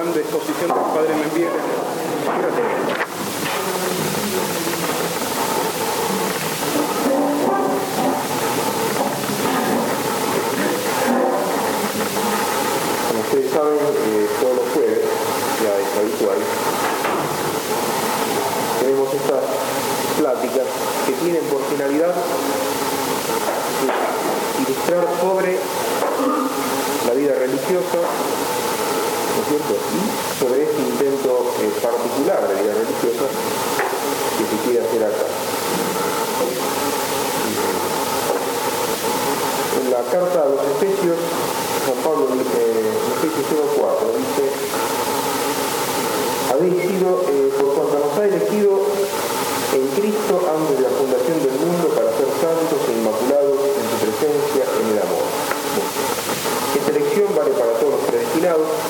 plan 0.00 0.14
de 0.14 0.20
exposición 0.20 0.56
que 0.56 0.64
el 0.64 0.70
padre 0.72 1.14
me 1.14 1.24
envíe. 1.24 1.48
Como 13.08 13.20
ustedes 13.20 13.50
saben, 13.52 13.76
eh, 13.76 14.28
todos 14.40 14.56
los 14.56 14.68
jueves, 14.72 15.04
ya 15.62 15.72
es 15.76 15.98
habitual, 15.98 16.38
tenemos 18.80 19.14
estas 19.14 19.44
pláticas 20.18 20.66
que 21.06 21.12
tienen 21.12 21.44
por 21.44 21.62
finalidad 21.64 22.14
ilustrar 24.60 25.04
sobre 25.20 25.58
la 27.06 27.12
vida 27.12 27.34
religiosa, 27.34 27.98
¿no 27.98 28.44
es 28.44 28.49
sobre 29.50 30.62
este 30.62 30.78
intento 30.78 31.42
eh, 31.58 31.74
particular 31.82 32.38
de 32.46 32.54
vida 32.62 32.70
religiosa 32.70 33.26
que 34.38 34.44
se 34.46 34.56
quiere 34.62 34.86
hacer 34.86 35.02
acá. 35.02 35.26
En 39.74 39.90
la 39.90 40.02
carta 40.06 40.38
a 40.38 40.48
los 40.54 40.62
Efesios, 40.78 41.18
San 41.82 41.98
Pablo 41.98 42.30
dice, 42.30 42.62
en 42.62 42.94
Efesios 43.10 43.74
1.4, 43.74 44.22
dice, 44.22 44.46
habéis 46.54 46.78
sido, 46.86 47.10
eh, 47.26 47.50
por 47.58 47.74
cuanto 47.74 48.06
nos 48.06 48.18
ha 48.22 48.24
elegido 48.30 48.86
en 49.74 49.84
Cristo 49.98 50.46
antes 50.46 50.78
de 50.78 50.84
la 50.86 50.94
fundación 50.94 51.42
del 51.42 51.58
mundo 51.58 51.90
para 51.90 52.14
ser 52.14 52.30
santos 52.38 52.78
e 52.86 52.92
inmaculados 52.94 53.58
en 53.66 53.82
su 53.90 53.96
presencia 53.98 54.62
en 54.62 54.86
el 54.94 54.98
amor. 55.02 55.26
Esta 56.70 56.90
elección 56.94 57.34
vale 57.34 57.50
para 57.50 57.74
todos 57.82 57.98
los 57.98 58.02
predestinados, 58.06 58.89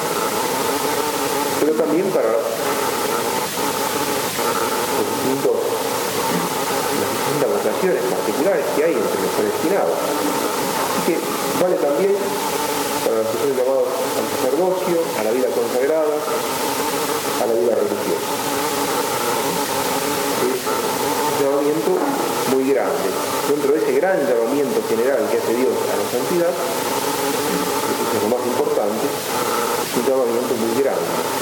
también 1.91 2.07
para 2.15 2.31
las 2.31 2.39
distintas 7.27 7.51
vocaciones 7.51 8.03
particulares 8.07 8.65
que 8.77 8.85
hay 8.85 8.95
entre 8.95 9.19
los 9.27 9.33
predestinados. 9.35 9.99
Que 11.03 11.19
vale 11.59 11.75
también 11.83 12.15
para 12.15 13.17
los 13.19 13.27
que 13.27 13.43
son 13.43 13.51
llamados 13.59 13.91
al 13.91 14.27
sacerdocio, 14.39 15.03
a 15.19 15.23
la 15.27 15.35
vida 15.35 15.51
consagrada, 15.51 16.15
a 16.15 17.45
la 17.51 17.55
vida 17.59 17.75
religiosa. 17.75 18.31
Es 20.47 20.63
un 20.63 21.43
llamamiento 21.43 21.91
muy 22.55 22.71
grande. 22.71 23.09
Dentro 23.51 23.75
de 23.75 23.79
ese 23.83 23.99
gran 23.99 24.15
llamamiento 24.31 24.79
general 24.87 25.27
que 25.27 25.43
hace 25.43 25.55
Dios 25.59 25.75
a 25.75 25.99
la 25.99 26.07
santidad, 26.07 26.55
eso 26.55 28.15
es 28.15 28.23
lo 28.23 28.31
más 28.31 28.47
importante, 28.47 29.11
es 29.11 29.91
un 29.99 30.07
llamamiento 30.07 30.55
muy 30.55 30.71
grande. 30.79 31.40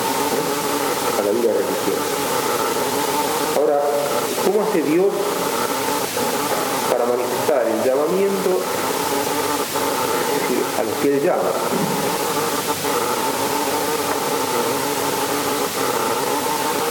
A 1.19 1.23
la 1.23 1.31
vida 1.33 1.53
religiosa. 1.53 2.07
Ahora, 3.57 3.81
¿cómo 4.45 4.63
hace 4.63 4.83
Dios 4.83 5.07
para 6.91 7.07
manifestar 7.07 7.67
el 7.67 7.83
llamamiento 7.85 8.51
es 10.35 10.49
decir, 10.49 10.65
a 10.79 10.83
los 10.85 10.95
que 11.03 11.15
Él 11.15 11.23
llama? 11.23 11.51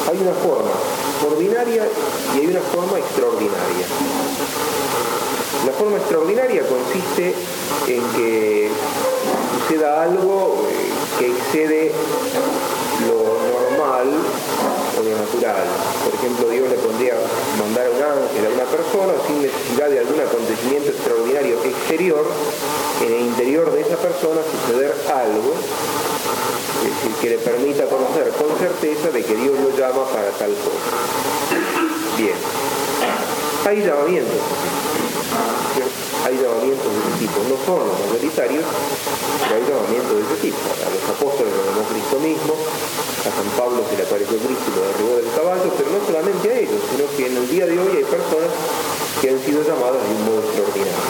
hay 0.09 0.17
una 0.21 0.33
forma 0.33 0.71
ordinaria 1.29 1.85
y 2.33 2.39
hay 2.39 2.47
una 2.47 2.61
forma 2.61 2.97
extraordinaria. 2.97 3.85
La 5.65 5.73
forma 5.73 5.97
extraordinaria 5.97 6.63
consiste 6.65 7.35
en 7.87 8.03
que 8.15 8.69
suceda 9.59 10.03
algo 10.03 10.65
eh, 10.69 11.19
que 11.19 11.27
excede 11.27 11.91
lo 13.07 13.46
normal 14.03 14.21
o 14.97 15.03
lo 15.03 15.17
natural. 15.17 15.65
Por 16.05 16.13
ejemplo, 16.13 16.49
Dios 16.49 16.69
le 16.69 16.75
pondría 16.77 17.13
mandar 17.59 17.89
un 17.89 18.01
ángel 18.01 18.45
a 18.45 18.49
una 18.53 18.65
persona 18.69 19.13
sin 19.25 19.41
necesidad 19.41 19.89
de 19.89 19.99
algún 19.99 20.19
acontecimiento 20.19 20.89
extraordinario 20.89 21.57
exterior, 21.63 22.25
en 23.01 23.13
el 23.13 23.21
interior 23.21 23.71
de 23.71 23.81
esa 23.81 23.97
persona 23.97 24.41
suceder 24.41 24.93
algo 25.13 25.53
decir, 26.83 27.11
que 27.21 27.29
le 27.29 27.37
permita 27.37 27.85
conocer 27.85 28.29
con 28.37 28.57
certeza 28.57 29.09
de 29.09 29.23
que 29.23 29.35
Dios 29.35 29.53
lo 29.59 29.75
llama 29.77 30.05
para 30.05 30.29
tal 30.31 30.53
cosa. 30.61 30.89
Bien, 32.17 32.37
hay 33.65 33.85
llamamientos, 33.85 34.41
hay 36.25 36.35
llamamientos 36.37 36.87
de 36.89 36.99
ese 36.99 37.13
tipo, 37.19 37.37
no 37.45 37.57
son 37.65 37.87
los 37.87 37.99
mayoritarios, 37.99 38.65
pero 39.45 39.55
hay 39.55 39.65
llamamientos 39.69 40.13
de 40.17 40.23
ese 40.25 40.37
tipo. 40.41 40.57
A 40.57 40.89
los 40.89 41.03
apóstoles 41.13 41.53
lo 41.53 41.61
llamó 41.65 41.83
Cristo 41.89 42.17
mismo, 42.19 42.53
a 43.27 43.31
San 43.35 43.49
Pablo 43.59 43.83
se 43.89 43.97
le 43.97 44.03
apareció 44.03 44.37
Cristo 44.39 44.71
y 44.71 44.75
lo 44.79 44.87
derribó 44.87 45.13
del 45.19 45.31
caballo, 45.35 45.67
pero 45.75 45.91
no 45.91 45.99
solamente 45.99 46.47
a 46.47 46.59
ellos, 46.59 46.79
sino 46.87 47.03
que 47.11 47.27
en 47.27 47.35
el 47.35 47.47
día 47.49 47.65
de 47.67 47.75
hoy 47.75 47.91
hay 47.99 48.07
personas 48.07 48.51
que 49.19 49.29
han 49.29 49.39
sido 49.43 49.63
llamadas 49.67 49.99
de 49.99 50.15
un 50.15 50.23
modo 50.23 50.39
extraordinario. 50.47 51.03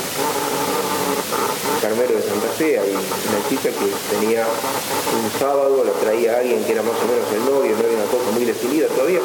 Carmelo 1.81 2.13
de 2.17 2.23
Santa 2.25 2.49
Fe, 2.57 2.79
hay 2.79 2.89
una 2.89 3.41
chica 3.49 3.69
que 3.69 3.87
tenía 4.09 4.47
un 4.49 5.29
sábado, 5.37 5.83
la 5.85 5.93
traía 6.01 6.39
alguien 6.39 6.63
que 6.65 6.71
era 6.71 6.81
más 6.81 6.97
o 6.97 7.05
menos 7.05 7.29
el 7.29 7.45
novio, 7.45 7.77
no 7.77 7.85
era 7.85 8.01
una 8.01 8.09
cosa 8.09 8.31
muy 8.33 8.45
definida 8.45 8.87
todavía. 8.87 9.21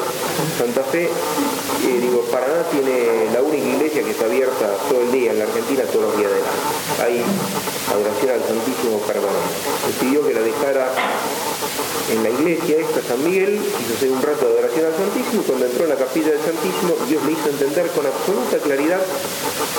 Santa 0.57 0.83
Fe, 0.83 1.09
eh, 1.09 1.97
digo, 1.99 2.21
Paraná 2.29 2.61
tiene 2.69 3.33
la 3.33 3.41
única 3.41 3.65
iglesia 3.65 4.03
que 4.03 4.11
está 4.11 4.25
abierta 4.25 4.69
todo 4.87 5.01
el 5.01 5.11
día 5.11 5.31
en 5.31 5.39
la 5.39 5.45
Argentina, 5.45 5.81
todos 5.89 6.13
los 6.13 6.17
días 6.17 6.29
del 6.29 6.45
año. 6.45 6.61
Hay 7.01 7.25
adoración 7.89 8.31
al 8.37 8.43
Santísimo 8.45 9.01
permanente. 9.01 9.57
Me 9.87 9.93
pidió 9.97 10.27
que 10.27 10.33
la 10.33 10.41
dejara 10.41 10.93
en 12.11 12.23
la 12.23 12.29
iglesia 12.29 12.77
esta 12.77 13.01
San 13.01 13.23
Miguel, 13.23 13.59
hizo 13.59 14.13
un 14.13 14.21
rato 14.21 14.45
de 14.45 14.53
adoración 14.53 14.85
al 14.85 14.95
Santísimo, 14.95 15.41
y 15.41 15.45
cuando 15.45 15.65
entró 15.65 15.83
en 15.83 15.89
la 15.89 15.95
capilla 15.95 16.31
del 16.31 16.43
Santísimo, 16.43 16.93
Dios 17.07 17.23
le 17.25 17.31
hizo 17.31 17.49
entender 17.49 17.87
con 17.91 18.05
absoluta 18.05 18.57
claridad 18.57 19.01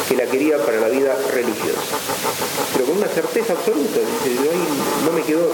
que 0.09 0.17
la 0.17 0.27
quería 0.27 0.59
para 0.65 0.81
la 0.81 0.89
vida 0.89 1.17
religiosa. 1.33 1.81
Pero 2.73 2.87
con 2.87 2.97
una 2.99 3.09
certeza 3.09 3.53
absoluta, 3.53 4.01
no 5.05 5.13
me 5.13 5.23
quedó, 5.23 5.49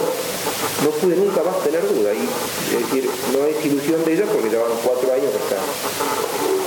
no 0.84 0.90
pude 0.90 1.16
nunca 1.16 1.42
más 1.42 1.60
tener 1.64 1.82
duda. 1.86 2.12
Es 2.12 2.80
decir, 2.86 3.08
no 3.32 3.44
es 3.44 3.64
ilusión 3.64 4.04
de 4.04 4.14
ella 4.14 4.26
porque 4.32 4.48
llevan 4.48 4.72
cuatro 4.82 5.12
años 5.12 5.30
está 5.34 5.58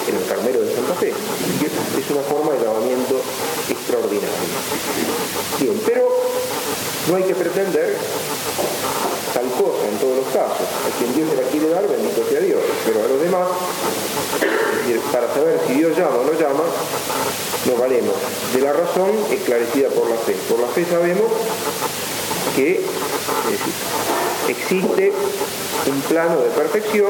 en 0.07 0.15
el 0.15 0.25
Carmelo 0.27 0.61
de 0.61 0.75
Santa 0.75 0.93
Fe. 0.95 1.09
Es 1.09 2.11
una 2.11 2.21
forma 2.21 2.53
de 2.53 2.65
llamamiento 2.65 3.21
extraordinario. 3.69 4.29
Bien, 5.59 5.81
pero 5.85 6.07
no 7.09 7.15
hay 7.15 7.23
que 7.23 7.35
pretender 7.35 7.97
tal 9.33 9.49
cosa 9.51 9.83
en 9.89 9.97
todos 9.97 10.17
los 10.17 10.27
casos. 10.27 10.61
A 10.61 10.89
quien 10.97 11.13
Dios 11.15 11.29
se 11.29 11.41
la 11.41 11.47
quiere 11.49 11.69
dar, 11.69 11.87
bendito 11.87 12.21
sea 12.29 12.39
Dios. 12.39 12.61
Pero 12.85 13.03
a 13.03 13.07
los 13.07 13.21
demás, 13.21 13.47
para 15.11 15.33
saber 15.33 15.59
si 15.67 15.73
Dios 15.73 15.97
llama 15.97 16.17
o 16.17 16.23
no 16.23 16.33
llama, 16.33 16.63
no 17.65 17.75
valemos 17.77 18.15
de 18.53 18.61
la 18.61 18.73
razón 18.73 19.11
esclarecida 19.31 19.89
por 19.89 20.09
la 20.09 20.17
fe. 20.17 20.35
Por 20.49 20.59
la 20.59 20.67
fe 20.67 20.85
sabemos 20.85 21.31
que 22.55 22.85
existe 24.47 25.11
un 25.87 26.01
plano 26.01 26.41
de 26.41 26.49
perfección 26.49 27.09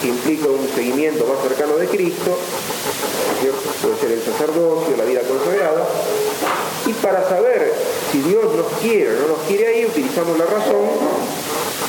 que 0.00 0.08
implica 0.08 0.46
un 0.46 0.68
seguimiento 0.74 1.26
más 1.26 1.42
cercano 1.42 1.76
de 1.76 1.86
Cristo, 1.88 2.38
puede 3.82 3.96
ser 3.98 4.12
el 4.12 4.22
sacerdocio, 4.22 4.96
la 4.96 5.04
vida 5.04 5.20
consagrada, 5.22 5.86
y 6.86 6.92
para 6.94 7.28
saber 7.28 7.72
si 8.12 8.20
Dios 8.20 8.44
nos 8.54 8.66
quiere 8.80 9.16
o 9.16 9.20
no 9.22 9.28
nos 9.36 9.38
quiere 9.48 9.66
ahí, 9.68 9.86
utilizamos 9.86 10.38
la 10.38 10.44
razón 10.44 10.84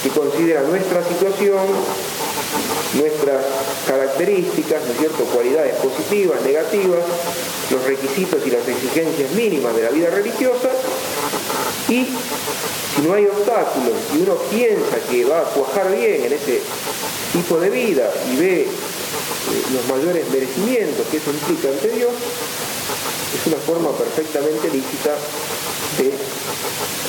que 0.05 0.11
considera 0.11 0.61
nuestra 0.61 1.03
situación, 1.03 1.65
nuestras 2.93 3.41
características, 3.87 4.83
¿no 4.85 4.91
es 4.93 4.99
cierto?, 4.99 5.23
cualidades 5.33 5.73
positivas, 5.77 6.39
negativas, 6.43 7.01
los 7.71 7.83
requisitos 7.85 8.39
y 8.45 8.51
las 8.51 8.67
exigencias 8.67 9.31
mínimas 9.31 9.75
de 9.75 9.81
la 9.81 9.89
vida 9.89 10.11
religiosa, 10.11 10.69
y 11.89 12.05
si 12.05 13.01
no 13.01 13.15
hay 13.15 13.25
obstáculos 13.25 13.97
y 14.13 14.21
uno 14.21 14.35
piensa 14.51 14.97
que 15.09 15.25
va 15.25 15.39
a 15.39 15.43
cuajar 15.45 15.89
bien 15.95 16.25
en 16.25 16.33
ese 16.33 16.61
tipo 17.33 17.57
de 17.59 17.71
vida 17.71 18.13
y 18.31 18.35
ve 18.35 18.61
eh, 18.61 18.67
los 19.73 19.87
mayores 19.89 20.29
merecimientos 20.29 21.07
que 21.09 21.17
eso 21.17 21.31
implica 21.31 21.69
ante 21.69 21.89
Dios, 21.89 22.11
es 22.13 23.47
una 23.47 23.57
forma 23.57 23.89
perfectamente 23.97 24.69
lícita 24.69 25.17
de 25.97 26.11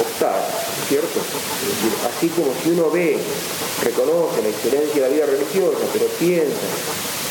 optar, 0.01 0.43
¿cierto? 0.89 1.21
Es 1.21 2.17
así 2.17 2.29
como 2.29 2.53
si 2.63 2.71
uno 2.71 2.91
ve, 2.91 3.19
reconoce 3.83 4.43
la 4.43 4.49
excelencia 4.49 4.95
de 4.95 5.01
la 5.01 5.15
vida 5.15 5.27
religiosa, 5.27 5.85
pero 5.93 6.07
piensa 6.19 6.67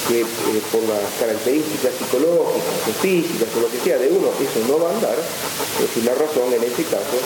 que 0.07 0.21
eh, 0.21 0.61
por 0.71 0.81
las 0.83 1.01
características 1.19 1.93
psicológicas 1.97 2.77
o 2.89 2.93
físicas 3.01 3.49
o 3.57 3.59
lo 3.61 3.71
que 3.71 3.79
sea 3.79 3.97
de 3.97 4.09
uno, 4.09 4.29
eso 4.37 4.59
no 4.67 4.79
va 4.79 4.91
a 4.91 4.93
andar, 4.93 5.17
es 5.17 5.81
decir, 5.81 6.03
la 6.05 6.13
razón 6.13 6.53
en 6.53 6.63
ese 6.63 6.83
caso 6.83 7.17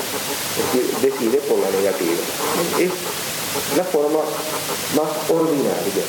decide 1.01 1.37
por 1.49 1.59
la 1.59 1.69
negativa. 1.71 2.23
Es 2.79 2.91
la 3.75 3.83
forma 3.83 4.19
más 4.95 5.11
ordinaria. 5.29 6.05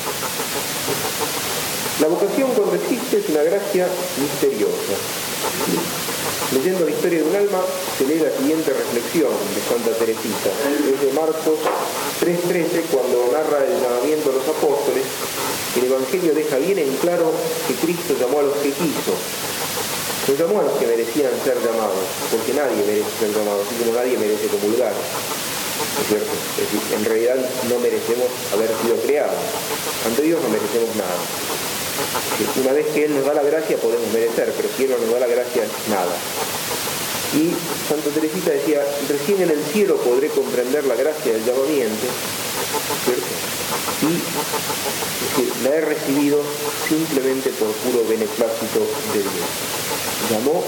La 2.00 2.08
vocación 2.08 2.50
cuando 2.52 2.76
existe 2.76 3.18
es 3.18 3.28
una 3.28 3.42
gracia 3.42 3.88
misteriosa. 4.20 4.94
Leyendo 6.48 6.84
la 6.84 6.90
historia 6.90 7.22
de 7.22 7.28
un 7.28 7.36
alma 7.36 7.62
se 7.96 8.06
lee 8.08 8.18
la 8.18 8.32
siguiente 8.34 8.72
reflexión 8.72 9.30
de 9.30 9.60
Santa 9.62 9.92
Teresita. 9.94 10.50
Es 10.82 10.98
de 10.98 11.12
Marcos 11.12 11.62
3.13 12.18 12.90
cuando 12.90 13.30
narra 13.30 13.62
el 13.62 13.78
llamamiento 13.78 14.32
de 14.32 14.36
los 14.42 14.48
apóstoles. 14.48 15.04
El 15.76 15.84
Evangelio 15.86 16.34
deja 16.34 16.58
bien 16.58 16.78
en 16.80 16.90
claro 16.98 17.30
que 17.68 17.74
Cristo 17.78 18.18
llamó 18.18 18.40
a 18.40 18.50
los 18.50 18.56
que 18.58 18.74
quiso. 18.74 19.14
No 20.26 20.34
llamó 20.34 20.58
a 20.58 20.64
los 20.64 20.74
que 20.82 20.86
merecían 20.90 21.30
ser 21.44 21.54
llamados, 21.62 22.02
porque 22.34 22.52
nadie 22.52 22.82
merece 22.82 23.10
ser 23.20 23.30
llamado, 23.30 23.62
así 23.62 23.74
como 23.78 23.94
nadie 23.94 24.18
merece 24.18 24.50
comulgar. 24.50 24.92
¿Es 24.92 26.06
cierto? 26.08 26.34
Es 26.58 26.66
decir, 26.66 26.82
en 26.98 27.04
realidad 27.04 27.38
no 27.70 27.78
merecemos 27.78 28.26
haber 28.52 28.70
sido 28.82 28.96
creados. 29.06 29.38
Ante 30.06 30.22
Dios 30.22 30.42
no 30.42 30.48
merecemos 30.50 30.90
nada. 30.96 31.69
Una 32.62 32.72
vez 32.72 32.86
que 32.94 33.04
Él 33.04 33.14
nos 33.14 33.24
da 33.24 33.34
la 33.34 33.42
gracia 33.42 33.76
podemos 33.76 34.12
merecer, 34.12 34.52
pero 34.56 34.68
si 34.76 34.84
Él 34.84 34.90
no 34.90 34.98
nos 34.98 35.12
da 35.12 35.20
la 35.20 35.26
gracia, 35.26 35.64
nada. 35.88 36.14
Y 37.34 37.54
Santa 37.88 38.10
Teresita 38.10 38.50
decía, 38.50 38.82
recién 39.08 39.42
en 39.42 39.50
el 39.50 39.62
cielo 39.72 39.96
podré 39.96 40.28
comprender 40.28 40.84
la 40.84 40.96
gracia 40.96 41.32
del 41.32 41.44
llamamiento, 41.44 42.06
¿cierto? 43.04 43.26
Y 44.02 45.64
la 45.64 45.70
he 45.76 45.80
recibido 45.80 46.42
simplemente 46.88 47.50
por 47.50 47.68
puro 47.68 48.04
beneplácito 48.08 48.80
de 49.12 49.20
Dios. 49.20 49.50
Llamó 50.30 50.64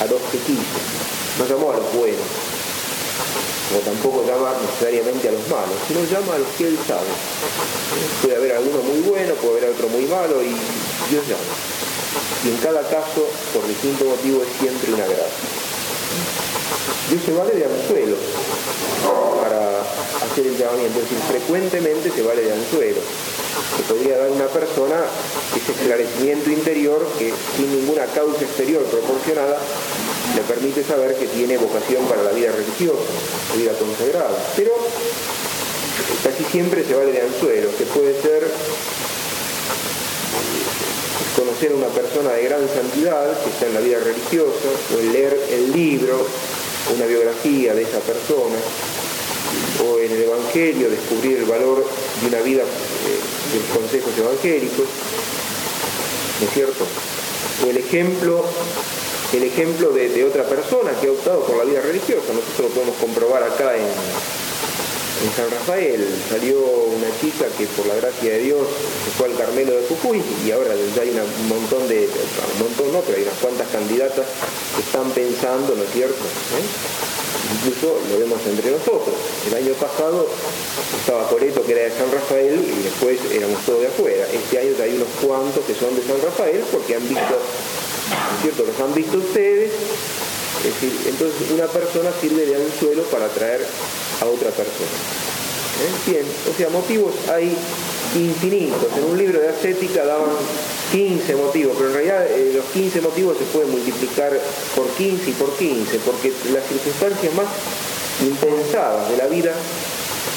a 0.00 0.04
los 0.06 0.20
que 0.30 0.38
quiso, 0.38 0.78
no 1.38 1.46
llamó 1.46 1.70
a 1.70 1.76
los 1.76 1.94
buenos, 1.94 2.26
como 3.72 3.80
tampoco 3.84 4.24
llama 4.26 4.52
necesariamente 4.60 5.28
a 5.28 5.32
los 5.32 5.48
malos, 5.48 5.80
sino 5.88 6.04
llama 6.04 6.34
a 6.34 6.38
los 6.38 6.48
que 6.58 6.68
Él 6.68 6.78
sabe. 6.86 7.08
Puede 8.20 8.36
haber 8.36 8.52
alguno 8.56 8.82
muy 8.82 9.00
bueno, 9.00 9.32
puede 9.40 9.64
haber 9.64 9.70
otro 9.70 9.88
muy 9.88 10.04
malo 10.04 10.42
y 10.42 10.52
Dios 11.08 11.24
llama. 11.24 11.56
Y 12.44 12.48
en 12.48 12.56
cada 12.58 12.82
caso, 12.82 13.24
por 13.54 13.66
distinto 13.66 14.04
motivo, 14.04 14.42
es 14.42 14.48
siempre 14.60 14.92
una 14.92 15.06
gracia. 15.08 15.48
Dios 17.08 17.22
se 17.24 17.32
vale 17.32 17.54
de 17.54 17.64
anzuelo 17.64 18.16
para 19.40 19.80
hacer 19.80 20.46
el 20.46 20.58
llamamiento, 20.58 21.00
es 21.00 21.08
decir, 21.08 21.18
frecuentemente 21.28 22.10
se 22.10 22.22
vale 22.22 22.42
de 22.42 22.52
anzuelo. 22.52 23.00
Que 23.76 23.82
podría 23.84 24.18
dar 24.18 24.30
una 24.30 24.46
persona 24.46 25.00
ese 25.56 25.72
esclarecimiento 25.72 26.50
interior 26.50 27.06
que 27.18 27.32
sin 27.56 27.72
ninguna 27.72 28.04
causa 28.06 28.44
exterior 28.44 28.82
proporcionada 28.84 29.58
le 30.34 30.42
permite 30.42 30.82
saber 30.82 31.14
que 31.16 31.26
tiene 31.26 31.58
vocación 31.58 32.04
para 32.06 32.22
la 32.22 32.32
vida 32.32 32.52
religiosa, 32.52 33.02
la 33.50 33.56
vida 33.56 33.72
consagrada. 33.78 34.36
Pero 34.56 34.72
casi 36.24 36.44
siempre 36.50 36.84
se 36.84 36.94
vale 36.94 37.12
de 37.12 37.22
anzuelo, 37.22 37.68
que 37.76 37.84
puede 37.84 38.20
ser 38.20 38.48
conocer 41.36 41.72
a 41.72 41.74
una 41.74 41.88
persona 41.88 42.32
de 42.32 42.44
gran 42.44 42.60
santidad 42.68 43.42
que 43.42 43.50
está 43.50 43.66
en 43.66 43.74
la 43.74 43.80
vida 43.80 43.98
religiosa, 43.98 44.68
o 44.94 45.12
leer 45.12 45.38
el 45.50 45.72
libro, 45.72 46.26
una 46.94 47.06
biografía 47.06 47.74
de 47.74 47.82
esa 47.82 47.98
persona, 48.00 48.56
o 49.84 49.98
en 49.98 50.12
el 50.12 50.22
Evangelio 50.22 50.90
descubrir 50.90 51.38
el 51.38 51.44
valor 51.44 51.84
de 52.20 52.28
una 52.28 52.40
vida 52.40 52.62
eh, 52.62 53.52
de 53.52 53.78
consejos 53.78 54.12
evangélicos, 54.16 54.86
¿no 56.40 56.46
es 56.46 56.54
cierto? 56.54 56.86
O 57.64 57.70
el 57.70 57.76
ejemplo 57.76 58.44
el 59.32 59.44
ejemplo 59.44 59.90
de, 59.90 60.24
otra 60.24 60.44
persona 60.44 60.92
que 61.00 61.08
ha 61.08 61.12
optado 61.12 61.40
por 61.40 61.56
la 61.56 61.64
vida 61.64 61.80
religiosa. 61.80 62.32
Nosotros 62.32 62.68
lo 62.68 62.74
podemos 62.74 62.96
comprobar 62.96 63.42
acá 63.42 63.76
en, 63.76 63.86
San 65.36 65.48
Rafael. 65.50 66.02
Salió 66.28 66.58
una 66.58 67.06
chica 67.20 67.46
que 67.56 67.66
por 67.78 67.86
la 67.86 67.94
gracia 67.94 68.32
de 68.32 68.40
Dios 68.40 68.66
fue 69.16 69.28
al 69.28 69.36
Carmelo 69.36 69.70
de 69.70 69.86
Jujuy 69.86 70.20
y 70.44 70.50
ahora 70.50 70.74
ya 70.96 71.02
hay 71.02 71.10
un 71.10 71.48
montón 71.48 71.86
de, 71.86 72.10
un 72.10 72.58
montón 72.58 72.92
no, 72.92 73.00
pero 73.06 73.18
hay 73.18 73.22
unas 73.22 73.38
cuantas 73.38 73.68
candidatas 73.68 74.26
que 74.74 74.82
están 74.82 75.08
pensando, 75.12 75.76
¿no 75.76 75.84
es 75.84 75.92
cierto? 75.92 76.18
¿Eh? 76.18 76.66
Incluso 77.54 77.94
lo 78.10 78.18
vemos 78.18 78.40
entre 78.50 78.72
nosotros. 78.72 79.14
El 79.46 79.54
año 79.54 79.74
pasado 79.74 80.26
estaba 80.98 81.28
Coreto 81.28 81.62
que 81.62 81.70
era 81.70 81.82
de 81.82 81.90
San 81.90 82.10
Rafael 82.10 82.58
y 82.58 82.82
después 82.82 83.18
éramos 83.30 83.62
todos 83.62 83.80
de 83.80 83.86
afuera. 83.86 84.26
Este 84.26 84.58
año 84.58 84.74
hay 84.82 84.96
unos 84.96 85.08
cuantos 85.22 85.64
que 85.64 85.74
son 85.74 85.94
de 85.94 86.02
San 86.02 86.20
Rafael 86.20 86.64
porque 86.72 86.96
han 86.96 87.08
visto 87.08 87.38
cierto? 88.42 88.64
Los 88.64 88.80
han 88.80 88.94
visto 88.94 89.18
ustedes. 89.18 89.72
Entonces 91.06 91.50
una 91.50 91.66
persona 91.66 92.10
sirve 92.20 92.46
de 92.46 92.54
anzuelo 92.56 93.02
para 93.04 93.26
atraer 93.26 93.66
a 94.20 94.26
otra 94.26 94.50
persona. 94.50 94.94
¿Eh? 95.82 96.10
Bien, 96.10 96.24
o 96.48 96.56
sea, 96.56 96.68
motivos 96.68 97.14
hay 97.28 97.56
infinitos. 98.14 98.86
En 98.96 99.04
un 99.04 99.18
libro 99.18 99.40
de 99.40 99.48
ascética 99.48 100.04
daban 100.04 100.30
15 100.92 101.34
motivos, 101.36 101.74
pero 101.76 101.88
en 101.88 101.94
realidad 101.94 102.26
eh, 102.30 102.52
los 102.54 102.64
15 102.66 103.00
motivos 103.00 103.38
se 103.38 103.44
pueden 103.44 103.70
multiplicar 103.70 104.38
por 104.76 104.86
15 104.88 105.30
y 105.30 105.32
por 105.32 105.52
15, 105.56 105.98
porque 106.04 106.32
las 106.52 106.64
circunstancias 106.68 107.34
más 107.34 107.46
impensadas 108.20 109.08
de 109.10 109.16
la 109.16 109.26
vida, 109.26 109.52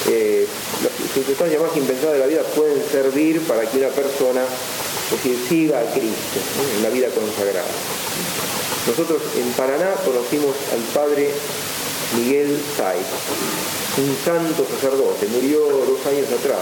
eh, 0.08 0.46
las 0.82 1.12
circunstancias 1.12 1.60
más 1.60 1.76
impensadas 1.76 2.14
de 2.14 2.20
la 2.20 2.26
vida 2.26 2.42
pueden 2.54 2.82
servir 2.90 3.40
para 3.42 3.68
que 3.68 3.78
una 3.78 3.88
persona 3.88 4.42
es 5.06 5.22
decir, 5.22 5.38
siga 5.48 5.80
a 5.80 5.84
Cristo 5.92 6.38
en 6.76 6.82
la 6.82 6.90
vida 6.90 7.08
consagrada. 7.10 7.70
Nosotros 8.86 9.22
en 9.36 9.50
Paraná 9.52 9.94
conocimos 10.04 10.54
al 10.72 10.82
padre 10.94 11.30
Miguel 12.16 12.58
Saiz, 12.76 13.06
un 13.98 14.16
santo 14.24 14.66
sacerdote, 14.66 15.26
murió 15.26 15.60
dos 15.60 16.06
años 16.06 16.26
atrás, 16.30 16.58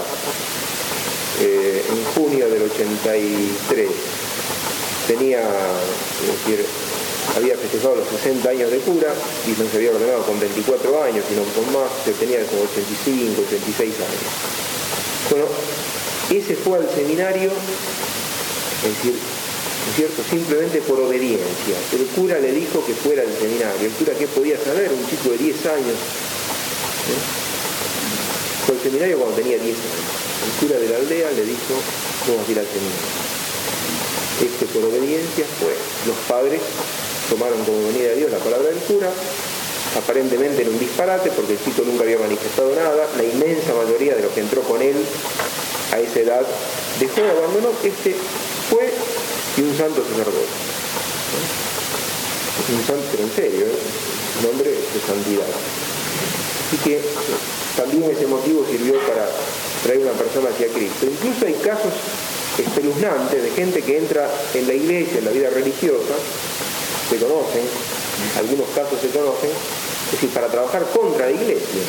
eh, 1.41 1.83
en 1.89 2.05
junio 2.13 2.49
del 2.49 2.63
83. 2.63 3.89
Tenía, 5.07 5.41
es 5.41 6.45
decir, 6.45 6.65
había 7.35 7.57
festejado 7.57 7.95
los 7.95 8.07
60 8.07 8.49
años 8.49 8.71
de 8.71 8.79
cura 8.79 9.13
y 9.45 9.61
no 9.61 9.69
se 9.69 9.77
había 9.77 9.91
ordenado 9.91 10.23
con 10.23 10.39
24 10.39 11.03
años, 11.03 11.25
sino 11.27 11.43
con 11.53 11.73
más, 11.73 11.91
se 12.03 12.13
tenía 12.13 12.45
como 12.45 12.63
85, 12.63 13.41
86 13.47 13.93
años. 13.95 14.65
Bueno, 15.29 15.45
ese 16.31 16.55
fue 16.55 16.77
al 16.79 16.89
seminario 16.89 17.51
es 18.85 18.95
decir, 18.97 19.15
cierto? 19.95 20.21
Simplemente 20.29 20.81
por 20.81 20.99
obediencia. 20.99 21.77
El 21.93 22.05
cura 22.13 22.39
le 22.39 22.51
dijo 22.51 22.85
que 22.85 22.93
fuera 22.93 23.23
al 23.23 23.33
seminario. 23.33 23.87
El 23.87 23.93
cura 23.93 24.13
qué 24.13 24.27
podía 24.27 24.57
saber, 24.57 24.91
un 24.91 25.09
chico 25.09 25.29
de 25.31 25.37
10 25.37 25.65
años. 25.65 25.97
¿Eh? 27.09 27.21
Fue 28.65 28.75
al 28.75 28.81
seminario 28.81 29.17
cuando 29.17 29.35
tenía 29.35 29.57
10 29.57 29.65
años. 29.73 30.15
El 30.45 30.67
cura 30.67 30.79
de 30.79 30.89
la 30.89 30.97
aldea 30.97 31.31
le 31.31 31.45
dijo, 31.45 31.73
vamos 32.27 32.47
a 32.47 32.51
ir 32.51 32.59
al 32.59 32.67
seminario. 32.69 33.09
Este 34.45 34.65
por 34.67 34.83
obediencia 34.85 35.45
fue. 35.59 35.73
Los 36.05 36.17
padres 36.27 36.61
tomaron 37.29 37.63
como 37.65 37.87
venida 37.87 38.09
de 38.09 38.15
Dios 38.15 38.31
la 38.31 38.37
palabra 38.37 38.69
del 38.69 38.79
cura, 38.85 39.09
aparentemente 39.97 40.61
en 40.61 40.69
un 40.69 40.79
disparate 40.79 41.31
porque 41.31 41.53
el 41.53 41.63
chico 41.63 41.81
nunca 41.85 42.03
había 42.03 42.19
manifestado 42.19 42.75
nada, 42.75 43.07
la 43.15 43.23
inmensa 43.23 43.73
mayoría 43.73 44.15
de 44.15 44.21
los 44.21 44.31
que 44.33 44.41
entró 44.41 44.61
con 44.61 44.81
él 44.81 44.95
a 45.93 45.99
esa 45.99 46.19
edad 46.19 46.45
dejó 46.99 47.21
y 47.21 47.29
abandonó, 47.29 47.69
este 47.83 48.15
fue 48.69 48.91
y 49.57 49.61
un 49.61 49.77
santo 49.77 50.03
sacerdote. 50.03 50.53
Un 52.71 52.85
santo, 52.85 53.03
pero 53.11 53.23
en 53.23 53.35
serio, 53.35 53.65
¿eh? 53.65 53.77
un 54.41 54.49
hombre 54.49 54.71
de 54.71 54.99
santidad. 55.05 55.47
Así 55.47 56.77
que 56.83 57.01
también 57.77 58.03
ese 58.11 58.27
motivo 58.27 58.65
sirvió 58.69 58.99
para 59.07 59.29
traer 59.83 59.99
una 59.99 60.13
persona 60.13 60.49
hacia 60.49 60.67
Cristo. 60.67 61.05
Incluso 61.05 61.45
hay 61.45 61.53
casos 61.55 61.93
espeluznantes 62.57 63.43
de 63.43 63.51
gente 63.51 63.81
que 63.81 63.97
entra 63.97 64.29
en 64.53 64.67
la 64.67 64.73
iglesia, 64.73 65.19
en 65.19 65.25
la 65.25 65.31
vida 65.31 65.49
religiosa, 65.49 66.15
se 67.09 67.17
conocen, 67.17 67.63
algunos 68.39 68.67
casos 68.73 68.99
se 69.01 69.09
conocen, 69.09 69.51
es 70.05 70.11
decir, 70.11 70.29
para 70.29 70.47
trabajar 70.47 70.83
contra 70.93 71.25
la 71.25 71.31
iglesia. 71.31 71.81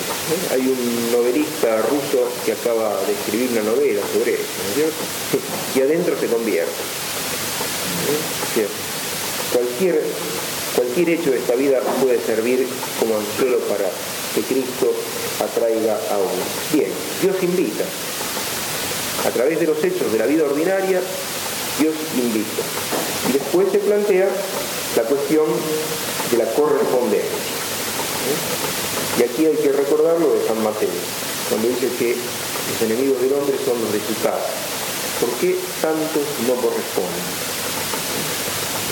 Hay 0.53 0.61
un 0.61 1.13
novelista 1.13 1.83
ruso 1.83 2.29
que 2.45 2.53
acaba 2.53 2.97
de 3.07 3.13
escribir 3.13 3.51
una 3.53 3.71
novela 3.71 4.01
sobre 4.13 4.35
eso, 4.35 4.45
¿no 4.63 4.69
es 4.71 4.75
cierto? 4.75 5.05
Y 5.77 5.81
adentro 5.83 6.17
se 6.19 6.27
convierte. 6.27 6.73
Cualquier, 9.53 10.03
cualquier 10.75 11.09
hecho 11.11 11.31
de 11.31 11.39
esta 11.39 11.55
vida 11.55 11.81
puede 12.03 12.19
servir 12.25 12.67
como 12.99 13.17
anzuelo 13.19 13.59
para 13.69 13.91
que 14.35 14.41
Cristo 14.43 14.93
atraiga 15.41 15.99
a 16.11 16.17
uno. 16.17 16.45
Bien, 16.73 16.91
Dios 17.21 17.37
invita. 17.43 17.85
A 19.27 19.31
través 19.31 19.61
de 19.61 19.67
los 19.67 19.83
hechos 19.85 20.11
de 20.13 20.19
la 20.19 20.27
vida 20.27 20.45
ordinaria, 20.45 21.01
Dios 21.79 21.95
invita. 22.17 22.63
Y 23.29 23.33
después 23.33 23.69
se 23.71 23.79
plantea 23.79 24.29
la 24.97 25.03
cuestión 25.03 25.47
de 26.31 26.39
la 26.39 26.53
correspondencia. 26.55 27.56
Y 29.19 29.23
aquí 29.23 29.47
hay 29.47 29.57
que 29.57 29.73
recordar 29.73 30.21
lo 30.21 30.35
de 30.35 30.47
San 30.47 30.63
Mateo, 30.63 30.91
cuando 31.49 31.69
dice 31.69 31.89
que 31.99 32.17
los 32.17 32.83
enemigos 32.83 33.21
del 33.23 33.33
hombre 33.33 33.57
son 33.65 33.81
los 33.81 33.93
de 33.93 34.01
su 34.01 34.15
casa. 34.23 34.51
¿Por 35.21 35.31
qué 35.41 35.57
tantos 35.81 36.23
no 36.47 36.55
corresponden? 36.61 37.25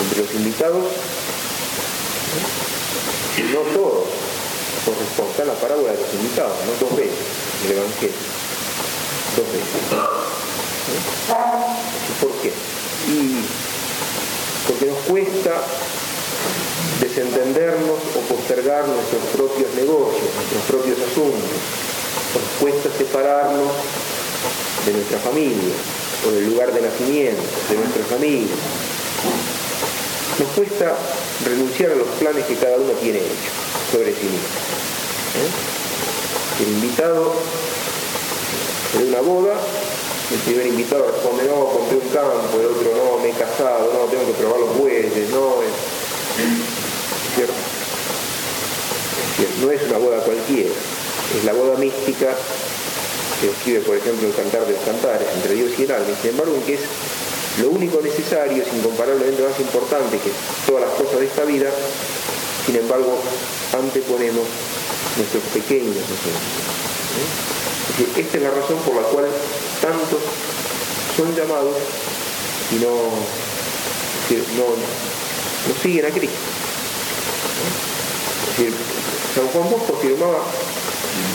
Entre 0.00 0.22
los 0.24 0.34
invitados, 0.34 0.84
no 3.52 3.60
todos 3.76 4.04
corresponden. 4.84 5.30
Está 5.32 5.44
la 5.44 5.54
parábola 5.54 5.92
de 5.92 5.98
los 6.00 6.14
invitados, 6.14 6.56
¿no? 6.64 6.86
Dos 6.88 6.96
veces 6.96 7.18
en 7.64 7.70
el 7.70 7.76
Evangelio. 7.78 8.16
Dos 9.36 9.46
veces. 9.52 9.82
¿Por 12.20 12.32
qué? 12.40 12.52
Y 13.10 13.44
porque 14.66 14.86
nos 14.86 14.98
cuesta 15.00 15.52
desentendernos 17.00 17.98
o 18.14 18.20
postergar 18.34 18.86
nuestros 18.86 19.22
propios 19.34 19.72
negocios, 19.74 20.28
nuestros 20.36 20.62
propios 20.68 20.98
asuntos. 21.00 21.50
Nos 22.34 22.60
cuesta 22.60 22.88
separarnos 22.96 23.72
de 24.86 24.92
nuestra 24.92 25.18
familia 25.18 25.74
o 26.26 26.30
del 26.30 26.46
lugar 26.50 26.72
de 26.72 26.82
nacimiento, 26.82 27.42
de 27.70 27.76
nuestra 27.76 28.04
familia. 28.04 28.54
Nos 30.38 30.48
cuesta 30.50 30.96
renunciar 31.44 31.92
a 31.92 31.96
los 31.96 32.08
planes 32.18 32.44
que 32.46 32.56
cada 32.56 32.76
uno 32.76 32.92
tiene 33.00 33.18
hecho 33.18 33.50
sobre 33.92 34.12
sí 34.12 34.24
mismo. 34.24 34.50
¿eh? 35.38 36.62
El 36.62 36.68
invitado 36.68 37.34
de 38.98 39.04
una 39.08 39.20
boda, 39.20 39.54
el 40.32 40.38
primer 40.40 40.66
invitado 40.66 41.06
responde, 41.06 41.44
no, 41.44 41.68
compré 41.68 41.98
un 41.98 42.08
campo, 42.08 42.58
el 42.58 42.66
otro 42.66 42.90
no, 42.96 43.22
me 43.22 43.30
he 43.30 43.32
casado, 43.32 43.92
no, 43.92 44.10
tengo 44.10 44.26
que 44.26 44.32
probar 44.32 44.60
los 44.60 44.78
bueyes, 44.78 45.30
no. 45.30 45.54
¿Cierto? 47.34 47.54
No 49.60 49.70
es 49.70 49.82
una 49.82 49.98
boda 49.98 50.18
cualquiera, 50.18 50.70
es 50.70 51.44
la 51.44 51.52
boda 51.52 51.76
mística 51.76 52.34
que 53.40 53.48
describe, 53.48 53.80
por 53.80 53.96
ejemplo, 53.96 54.28
el 54.28 54.34
cantar 54.34 54.64
de 54.66 54.72
los 54.72 54.80
entre 55.34 55.54
Dios 55.54 55.72
y 55.78 55.82
el 55.82 55.90
alma, 55.90 56.14
sin 56.20 56.30
embargo, 56.30 56.54
que 56.64 56.74
es 56.74 56.80
lo 57.60 57.70
único 57.70 58.00
necesario, 58.00 58.62
es 58.62 58.72
incomparablemente 58.72 59.42
más 59.42 59.58
importante 59.58 60.18
que 60.18 60.30
todas 60.66 60.82
las 60.82 60.90
cosas 60.94 61.18
de 61.20 61.26
esta 61.26 61.44
vida, 61.44 61.70
sin 62.66 62.76
embargo, 62.76 63.18
anteponemos 63.72 64.46
nuestros 65.16 65.42
pequeños 65.52 65.96
¿eh? 65.96 66.02
Esta 68.16 68.38
es 68.38 68.42
la 68.42 68.50
razón 68.50 68.78
por 68.78 68.96
la 68.96 69.02
cual 69.02 69.26
tantos 69.80 70.18
son 71.16 71.32
llamados 71.34 71.76
y 72.72 72.76
no, 72.76 72.90
no, 74.56 74.64
no 75.68 75.74
siguen 75.82 76.06
a 76.06 76.10
Cristo. 76.10 76.53
San 79.34 79.48
Juan 79.48 79.70
Bosco 79.70 79.96
afirmaba 79.96 80.38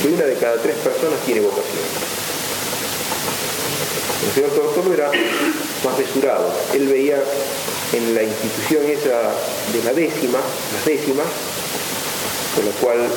que 0.01 0.07
una 0.07 0.23
de 0.23 0.35
cada 0.35 0.61
tres 0.61 0.75
personas 0.77 1.19
tiene 1.25 1.41
vocación. 1.41 1.83
El 4.25 4.33
señor 4.33 4.51
Tortolo 4.51 4.93
era 4.93 5.11
más 5.83 5.97
mesurado. 5.97 6.53
Él 6.73 6.88
veía 6.88 7.21
en 7.93 8.15
la 8.15 8.23
institución 8.23 8.85
esa 8.85 9.33
de 9.73 9.83
la 9.83 9.93
décima, 9.93 10.39
las 10.73 10.85
décimas, 10.85 11.27
con 12.55 12.65
lo 12.65 12.71
cual 12.71 13.07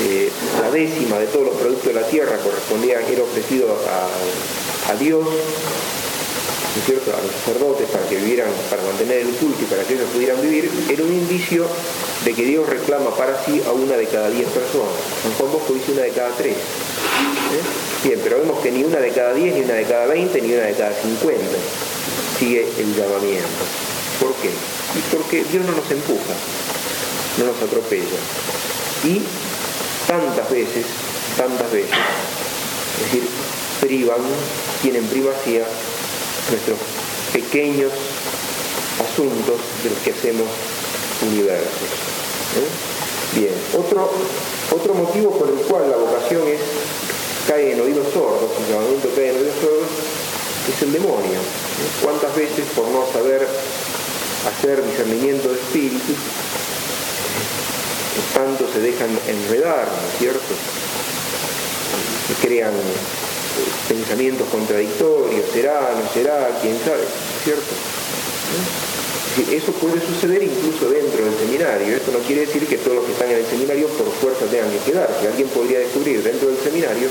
eh, 0.00 0.30
la 0.62 0.70
décima 0.70 1.18
de 1.18 1.26
todos 1.26 1.46
los 1.46 1.56
productos 1.56 1.86
de 1.86 2.00
la 2.00 2.06
tierra 2.06 2.36
correspondía, 2.38 3.00
era 3.00 3.22
ofrecido 3.22 3.76
a 4.88 4.94
Dios, 4.94 5.26
¿no 6.74 6.80
es 6.80 6.86
cierto? 6.86 7.10
a 7.10 7.20
los 7.20 7.32
sacerdotes 7.32 7.88
para 7.90 8.06
que 8.08 8.16
vivieran, 8.16 8.48
para 8.70 8.82
mantener 8.82 9.26
el 9.26 9.34
culto 9.34 9.58
y 9.62 9.66
para 9.66 9.82
que 9.82 9.94
ellos 9.94 10.08
pudieran 10.12 10.40
vivir, 10.40 10.70
era 10.88 11.02
un 11.02 11.12
indicio 11.12 11.66
de 12.24 12.34
que 12.34 12.44
Dios 12.44 12.68
reclama 12.68 13.10
para 13.16 13.42
sí 13.44 13.60
a 13.66 13.72
una 13.72 13.96
de 13.96 14.06
cada 14.06 14.30
diez 14.30 14.48
personas. 14.48 14.94
San 15.22 15.32
Juan 15.34 15.52
Bosco 15.52 15.74
dice 15.74 15.92
una 15.92 16.02
de 16.02 16.10
cada 16.10 16.30
tres. 16.36 16.54
¿eh? 16.54 17.62
Bien, 18.04 18.20
pero 18.22 18.38
vemos 18.38 18.60
que 18.60 18.70
ni 18.70 18.84
una 18.84 18.98
de 18.98 19.10
cada 19.10 19.34
diez, 19.34 19.54
ni 19.54 19.62
una 19.62 19.74
de 19.74 19.84
cada 19.84 20.06
veinte, 20.06 20.40
ni 20.40 20.54
una 20.54 20.64
de 20.64 20.74
cada 20.74 20.92
cincuenta 20.94 21.58
sigue 22.38 22.66
el 22.78 22.94
llamamiento. 22.94 23.64
¿Por 24.18 24.32
qué? 24.36 24.50
Porque 25.12 25.44
Dios 25.44 25.64
no 25.66 25.72
nos 25.72 25.90
empuja, 25.90 26.34
no 27.38 27.46
nos 27.46 27.62
atropella. 27.62 28.20
Y 29.04 29.20
tantas 30.06 30.50
veces, 30.50 30.86
tantas 31.36 31.70
veces, 31.70 31.90
es 31.90 33.12
decir, 33.12 33.28
privan, 33.80 34.20
tienen 34.82 35.04
primacía 35.06 35.64
nuestros 36.50 36.78
pequeños 37.32 37.92
asuntos 39.00 39.60
de 39.82 39.90
los 39.90 39.98
que 40.00 40.10
hacemos 40.10 40.46
universos. 41.22 41.88
¿eh? 42.58 43.38
Bien, 43.38 43.54
otro, 43.78 44.10
otro 44.70 44.94
motivo 44.94 45.30
por 45.38 45.48
el 45.48 45.60
cual 45.66 45.90
la 45.90 45.96
vocación 45.96 46.46
es, 46.48 46.60
cae 47.46 47.72
en 47.72 47.80
oídos 47.80 48.12
sordos, 48.12 48.50
el 48.58 48.74
llamamiento 48.74 49.08
cae 49.14 49.30
en 49.30 49.36
oídos 49.36 49.54
sordos, 49.60 49.90
es 50.74 50.82
el 50.82 50.92
demonio. 50.92 51.38
¿eh? 51.38 51.90
¿Cuántas 52.02 52.34
veces 52.34 52.66
por 52.74 52.88
no 52.88 53.06
saber 53.12 53.46
hacer 54.48 54.84
discernimiento 54.84 55.48
de 55.48 55.54
espíritu, 55.54 56.14
tanto 58.34 58.66
se 58.72 58.80
dejan 58.80 59.10
enredar, 59.28 59.86
¿no 59.86 60.08
es 60.08 60.18
cierto? 60.18 60.54
Se 62.28 62.46
crean 62.46 62.72
pensamientos 63.90 64.46
contradictorios, 64.48 65.50
será, 65.52 65.90
no 65.98 66.06
será, 66.14 66.46
quién 66.62 66.78
sabe, 66.78 67.02
¿no 67.02 67.34
es 67.34 67.42
cierto? 67.42 67.74
Eso 69.50 69.72
puede 69.82 69.98
suceder 69.98 70.42
incluso 70.42 70.90
dentro 70.90 71.24
del 71.24 71.34
seminario. 71.34 71.96
Esto 71.96 72.12
no 72.12 72.18
quiere 72.20 72.46
decir 72.46 72.66
que 72.66 72.78
todos 72.78 72.96
los 72.96 73.04
que 73.04 73.12
están 73.12 73.30
en 73.30 73.38
el 73.38 73.46
seminario 73.46 73.88
por 73.88 74.06
fuerza 74.12 74.46
tengan 74.46 74.70
que 74.70 74.78
quedarse. 74.78 75.26
Alguien 75.26 75.48
podría 75.48 75.80
descubrir 75.80 76.22
dentro 76.22 76.48
del 76.48 76.58
seminario 76.58 77.08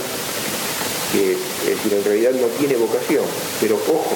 que 1.12 1.36
decir, 1.68 1.94
en 1.94 2.04
realidad 2.04 2.32
no 2.32 2.48
tiene 2.60 2.76
vocación. 2.76 3.24
Pero 3.60 3.76
ojo, 3.76 4.16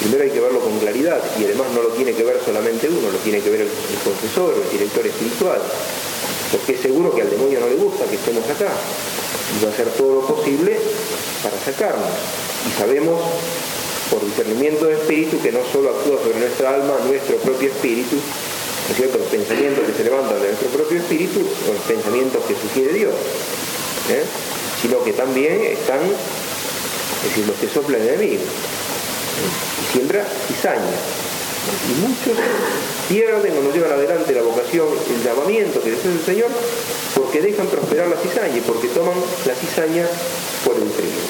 primero 0.00 0.24
hay 0.24 0.30
que 0.30 0.40
verlo 0.40 0.60
con 0.60 0.78
claridad 0.78 1.20
y 1.40 1.44
además 1.44 1.66
no 1.74 1.82
lo 1.82 1.88
tiene 1.88 2.12
que 2.12 2.22
ver 2.22 2.40
solamente 2.44 2.88
uno, 2.88 3.10
lo 3.10 3.18
tiene 3.18 3.40
que 3.40 3.50
ver 3.50 3.62
el, 3.62 3.68
el 3.68 4.00
confesor 4.04 4.54
el 4.54 4.78
director 4.78 5.06
espiritual. 5.06 5.60
Porque 6.52 6.72
es 6.72 6.80
seguro 6.80 7.14
que 7.14 7.22
al 7.22 7.30
demonio 7.30 7.60
no 7.60 7.68
le 7.68 7.76
gusta 7.76 8.04
que 8.04 8.16
estemos 8.16 8.44
acá. 8.48 8.70
Y 9.54 9.64
va 9.64 9.70
a 9.70 9.72
hacer 9.72 9.88
todo 9.90 10.20
lo 10.20 10.26
posible 10.26 10.78
para 11.42 11.56
sacarnos. 11.60 12.10
Y 12.66 12.78
sabemos 12.78 13.20
por 14.10 14.24
discernimiento 14.24 14.86
de 14.86 14.94
espíritu 14.94 15.40
que 15.40 15.52
no 15.52 15.60
solo 15.72 15.90
actúa 15.90 16.18
sobre 16.22 16.38
nuestra 16.40 16.74
alma, 16.74 16.94
nuestro 17.06 17.36
propio 17.38 17.68
espíritu, 17.68 18.16
¿no 18.16 18.94
cierto? 18.94 19.18
los 19.18 19.28
pensamientos 19.28 19.84
que 19.86 19.94
se 19.94 20.04
levantan 20.04 20.40
de 20.40 20.48
nuestro 20.48 20.68
propio 20.68 20.98
espíritu, 20.98 21.40
o 21.40 21.72
los 21.72 21.82
pensamientos 21.82 22.42
que 22.46 22.54
sugiere 22.54 22.92
Dios, 22.92 23.14
¿eh? 24.10 24.24
sino 24.80 25.02
que 25.02 25.12
también 25.12 25.60
están, 25.64 26.00
es 26.02 27.28
decir, 27.30 27.46
los 27.46 27.56
que 27.56 27.68
soplan 27.68 28.00
el 28.02 28.08
enemigo, 28.08 28.42
¿eh? 28.42 29.82
y 29.82 29.92
siembra 29.92 30.24
cizaña. 30.48 30.96
Y 31.66 31.94
muchos 32.00 32.38
pierden 33.08 33.58
o 33.58 33.62
no 33.62 33.72
llevan 33.72 33.92
adelante 33.92 34.32
la 34.34 34.42
vocación, 34.42 34.86
el 34.86 35.22
llamamiento 35.22 35.82
que 35.82 35.90
les 35.90 35.98
hace 36.00 36.12
el 36.12 36.24
Señor, 36.24 36.50
porque 37.14 37.40
dejan 37.40 37.66
prosperar 37.66 38.08
la 38.08 38.16
cizaña 38.16 38.56
y 38.56 38.60
porque 38.60 38.88
toman 38.88 39.14
la 39.46 39.54
cizaña 39.54 40.06
por 40.64 40.76
el 40.76 40.90
trigo. 40.90 41.22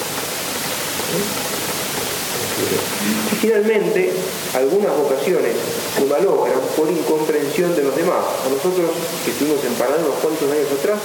Y 3.33 3.37
finalmente, 3.37 4.12
algunas 4.55 4.97
vocaciones 4.97 5.52
se 5.97 6.05
malogran 6.05 6.61
por 6.76 6.90
incomprensión 6.90 7.76
de 7.76 7.83
los 7.83 7.97
demás. 7.97 8.25
A 8.45 8.49
nosotros, 8.49 8.90
que 9.25 9.31
estuvimos 9.31 9.62
en 9.64 9.75
Paraná 9.75 10.05
unos 10.05 10.19
cuantos 10.21 10.50
años 10.50 10.69
atrás, 10.78 10.99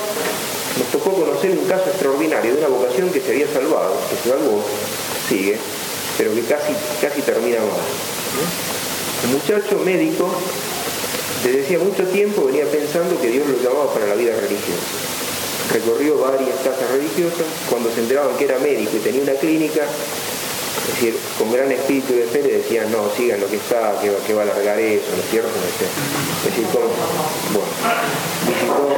nos 0.77 0.87
tocó 0.87 1.13
conocer 1.13 1.51
un 1.51 1.65
caso 1.65 1.89
extraordinario 1.89 2.53
de 2.53 2.59
una 2.59 2.67
vocación 2.67 3.09
que 3.11 3.19
se 3.19 3.31
había 3.31 3.47
salvado, 3.51 3.95
que 4.09 4.15
se 4.15 4.29
salvó, 4.29 4.63
sigue, 5.27 5.57
pero 6.17 6.33
que 6.33 6.41
casi, 6.41 6.73
casi 7.01 7.21
termina 7.21 7.59
mal. 7.59 8.80
Un 9.23 9.33
muchacho 9.33 9.77
médico, 9.85 10.29
desde 11.43 11.63
hacía 11.63 11.79
mucho 11.79 12.03
tiempo 12.05 12.45
venía 12.45 12.65
pensando 12.65 13.19
que 13.21 13.27
Dios 13.29 13.47
lo 13.47 13.57
llamaba 13.57 13.93
para 13.93 14.07
la 14.07 14.15
vida 14.15 14.33
religiosa. 14.35 14.81
Recorrió 15.73 16.17
varias 16.17 16.57
casas 16.63 16.89
religiosas, 16.91 17.45
cuando 17.69 17.91
se 17.91 18.01
enteraban 18.01 18.35
que 18.35 18.45
era 18.45 18.57
médico 18.59 18.97
y 18.97 18.99
tenía 18.99 19.21
una 19.21 19.33
clínica, 19.33 19.83
es 19.85 20.95
decir, 20.95 21.15
con 21.37 21.51
gran 21.51 21.71
espíritu 21.71 22.13
de 22.13 22.23
fe 22.25 22.41
le 22.41 22.57
decían, 22.57 22.91
no, 22.91 23.09
sigan 23.15 23.39
lo 23.39 23.47
que 23.47 23.57
está, 23.57 23.93
que 24.01 24.33
va, 24.33 24.41
a 24.41 24.43
alargar 24.43 24.79
eso, 24.79 25.05
¿no 25.15 25.21
es 25.21 25.29
cierto? 25.29 25.49
Es 25.49 26.45
decir, 26.45 26.65
bueno, 26.73 26.89
visitó 28.47 28.89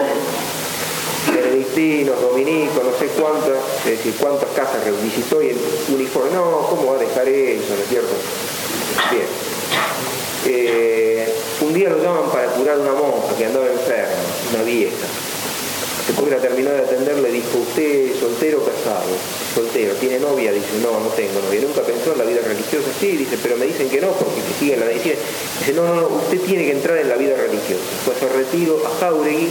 benedictinos, 1.36 2.22
dominicos, 2.22 2.84
no 2.84 2.98
sé 2.98 3.08
cuántas, 3.20 3.58
es 3.86 3.98
decir, 3.98 4.14
cuántas 4.20 4.50
casas 4.52 4.82
visitó 5.04 5.42
y 5.42 5.50
el 5.50 5.58
uniforme, 5.94 6.32
no, 6.32 6.68
¿cómo 6.70 6.92
va 6.92 6.96
a 6.96 7.00
dejar 7.00 7.28
eso, 7.28 7.76
no 7.76 7.84
es 7.84 7.90
cierto? 7.90 8.14
Bien. 9.12 9.43
Eh, 10.46 11.26
un 11.62 11.74
día 11.74 11.90
lo 11.90 12.04
llaman 12.04 12.30
para 12.32 12.48
curar 12.48 12.78
una 12.80 12.92
monja 12.92 13.36
que 13.38 13.46
andaba 13.46 13.68
enferma, 13.68 14.24
una 14.54 14.64
vieja. 14.64 15.08
Después 16.08 16.28
que 16.28 16.36
la 16.36 16.42
terminó 16.42 16.70
de 16.70 16.80
atender 16.80 17.18
le 17.20 17.32
dijo, 17.32 17.60
¿usted 17.60 18.20
soltero 18.20 18.60
casado? 18.60 19.08
Soltero, 19.56 19.94
¿tiene 19.96 20.20
novia? 20.20 20.52
Dice, 20.52 20.76
no, 20.82 21.00
no 21.00 21.08
tengo 21.16 21.40
novia. 21.40 21.62
Nunca 21.62 21.82
pensó 21.82 22.12
en 22.12 22.18
la 22.18 22.26
vida 22.26 22.42
religiosa. 22.44 22.88
Sí, 23.00 23.16
dice, 23.16 23.38
pero 23.42 23.56
me 23.56 23.66
dicen 23.66 23.90
que 23.90 24.02
no 24.02 24.12
porque 24.12 24.42
que 24.42 24.54
sigue 24.60 24.76
la 24.76 24.86
medicina. 24.86 25.16
Dice, 25.60 25.74
no, 25.74 25.86
no, 25.88 25.96
no, 25.96 26.08
usted 26.08 26.42
tiene 26.42 26.66
que 26.66 26.72
entrar 26.74 26.98
en 26.98 27.08
la 27.08 27.16
vida 27.16 27.38
religiosa. 27.38 27.84
Fue 28.04 28.14
a 28.14 28.20
su 28.20 28.28
retiro 28.28 28.84
a 28.86 29.00
Jauregui 29.00 29.50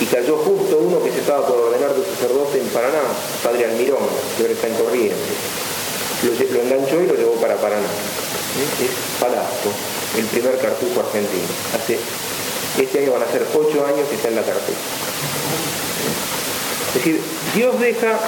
y 0.00 0.04
cayó 0.06 0.38
justo 0.38 0.78
uno 0.78 1.02
que 1.02 1.12
se 1.12 1.20
estaba 1.20 1.46
por 1.46 1.58
ordenar 1.58 1.94
de 1.94 2.04
sacerdote 2.04 2.58
en 2.58 2.68
Paraná, 2.68 3.04
padre 3.42 3.66
Almirón, 3.66 4.08
que 4.36 4.42
ahora 4.42 4.54
está 4.54 4.68
en 4.68 4.74
Corrientes. 4.74 5.36
Lo 6.24 6.62
enganchó 6.62 7.02
y 7.02 7.06
lo 7.06 7.14
llevó 7.14 7.32
para 7.34 7.56
Paraná. 7.56 7.86
¿Eh? 8.56 8.84
Es 8.84 9.20
Palasco, 9.20 9.70
el 10.16 10.24
primer 10.26 10.58
cartujo 10.58 11.00
argentino. 11.00 11.44
Hace, 11.74 11.98
este 12.80 12.98
año 13.00 13.12
van 13.12 13.22
a 13.22 13.30
ser 13.30 13.46
ocho 13.54 13.84
años 13.84 14.08
que 14.08 14.16
está 14.16 14.28
en 14.28 14.36
la 14.36 14.42
cartuja. 14.42 14.78
Es 16.88 16.94
decir, 16.94 17.20
Dios 17.54 17.78
deja, 17.80 18.18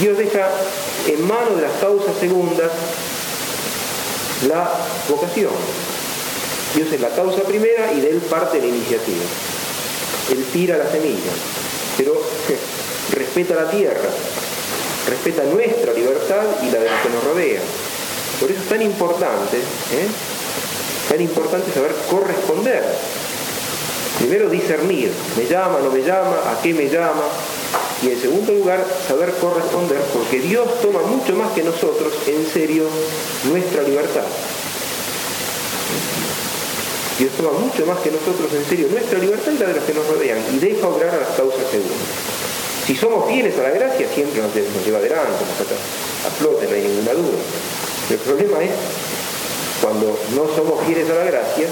Dios 0.00 0.18
deja 0.18 0.48
en 1.06 1.26
manos 1.26 1.56
de 1.56 1.62
las 1.62 1.72
causas 1.80 2.16
segundas 2.18 2.70
la 4.48 4.70
vocación. 5.08 5.52
Dios 6.74 6.92
es 6.92 7.00
la 7.00 7.10
causa 7.10 7.42
primera 7.42 7.92
y 7.92 8.00
de 8.00 8.10
él 8.10 8.18
parte 8.18 8.58
la 8.58 8.66
iniciativa. 8.66 9.24
Él 10.32 10.44
tira 10.52 10.76
la 10.76 10.90
semilla, 10.90 11.30
pero 11.96 12.14
respeta 13.12 13.54
la 13.54 13.70
tierra, 13.70 14.08
respeta 15.08 15.44
nuestra 15.44 15.92
libertad 15.92 16.44
y 16.62 16.70
la 16.70 16.80
de 16.80 16.90
los 16.90 17.00
que 17.00 17.08
nos 17.10 17.24
rodean. 17.24 17.62
Por 18.40 18.50
eso 18.50 18.60
es 18.60 18.68
tan 18.68 18.82
importante, 18.82 19.56
¿eh? 19.58 20.08
tan 21.08 21.20
importante 21.20 21.72
saber 21.72 21.94
corresponder. 22.10 22.84
Primero 24.18 24.48
discernir, 24.48 25.12
me 25.36 25.46
llama, 25.46 25.80
no 25.82 25.90
me 25.90 26.02
llama, 26.02 26.36
a 26.50 26.60
qué 26.62 26.72
me 26.72 26.88
llama. 26.88 27.24
Y 28.02 28.10
en 28.10 28.20
segundo 28.20 28.52
lugar, 28.52 28.84
saber 29.08 29.32
corresponder, 29.40 29.98
porque 30.12 30.40
Dios 30.40 30.80
toma 30.80 31.00
mucho 31.02 31.34
más 31.34 31.52
que 31.52 31.62
nosotros 31.62 32.12
en 32.26 32.46
serio 32.46 32.84
nuestra 33.44 33.82
libertad. 33.82 34.24
Dios 37.18 37.30
toma 37.36 37.52
mucho 37.58 37.86
más 37.86 37.98
que 38.00 38.10
nosotros 38.10 38.52
en 38.52 38.64
serio 38.66 38.88
nuestra 38.90 39.18
libertad 39.18 39.52
y 39.52 39.58
la 39.58 39.66
de 39.68 39.74
los 39.74 39.84
que 39.84 39.94
nos 39.94 40.06
rodean 40.08 40.38
y 40.52 40.58
deja 40.58 40.88
obrar 40.88 41.14
a 41.14 41.18
las 41.18 41.28
causas 41.36 41.62
segundas. 41.70 41.96
Si 42.86 42.96
somos 42.96 43.26
fieles 43.28 43.56
a 43.58 43.62
la 43.62 43.70
gracia, 43.70 44.06
siempre 44.12 44.42
nos, 44.42 44.52
lleva 44.54 44.98
adelante, 44.98 45.30
nos 45.30 45.56
saca 45.56 45.80
a 46.26 46.30
flote, 46.30 46.66
no 46.66 46.74
hay 46.74 46.82
ninguna 46.82 47.12
duda. 47.14 47.38
El 48.10 48.18
problema 48.18 48.62
es 48.62 48.70
cuando 49.80 50.18
no 50.34 50.44
somos 50.54 50.84
fieles 50.86 51.08
a 51.10 51.14
la 51.14 51.24
gracia, 51.24 51.68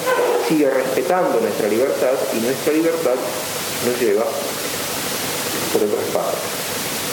sigue 0.48 0.68
respetando 0.70 1.40
nuestra 1.40 1.68
libertad 1.68 2.12
y 2.36 2.40
nuestra 2.40 2.72
libertad 2.72 3.16
nos 3.86 4.00
lleva 4.00 4.24
por 5.72 5.82
otras 5.82 6.04
partes. 6.12 6.40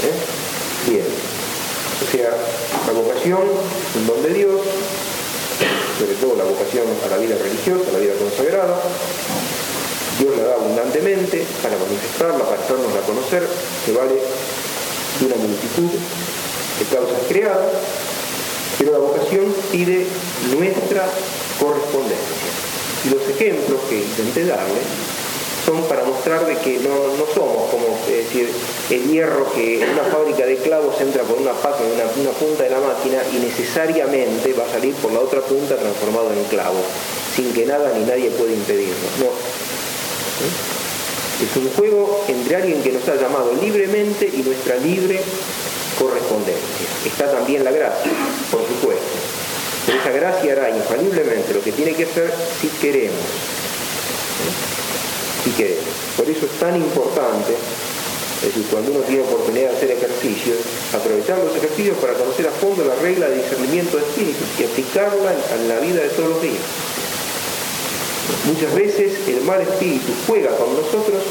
¿eh? 0.04 0.92
Bien. 0.92 1.06
O 2.00 2.12
sea, 2.12 2.32
la 2.88 2.94
vocación, 2.94 3.44
un 3.96 4.08
don 4.08 4.24
de 4.24 4.34
Dios, 4.34 4.62
sobre 6.00 6.16
todo 6.16 6.36
la 6.38 6.46
vocación 6.46 6.88
a 7.04 7.08
la 7.10 7.18
vida 7.18 7.36
religiosa, 7.36 7.90
a 7.90 7.94
la 7.94 8.00
vida 8.00 8.14
consagrada. 8.16 8.80
Dios 10.20 10.36
la 10.38 10.44
da 10.44 10.56
abundantemente 10.56 11.46
para 11.62 11.76
manifestarla, 11.76 12.44
para 12.44 12.62
hacernos 12.62 12.92
a 12.96 13.08
conocer, 13.08 13.44
que 13.86 13.92
vale 13.92 14.16
una 15.24 15.36
multitud 15.36 15.92
de 15.92 16.86
causas 16.96 17.20
creadas, 17.28 17.72
pero 18.80 18.94
la 18.94 18.98
vocación 18.98 19.54
pide 19.72 20.08
nuestra 20.56 21.06
correspondencia. 21.60 22.50
Y 23.06 23.10
los 23.10 23.30
ejemplos 23.30 23.80
que 23.90 23.98
intenté 23.98 24.46
darle 24.46 24.82
son 25.66 25.84
para 25.84 26.04
mostrar 26.06 26.46
de 26.48 26.56
que 26.56 26.80
no, 26.80 26.90
somos 27.36 27.70
como 27.70 28.00
decir 28.08 28.50
el 28.90 29.12
hierro 29.12 29.52
que 29.54 29.84
en 29.84 29.90
una 29.90 30.04
fábrica 30.04 30.46
de 30.46 30.56
clavos 30.58 31.00
entra 31.00 31.24
por 31.24 31.38
una 31.38 31.52
pata 31.52 31.84
en 31.84 32.22
una, 32.22 32.32
punta 32.32 32.64
de 32.64 32.70
la 32.70 32.80
máquina 32.80 33.22
y 33.32 33.38
necesariamente 33.38 34.54
va 34.54 34.66
a 34.66 34.72
salir 34.72 34.96
por 34.96 35.12
la 35.12 35.20
otra 35.20 35.42
punta 35.42 35.76
transformado 35.76 36.32
en 36.34 36.44
clavo, 36.46 36.80
sin 37.36 37.54
que 37.54 37.66
nada 37.66 37.92
ni 37.94 38.06
nadie 38.06 38.32
pueda 38.32 38.52
impedirlo. 38.52 38.96
No. 39.20 39.30
Es 41.46 41.56
un 41.56 41.70
juego 41.72 42.26
entre 42.28 42.56
alguien 42.56 42.82
que 42.82 42.92
nos 42.92 43.08
ha 43.08 43.16
llamado 43.16 43.54
libremente 43.62 44.30
y 44.34 44.42
nuestra 44.42 44.76
libre 44.78 45.22
correspondencia. 46.00 46.88
Está 47.06 47.32
también 47.32 47.64
la 47.64 47.72
gracia, 47.72 48.12
por 48.50 48.66
supuesto. 48.66 49.04
Pero 49.86 50.00
esa 50.00 50.12
gracia 50.12 50.54
hará 50.54 50.70
infaliblemente 50.70 51.54
lo 51.54 51.62
que 51.62 51.72
tiene 51.72 51.94
que 51.94 52.06
hacer 52.06 52.34
si 52.62 52.68
queremos 52.80 53.26
y 55.46 55.50
que 55.52 55.78
por 56.18 56.30
eso 56.30 56.46
es 56.46 56.60
tan 56.60 56.76
importante, 56.76 57.54
es 58.42 58.48
decir, 58.48 58.66
cuando 58.72 58.92
uno 58.92 59.02
tiene 59.02 59.24
oportunidad 59.24 59.72
de 59.72 59.78
hacer 59.78 59.92
ejercicios, 59.92 60.58
aprovechar 60.94 61.40
los 61.40 61.56
ejercicios 61.56 61.98
para 61.98 62.14
conocer 62.14 62.48
a 62.48 62.52
fondo 62.52 62.84
la 62.86 62.96
regla 62.96 63.30
de 63.30 63.38
discernimiento 63.38 63.98
de 63.98 64.04
espíritu 64.04 64.44
y 64.60 64.64
aplicarla 64.64 65.34
en 65.56 65.70
la 65.70 65.80
vida 65.80 66.02
de 66.04 66.10
todos 66.10 66.30
los 66.30 66.42
días. 66.42 66.64
Muchas 68.46 68.74
veces 68.76 69.28
el 69.28 69.42
mal 69.42 69.62
espíritu 69.62 70.12
juega 70.28 70.56
con 70.56 70.76
nosotros 70.76 71.24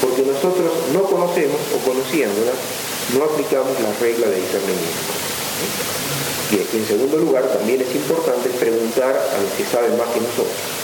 porque 0.00 0.22
nosotros 0.22 0.70
no 0.92 1.02
conocemos 1.04 1.58
o 1.74 1.78
conociéndola 1.88 2.52
no 3.16 3.24
aplicamos 3.24 3.72
la 3.80 3.92
regla 4.00 4.26
de 4.28 4.36
discernimiento. 4.36 5.12
Y 6.50 6.76
en 6.76 6.86
segundo 6.86 7.16
lugar, 7.18 7.44
también 7.44 7.80
es 7.80 7.94
importante 7.94 8.48
preguntar 8.50 9.12
a 9.12 9.42
los 9.42 9.52
que 9.52 9.64
saben 9.64 9.96
más 9.98 10.08
que 10.08 10.20
nosotros 10.20 10.78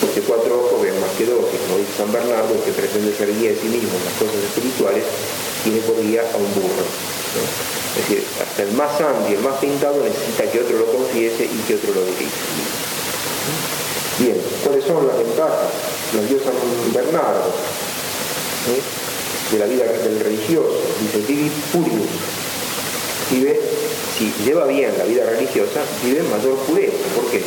porque 0.00 0.20
cuatro 0.22 0.64
ojos 0.64 0.82
ven 0.82 0.98
más 1.00 1.10
que 1.18 1.26
dos, 1.26 1.42
como 1.42 1.78
dice 1.78 1.92
San 1.96 2.12
Bernardo, 2.12 2.54
que 2.64 2.72
pretende 2.72 3.14
ser 3.14 3.34
guía 3.34 3.50
de 3.50 3.58
sí 3.58 3.68
mismo 3.68 3.90
en 3.98 4.04
las 4.04 4.14
cosas 4.14 4.38
espirituales, 4.46 5.04
tiene 5.64 5.80
por 5.80 6.00
guía 6.00 6.22
a 6.22 6.36
un 6.36 6.48
burro. 6.54 6.86
Es 7.98 8.08
decir, 8.08 8.24
hasta 8.40 8.62
el 8.62 8.72
más 8.72 8.96
santo 8.96 9.26
y 9.28 9.34
el 9.34 9.40
más 9.40 9.58
pintado 9.58 10.02
necesita 10.02 10.50
que 10.50 10.60
otro 10.60 10.78
lo 10.78 10.86
confiese 10.86 11.44
y 11.44 11.58
que 11.66 11.74
otro 11.74 11.94
lo 11.94 12.04
dirija. 12.06 12.40
Bien, 14.18 14.36
¿cuáles 14.64 14.84
son 14.84 15.06
las 15.06 15.18
ventajas? 15.18 15.70
Nos 16.14 16.28
dio 16.28 16.38
San 16.38 16.54
Bernardo 16.92 17.52
de 19.52 19.58
la 19.58 19.66
vida 19.66 19.84
del 19.84 20.20
religioso. 20.20 20.80
Dice, 21.00 21.26
vivi 21.26 21.50
purius. 21.72 22.08
Vive, 23.30 23.60
si 24.16 24.32
lleva 24.44 24.66
bien 24.66 24.92
la 24.96 25.04
vida 25.04 25.24
religiosa, 25.24 25.80
vive 26.04 26.22
mayor 26.22 26.56
pureza. 26.66 26.96
¿Por 27.14 27.30
qué? 27.30 27.42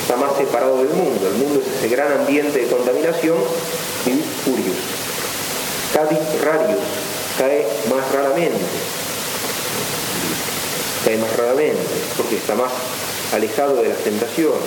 está 0.00 0.16
más 0.16 0.36
separado 0.36 0.78
del 0.78 0.90
mundo. 0.90 1.28
El 1.28 1.34
mundo 1.34 1.60
es 1.60 1.78
ese 1.78 1.88
gran 1.88 2.12
ambiente 2.12 2.60
de 2.60 2.66
contaminación 2.66 3.36
y 4.06 4.10
furios. 4.44 4.76
Cadit 5.94 6.42
rarius, 6.42 6.80
cae 7.38 7.66
más 7.90 8.12
raramente. 8.12 8.60
Cae 11.04 11.18
más 11.18 11.36
raramente, 11.36 11.82
porque 12.16 12.36
está 12.36 12.54
más 12.54 12.72
alejado 13.32 13.82
de 13.82 13.88
las 13.88 13.98
tentaciones, 13.98 14.60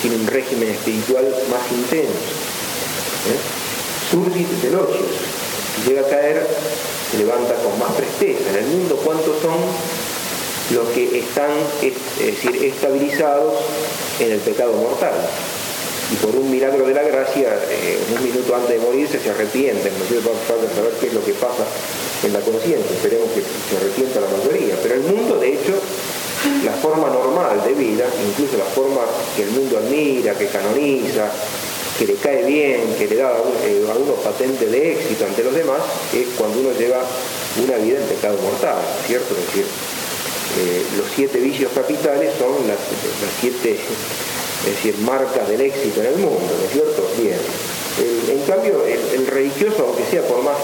tiene 0.00 0.16
un 0.16 0.26
régimen 0.26 0.70
espiritual 0.70 1.24
más 1.50 1.70
intenso. 1.72 2.12
¿eh? 3.28 3.38
Surgit 4.10 4.48
llega 5.86 6.02
a 6.02 6.08
caer, 6.08 6.46
se 7.10 7.18
levanta 7.18 7.54
con 7.56 7.78
más 7.78 7.92
presteza. 7.92 8.50
En 8.50 8.56
el 8.56 8.66
mundo, 8.66 8.96
¿cuántos 9.04 9.40
son 9.40 9.58
los 10.70 10.88
que 10.90 11.18
están 11.18 11.50
es 11.82 11.94
decir, 12.18 12.64
estabilizados 12.64 13.54
en 14.20 14.32
el 14.32 14.40
pecado 14.40 14.72
mortal. 14.74 15.12
Y 16.12 16.16
por 16.16 16.34
un 16.36 16.50
milagro 16.50 16.86
de 16.86 16.94
la 16.94 17.02
gracia, 17.02 17.56
eh, 17.70 17.98
un 18.14 18.22
minuto 18.22 18.54
antes 18.54 18.70
de 18.70 18.78
morirse 18.78 19.18
se 19.18 19.30
arrepienten, 19.30 19.92
no 19.98 20.04
sé, 20.04 20.20
falta 20.20 20.74
saber 20.74 20.92
qué 21.00 21.06
es 21.08 21.14
lo 21.14 21.24
que 21.24 21.32
pasa 21.32 21.64
en 22.24 22.32
la 22.32 22.40
conciencia, 22.40 22.94
esperemos 22.94 23.30
que 23.32 23.40
se 23.40 23.76
arrepienta 23.76 24.20
la 24.20 24.28
mayoría. 24.28 24.76
Pero 24.82 24.94
el 24.94 25.02
mundo, 25.02 25.38
de 25.38 25.54
hecho, 25.54 25.72
la 26.64 26.72
forma 26.72 27.08
normal 27.08 27.62
de 27.64 27.72
vida, 27.72 28.04
incluso 28.28 28.58
la 28.58 28.64
forma 28.64 29.00
que 29.36 29.44
el 29.44 29.50
mundo 29.50 29.78
admira, 29.78 30.34
que 30.34 30.46
canoniza, 30.46 31.30
que 31.98 32.06
le 32.06 32.14
cae 32.14 32.44
bien, 32.44 32.80
que 32.98 33.06
le 33.06 33.16
da 33.16 33.32
eh, 33.64 33.84
a 33.90 33.94
uno 33.94 34.14
patente 34.14 34.66
de 34.66 34.92
éxito 34.92 35.26
ante 35.26 35.44
los 35.44 35.54
demás, 35.54 35.80
es 36.12 36.26
cuando 36.36 36.60
uno 36.60 36.72
lleva 36.72 37.02
una 37.62 37.76
vida 37.76 37.98
en 37.98 38.06
pecado 38.06 38.38
mortal, 38.42 38.78
¿cierto? 39.06 39.34
Es 39.34 39.46
decir, 39.46 39.64
eh, 39.64 40.82
los 40.96 41.06
siete 41.14 41.38
vicios 41.38 41.70
capitales 41.74 42.32
son 42.38 42.66
las, 42.66 42.78
siete 43.40 43.78
decir, 44.64 44.96
marcas 44.98 45.48
del 45.48 45.60
éxito 45.60 46.00
en 46.00 46.06
el 46.06 46.16
mundo, 46.16 46.48
¿no 46.58 46.64
es 46.64 46.72
cierto? 46.72 47.08
Bien. 47.18 47.38
en 48.30 48.40
cambio, 48.46 48.84
el, 48.86 49.26
religioso, 49.26 49.86
aunque 49.88 50.04
sea 50.10 50.22
por 50.22 50.42
más, 50.42 50.56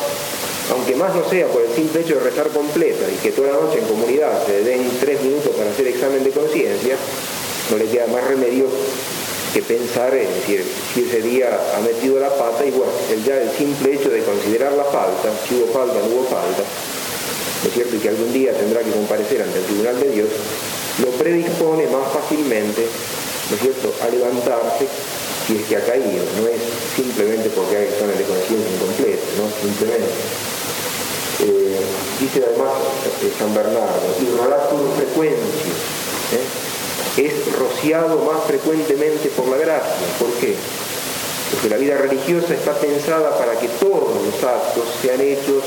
aunque 0.73 0.95
más 0.95 1.15
no 1.15 1.29
sea 1.29 1.47
por 1.49 1.63
el 1.63 1.75
simple 1.75 2.01
hecho 2.01 2.15
de 2.15 2.21
rezar 2.21 2.49
completa 2.49 3.05
y 3.11 3.17
que 3.23 3.33
toda 3.33 3.53
la 3.53 3.61
noche 3.61 3.79
en 3.79 3.87
comunidad 3.87 4.47
se 4.47 4.63
den 4.63 4.91
tres 5.01 5.23
minutos 5.23 5.55
para 5.57 5.71
hacer 5.71 5.89
examen 5.89 6.25
de 6.25 6.31
conciencia, 6.31 6.97
no 7.71 7.77
le 7.77 7.85
queda 7.87 8.07
más 8.07 8.25
remedio 8.25 8.67
que 9.59 9.75
pensar, 9.75 10.15
es 10.15 10.29
decir, 10.29 10.63
si 10.95 11.03
ese 11.03 11.21
día 11.21 11.51
ha 11.75 11.81
metido 11.81 12.21
la 12.21 12.31
pata, 12.31 12.65
y 12.65 12.71
bueno, 12.71 12.93
ya 13.27 13.43
el 13.43 13.51
simple 13.51 13.95
hecho 13.95 14.09
de 14.09 14.23
considerar 14.23 14.71
la 14.73 14.85
falta, 14.85 15.35
si 15.49 15.57
hubo 15.57 15.67
falta, 15.73 15.99
no 15.99 16.07
hubo 16.15 16.25
falta, 16.31 16.63
es 17.67 17.75
cierto? 17.75 17.97
Y 17.97 17.99
que 17.99 18.09
algún 18.09 18.33
día 18.33 18.53
tendrá 18.53 18.83
que 18.83 18.93
comparecer 18.93 19.43
ante 19.43 19.59
el 19.59 19.65
tribunal 19.65 19.99
de 19.99 20.11
Dios, 20.11 20.29
lo 21.03 21.11
predispone 21.19 21.89
más 21.89 22.07
fácilmente, 22.13 22.87
¿no 23.51 23.57
es 23.57 23.63
cierto?, 23.63 23.93
a 23.99 24.07
levantarse 24.09 24.87
si 25.47 25.57
es 25.57 25.67
que 25.67 25.77
ha 25.77 25.85
caído, 25.85 26.23
no 26.39 26.47
es 26.47 26.63
simplemente 26.95 27.51
porque 27.51 27.79
hay 27.79 27.85
examen 27.91 28.15
de 28.15 28.25
conciencia 28.31 28.71
incompleto, 28.79 29.27
¿no? 29.43 29.51
Simplemente. 29.59 30.13
Eh, 31.41 31.81
dice 32.21 32.45
además 32.47 32.79
eh, 33.23 33.33
San 33.39 33.55
Bernardo, 33.55 34.07
y 34.23 34.27
con 34.71 34.93
frecuencia, 34.95 35.75
¿eh? 36.35 36.68
Es 37.27 37.53
rociado 37.59 38.19
más 38.25 38.45
frecuentemente 38.47 39.29
por 39.31 39.49
la 39.49 39.57
gracia. 39.57 40.07
¿Por 40.19 40.33
qué? 40.35 40.55
Porque 41.53 41.69
la 41.69 41.77
vida 41.77 41.97
religiosa 41.99 42.55
está 42.55 42.75
pensada 42.75 43.37
para 43.39 43.59
que 43.59 43.69
todos 43.81 44.23
los 44.25 44.45
actos 44.45 44.85
sean 45.03 45.21
hechos 45.21 45.65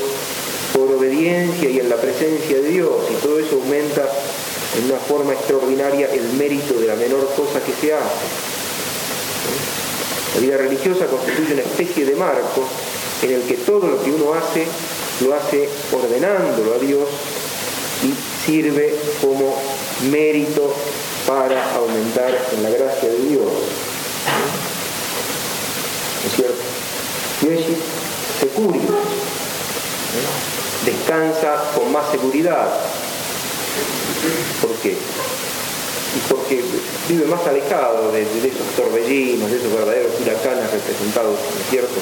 por 0.72 0.90
obediencia 0.92 1.68
y 1.68 1.80
en 1.80 1.88
la 1.88 1.96
presencia 1.96 2.56
de 2.56 2.68
Dios, 2.68 2.92
y 3.10 3.14
todo 3.22 3.38
eso 3.38 3.56
aumenta 3.56 4.08
en 4.78 4.90
una 4.90 4.98
forma 5.00 5.34
extraordinaria 5.34 6.08
el 6.12 6.32
mérito 6.34 6.74
de 6.74 6.86
la 6.86 6.94
menor 6.94 7.28
cosa 7.36 7.60
que 7.60 7.72
se 7.72 7.92
hace. 7.92 8.26
La 10.34 10.40
vida 10.40 10.56
religiosa 10.56 11.06
constituye 11.06 11.52
una 11.52 11.62
especie 11.62 12.06
de 12.06 12.16
marco 12.16 12.66
en 13.22 13.32
el 13.32 13.42
que 13.42 13.54
todo 13.58 13.86
lo 13.86 14.02
que 14.02 14.10
uno 14.10 14.32
hace 14.32 14.66
lo 15.20 15.34
hace 15.34 15.68
ordenándolo 15.92 16.74
a 16.74 16.78
Dios 16.78 17.08
y 18.02 18.46
sirve 18.46 18.96
como 19.20 19.54
mérito 20.10 20.74
para 21.32 21.74
aumentar 21.76 22.30
en 22.52 22.62
la 22.62 22.68
gracia 22.68 23.08
de 23.08 23.18
Dios. 23.20 23.42
¿No 26.20 26.28
es 26.28 26.36
cierto? 26.36 26.62
Dieci 27.40 27.76
securi, 28.38 28.80
descansa 30.84 31.70
con 31.74 31.90
más 31.90 32.10
seguridad. 32.10 32.68
¿Por 34.60 34.72
qué? 34.82 34.90
Y 34.90 36.20
porque 36.28 36.62
vive 37.08 37.24
más 37.24 37.46
alejado 37.46 38.12
de, 38.12 38.22
esos 38.22 38.76
torbellinos, 38.76 39.50
de 39.50 39.56
esos 39.56 39.72
verdaderos 39.72 40.12
huracanes 40.20 40.70
representados, 40.70 41.32
¿no 41.32 41.60
es 41.64 41.70
cierto? 41.70 41.98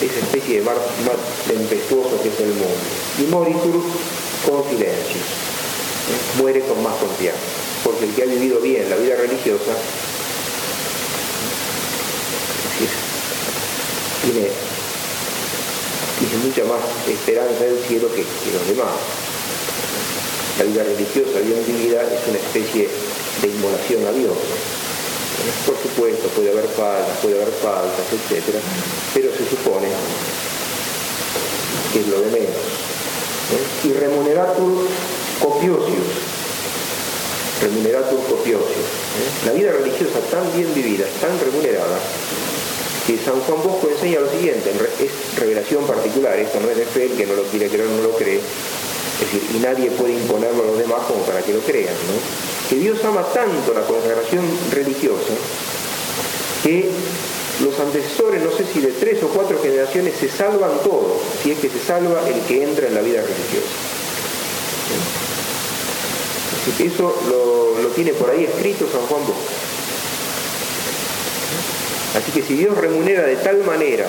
esa 0.00 0.18
especie 0.18 0.58
de 0.58 0.62
mar, 0.62 0.76
tempestuoso 1.46 2.22
que 2.22 2.28
es 2.30 2.40
el 2.40 2.54
mundo. 2.54 2.66
Y 3.18 3.22
moritur 3.24 3.82
con 4.46 4.64
silencio. 4.70 5.57
Muere 6.38 6.60
con 6.60 6.82
más 6.82 6.94
confianza. 6.96 7.40
Porque 7.84 8.04
el 8.04 8.14
que 8.14 8.22
ha 8.22 8.26
vivido 8.26 8.60
bien 8.60 8.88
la 8.90 8.96
vida 8.96 9.16
religiosa 9.16 9.72
tiene, 14.22 14.48
mucha 16.44 16.64
más 16.64 16.80
esperanza 17.08 17.64
del 17.64 17.78
cielo 17.84 18.08
que, 18.14 18.22
los 18.22 18.68
demás. 18.68 18.94
La 20.58 20.64
vida 20.64 20.82
religiosa 20.84 21.38
bien 21.40 21.64
vivida 21.66 22.02
es 22.02 22.28
una 22.28 22.38
especie 22.38 22.88
de 23.42 23.48
inmolación 23.48 24.06
a 24.06 24.12
Dios. 24.12 24.36
Por 25.66 25.76
supuesto, 25.80 26.28
puede 26.28 26.50
haber 26.50 26.66
faltas, 26.66 27.18
puede 27.22 27.36
haber 27.36 27.54
faltas, 27.62 28.04
etc. 28.12 28.56
Pero 29.14 29.30
se 29.32 29.48
supone 29.48 29.88
que 31.92 32.00
es 32.00 32.06
lo 32.08 32.20
de 32.20 32.30
menos. 32.30 32.56
Y 33.84 33.92
remuneratur 33.92 34.88
copiosius. 35.40 36.08
Remuneratur 37.62 38.20
copiosius. 38.28 38.88
La 39.46 39.52
vida 39.52 39.72
religiosa 39.72 40.20
tan 40.30 40.44
bien 40.54 40.72
vivida, 40.74 41.06
tan 41.20 41.38
remunerada, 41.40 41.98
que 43.06 43.16
San 43.18 43.40
Juan 43.40 43.62
Bosco 43.62 43.88
enseña 43.90 44.20
lo 44.20 44.30
siguiente, 44.30 44.70
es 45.00 45.38
revelación 45.40 45.84
particular, 45.86 46.38
esto 46.38 46.60
no 46.60 46.70
es 46.70 46.76
de 46.76 46.84
fe, 46.84 47.06
el 47.06 47.12
que 47.16 47.26
no 47.26 47.34
lo 47.34 47.42
quiere 47.44 47.68
creer 47.68 47.88
no 47.88 48.02
lo 48.02 48.16
cree, 48.16 48.36
es 48.36 49.20
decir, 49.20 49.56
y 49.56 49.58
nadie 49.58 49.90
puede 49.90 50.12
imponerlo 50.12 50.62
a 50.62 50.66
los 50.66 50.78
demás 50.78 51.00
como 51.08 51.22
para 51.22 51.40
que 51.42 51.54
lo 51.54 51.60
crean. 51.60 51.94
Que 52.68 52.76
Dios 52.76 53.02
ama 53.04 53.22
tanto 53.32 53.72
la 53.72 53.80
consagración 53.80 54.44
religiosa 54.70 55.32
que 56.62 56.90
los 57.64 57.80
antecesores, 57.80 58.42
no 58.42 58.50
sé 58.52 58.64
si 58.72 58.80
de 58.80 58.92
tres 58.92 59.22
o 59.22 59.28
cuatro 59.28 59.58
generaciones, 59.60 60.14
se 60.20 60.28
salvan 60.28 60.78
todos, 60.84 61.22
si 61.42 61.52
es 61.52 61.58
que 61.58 61.68
se 61.68 61.80
salva 61.80 62.20
el 62.28 62.40
que 62.42 62.62
entra 62.62 62.86
en 62.86 62.94
la 62.94 63.00
vida 63.00 63.22
religiosa. 63.22 63.97
Eso 66.78 67.14
lo, 67.28 67.88
tiene 67.88 68.12
por 68.12 68.30
ahí 68.30 68.44
escrito 68.44 68.86
San 68.90 69.00
Juan 69.06 69.22
Bosco. 69.22 69.40
Así 72.16 72.32
que 72.32 72.42
si 72.42 72.54
Dios 72.54 72.76
remunera 72.76 73.22
de 73.22 73.36
tal 73.36 73.64
manera 73.64 74.06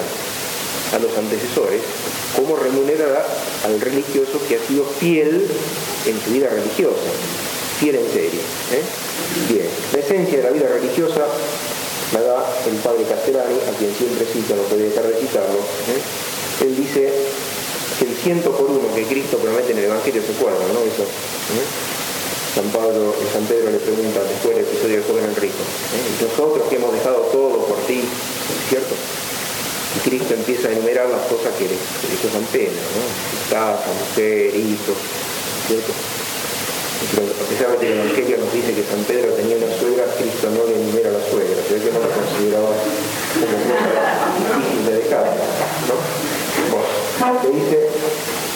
a 0.94 1.00
los 1.00 1.18
antecesores, 1.18 1.82
¿cómo 2.36 2.56
remunerará 2.56 3.26
al 3.66 3.80
religioso 3.80 4.40
que 4.48 4.56
ha 4.56 4.68
sido 4.68 4.86
fiel 5.00 5.48
en 6.06 6.22
su 6.22 6.32
vida 6.32 6.50
religiosa? 6.50 7.10
Fiel 7.80 7.96
en 7.96 8.12
serio. 8.12 8.42
¿eh? 8.74 8.84
Bien, 9.50 9.68
la 9.94 10.00
esencia 10.00 10.38
de 10.38 10.44
la 10.44 10.50
vida 10.50 10.68
religiosa 10.70 11.26
la 12.14 12.22
da 12.22 12.46
el 12.68 12.76
padre 12.78 13.04
Castellani, 13.04 13.56
a 13.70 13.78
quien 13.78 13.94
siempre 13.96 14.26
cito, 14.26 14.56
no 14.56 14.64
puede 14.64 14.90
dejar 14.90 15.06
de 15.08 15.16
citarlo. 15.16 15.60
¿eh? 15.60 16.66
Él 16.66 16.76
dice 16.76 17.14
que 18.00 18.06
el 18.06 18.16
ciento 18.16 18.52
por 18.52 18.70
uno 18.70 18.94
que 18.96 19.04
Cristo 19.04 19.38
promete 19.38 19.72
en 19.72 19.80
el 19.80 19.86
Evangelio 19.86 20.22
se 20.26 20.34
acuerda, 20.34 20.60
¿no? 20.74 20.80
Eso. 20.82 21.04
¿eh? 21.04 21.99
San 22.60 23.46
Pedro 23.48 23.72
le 23.72 23.80
pregunta 23.80 24.20
después 24.20 24.56
del 24.56 24.66
episodio 24.66 24.96
del 25.00 25.06
joven 25.08 25.26
Enrico, 25.32 25.64
¿eh? 25.96 26.28
nosotros 26.28 26.68
que 26.68 26.76
hemos 26.76 26.92
dejado 26.92 27.32
todo 27.32 27.64
por 27.66 27.78
ti, 27.88 28.04
¿cierto? 28.68 28.96
Y 29.96 30.10
Cristo 30.10 30.34
empieza 30.34 30.68
a 30.68 30.72
enumerar 30.74 31.08
las 31.08 31.24
cosas 31.32 31.56
que 31.56 31.72
le, 31.72 31.76
hizo 31.80 32.28
San 32.28 32.44
Pedro, 32.52 32.76
¿no? 32.76 33.04
Casa, 33.48 33.88
mujer, 33.88 34.52
hijos, 34.56 34.98
¿cierto? 35.68 35.94
a 37.00 37.46
pesar 37.48 37.72
de 37.72 37.78
que 37.80 37.88
el 37.88 38.00
Evangelio 38.00 38.38
nos 38.44 38.52
dice 38.52 38.76
que 38.76 38.84
San 38.84 39.04
Pedro 39.08 39.32
tenía 39.40 39.56
una 39.56 39.72
suegra, 39.80 40.04
Cristo 40.20 40.52
no 40.52 40.68
le 40.68 40.76
enumera 40.84 41.10
a 41.10 41.14
la 41.16 41.24
suegra, 41.32 41.64
pero 41.64 41.80
que 41.80 41.92
no 41.96 42.00
la 42.04 42.12
consideraba 42.12 42.76
como 43.40 43.56
cosa 43.56 44.36
difícil 44.36 44.84
de 44.84 44.94
dejar, 45.00 45.26
¿no? 45.88 45.96
Bueno, 46.76 47.40
le 47.40 47.50
dice 47.56 47.88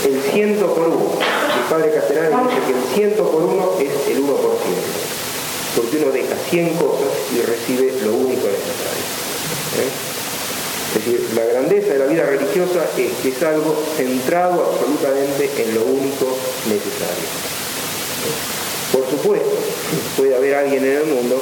el 0.05 0.21
ciento 0.31 0.73
por 0.73 0.87
uno 0.87 1.43
padre 1.73 1.91
Castellani 1.91 2.49
dice 2.49 2.61
que 2.67 2.73
el 2.77 2.83
ciento 2.93 3.29
por 3.31 3.43
uno 3.43 3.71
es 3.79 3.91
el 4.11 4.21
1%, 4.21 4.29
porque 5.75 5.97
uno 5.97 6.11
deja 6.11 6.35
100 6.49 6.69
cosas 6.75 7.09
y 7.33 7.41
recibe 7.41 7.93
lo 8.05 8.13
único 8.13 8.45
necesario. 8.45 9.03
¿eh? 9.81 9.89
Es 10.95 11.05
decir, 11.05 11.29
la 11.35 11.45
grandeza 11.45 11.93
de 11.93 11.99
la 11.99 12.05
vida 12.05 12.25
religiosa 12.25 12.85
es 12.97 13.11
que 13.23 13.29
es 13.29 13.43
algo 13.43 13.75
centrado 13.97 14.71
absolutamente 14.71 15.49
en 15.57 15.73
lo 15.73 15.81
único 15.81 16.37
necesario. 16.69 17.25
¿eh? 18.27 18.91
Por 18.91 19.09
supuesto, 19.09 19.55
puede 20.15 20.35
haber 20.35 20.55
alguien 20.55 20.85
en 20.85 20.97
el 20.97 21.05
mundo 21.05 21.41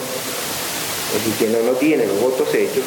que 1.38 1.48
no, 1.48 1.60
no 1.64 1.74
tiene 1.74 2.06
los 2.06 2.22
votos 2.22 2.48
hechos 2.54 2.86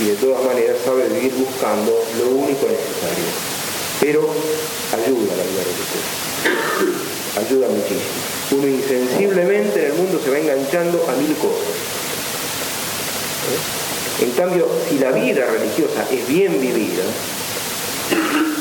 y 0.00 0.04
de 0.04 0.14
todas 0.14 0.42
maneras 0.44 0.76
sabe 0.82 1.08
vivir 1.08 1.34
buscando 1.34 1.92
lo 2.18 2.30
único 2.30 2.66
necesario. 2.66 3.49
Pero 4.00 4.20
ayuda 4.92 5.36
la 5.36 5.42
vida 5.44 5.62
religiosa 5.62 6.20
ayuda 7.38 7.68
muchísimo. 7.68 8.00
Uno 8.52 8.66
insensiblemente 8.66 9.78
en 9.80 9.92
el 9.92 9.94
mundo 9.94 10.20
se 10.22 10.30
va 10.30 10.38
enganchando 10.38 11.04
a 11.08 11.12
mil 11.14 11.34
cosas. 11.36 11.68
¿Eh? 13.50 14.24
En 14.24 14.30
cambio, 14.32 14.66
si 14.88 14.98
la 14.98 15.12
vida 15.12 15.46
religiosa 15.46 16.06
es 16.10 16.26
bien 16.26 16.60
vivida, 16.60 17.04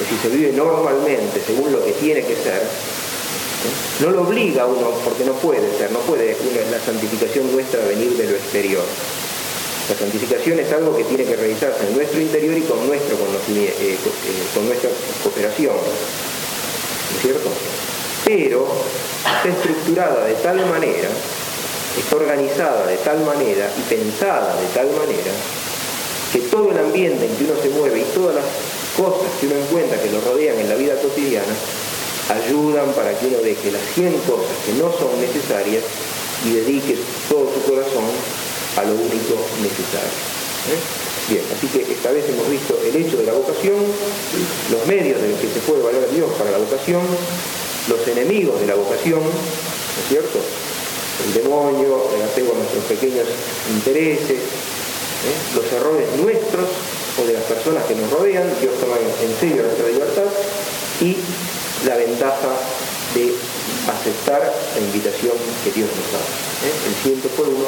si 0.10 0.17
se 0.21 0.36
vive 0.36 0.54
normalmente 0.54 1.41
según 1.45 1.71
lo 1.71 1.84
que 1.84 1.91
tiene 1.93 2.21
que 2.21 2.36
ser, 2.36 2.62
¿eh? 2.62 4.02
no 4.02 4.12
lo 4.12 4.21
obliga 4.21 4.63
a 4.63 4.67
uno 4.67 4.91
porque 5.04 5.25
no 5.25 5.34
puede 5.34 5.78
ser, 5.78 5.91
no 5.91 5.99
puede 5.99 6.38
la 6.71 6.80
santificación 6.80 7.52
nuestra 7.52 7.84
venir 7.86 8.12
de 8.15 8.30
lo 8.30 8.36
exterior. 8.36 8.84
La 9.89 9.95
santificación 9.95 10.60
es 10.60 10.71
algo 10.71 10.95
que 10.95 11.04
tiene 11.04 11.25
que 11.25 11.36
realizarse 11.36 11.88
en 11.88 11.95
nuestro 11.95 12.21
interior 12.21 12.58
y 12.58 12.62
con, 12.62 12.86
nuestro 12.86 13.17
conocimiento, 13.17 13.73
eh, 13.82 13.97
con 14.54 14.67
nuestra 14.67 14.89
cooperación. 15.23 15.75
¿No 15.75 17.17
es 17.17 17.21
cierto? 17.21 17.49
pero 18.30 18.67
está 19.25 19.49
estructurada 19.49 20.25
de 20.25 20.36
tal 20.36 20.63
manera, 20.67 21.10
está 21.97 22.15
organizada 22.15 22.86
de 22.86 22.97
tal 22.97 23.19
manera 23.21 23.69
y 23.78 23.82
pensada 23.89 24.56
de 24.56 24.67
tal 24.67 24.88
manera 24.91 25.32
que 26.32 26.39
todo 26.41 26.69
el 26.69 26.78
ambiente 26.78 27.25
en 27.25 27.36
que 27.36 27.45
uno 27.45 27.60
se 27.60 27.69
mueve 27.69 28.02
y 28.02 28.04
todas 28.13 28.36
las 28.36 28.45
cosas 28.95 29.32
que 29.39 29.47
uno 29.47 29.56
encuentra 29.56 29.99
que 29.99 30.12
lo 30.12 30.21
rodean 30.21 30.60
en 30.60 30.69
la 30.69 30.75
vida 30.75 30.93
cotidiana 31.02 31.56
ayudan 32.30 32.93
para 32.93 33.17
que 33.17 33.25
uno 33.25 33.38
deje 33.39 33.71
las 33.71 33.82
100 33.95 34.13
cosas 34.30 34.54
que 34.63 34.73
no 34.73 34.93
son 34.93 35.10
necesarias 35.19 35.84
y 36.45 36.54
dedique 36.54 36.97
todo 37.28 37.49
su 37.52 37.62
corazón 37.67 38.06
a 38.77 38.84
lo 38.84 38.93
único 38.93 39.36
necesario. 39.62 40.13
¿eh? 40.69 40.79
Bien, 41.29 41.43
así 41.55 41.67
que 41.67 41.93
esta 41.93 42.12
vez 42.12 42.25
hemos 42.29 42.49
visto 42.49 42.77
el 42.84 42.95
hecho 42.95 43.17
de 43.17 43.25
la 43.25 43.34
vocación, 43.34 43.77
los 44.71 44.88
medios 44.88 45.21
de 45.21 45.29
los 45.29 45.39
que 45.39 45.47
se 45.47 45.60
puede 45.62 45.84
valer 45.84 46.03
a 46.03 46.12
Dios 46.13 46.29
para 46.38 46.51
la 46.51 46.58
vocación, 46.58 47.01
los 47.88 48.08
enemigos 48.08 48.60
de 48.60 48.67
la 48.67 48.75
vocación, 48.75 49.21
¿no 49.21 49.99
es 50.01 50.10
cierto? 50.10 50.39
El 51.25 51.34
demonio, 51.43 52.10
el 52.15 52.21
apego 52.23 52.53
a 52.53 52.58
nuestros 52.58 52.84
pequeños 52.86 53.27
intereses, 53.69 54.39
¿eh? 54.39 55.38
los 55.53 55.65
errores 55.71 56.08
nuestros 56.17 56.65
o 57.21 57.27
de 57.27 57.34
las 57.34 57.43
personas 57.43 57.84
que 57.86 57.95
nos 57.95 58.10
rodean, 58.10 58.47
Dios 58.62 58.73
toma 58.79 58.95
en 58.97 59.34
serio 59.39 59.63
nuestra 59.63 59.88
libertad 59.88 60.29
y 61.01 61.17
la 61.86 61.95
ventaja 61.95 62.51
de 63.13 63.34
aceptar 63.89 64.41
la 64.41 64.82
invitación 64.82 65.34
que 65.63 65.71
Dios 65.71 65.89
nos 65.89 66.10
da. 66.13 66.23
¿eh? 66.65 66.73
El 66.88 66.95
ciento 67.03 67.27
por 67.29 67.47
uno, 67.47 67.67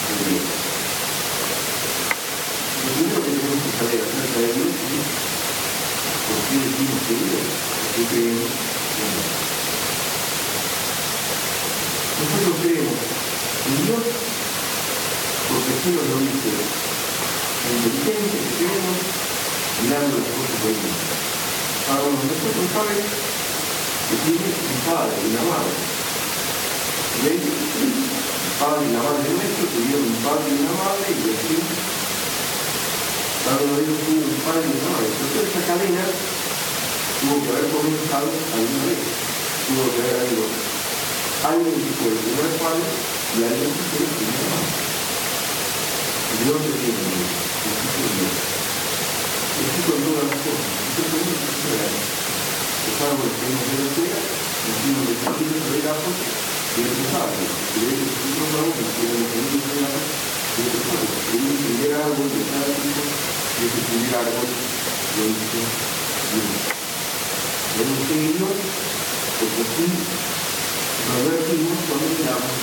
de 0.11 0.23
Dios. 0.31 0.45
Lo 2.81 2.89
Dios 2.91 3.11
creemos 7.07 7.31
en 7.97 8.07
Dios. 8.11 8.47
Nosotros 12.19 12.55
creemos 12.61 12.99
en 13.67 13.77
Dios 13.85 14.03
porque 15.51 15.71
así 15.75 15.89
nos 15.91 16.07
lo 16.07 16.15
dice 16.21 16.51
la 16.51 17.71
inteligencia 17.75 18.39
que 18.39 18.55
tenemos 18.55 18.97
mirando 19.83 20.15
las 20.17 20.31
cosas 20.31 20.59
de 20.63 20.71
Dios. 20.71 20.97
Cada 21.87 22.01
uno 22.07 22.15
de 22.15 22.27
nosotros 22.31 22.67
sabe 22.71 22.95
que 22.95 24.15
un 24.31 24.79
padre 24.87 25.15
una 25.27 25.43
madre. 25.51 25.75
Padre 28.61 28.85
y 28.85 28.93
la 28.93 29.01
madre 29.01 29.25
nuestro 29.25 29.65
tuvieron 29.73 30.05
un 30.05 30.21
padre 30.21 30.53
y 30.53 30.61
una 30.61 30.75
madre 30.77 31.09
y 31.09 31.33
así 31.33 31.57
cada 33.41 33.57
uno 33.57 33.73
de 33.73 33.81
ellos 33.81 33.97
tuvo 34.05 34.21
un 34.21 34.37
padre 34.45 34.69
y 34.69 34.77
una 34.77 34.89
madre. 34.93 35.09
Toda 35.17 35.41
esa 35.49 35.61
cadena 35.65 36.05
tuvo 36.05 37.41
que 37.41 37.49
haber 37.57 37.67
comenzado 37.73 38.29
alguna 38.29 38.83
vez. 38.85 39.01
Tuvo 39.65 39.83
que 39.89 39.97
haber 39.97 40.15
habido 40.21 40.45
alguien 40.45 41.73
que 41.73 41.93
fue 41.97 42.13
el 42.13 42.21
primer 42.21 42.51
padre 42.61 42.85
y 42.85 43.39
alguien 43.49 43.71
que 43.73 43.83
fue 43.89 44.01
el 44.05 44.13
primer 44.13 44.45
madre. 44.45 44.71
Dios 46.37 46.59
te 46.61 46.73
tiene 46.85 47.01
Jesús 47.01 48.13
Dios. 48.13 48.35
Jesús 49.57 49.83
con 49.89 49.99
todas 50.05 50.25
las 50.29 50.37
cosas, 50.37 50.69
Jesús 50.85 51.09
con 51.09 51.17
todas 51.17 51.41
las 51.41 51.57
cosas. 51.65 52.05
Los 52.85 52.97
árboles 53.09 53.33
que 53.41 53.45
hemos 53.49 53.65
de 53.65 53.77
la 53.81 53.89
tierra, 53.89 54.21
los 54.21 54.77
hijos 54.85 55.05
de 55.09 55.13
Jesús 55.17 55.49
de 55.49 56.40
El 56.71 56.87
pesado, 56.87 57.27
y 57.35 57.83
de 57.83 57.87
ellos 57.91 58.15
nosotros 58.15 58.47
vamos, 58.55 58.71
que 58.79 59.03
amigos 59.03 59.59
de 59.67 59.75
Gafos, 59.75 60.07
y 60.55 60.59
el 60.63 60.69
pesado. 60.71 61.03
Y 61.11 61.43
el 61.51 61.59
primer 61.67 61.91
árbol 61.99 62.27
de 62.31 62.41
cada 62.47 62.71
tipo, 62.79 63.03
y 63.03 63.61
ese 63.67 63.81
primer 63.91 64.13
árbol 64.15 64.47
lo 64.47 65.21
hizo 65.27 65.59
Dios. 66.31 66.47
Tenemos 67.75 68.01
que 68.07 68.15
ir 68.23 68.31
Dios, 68.39 68.55
porque 68.55 69.61
así 69.67 69.83
nos 69.83 71.11
advertimos 71.11 71.75
cuando 71.91 72.07
miramos 72.07 72.55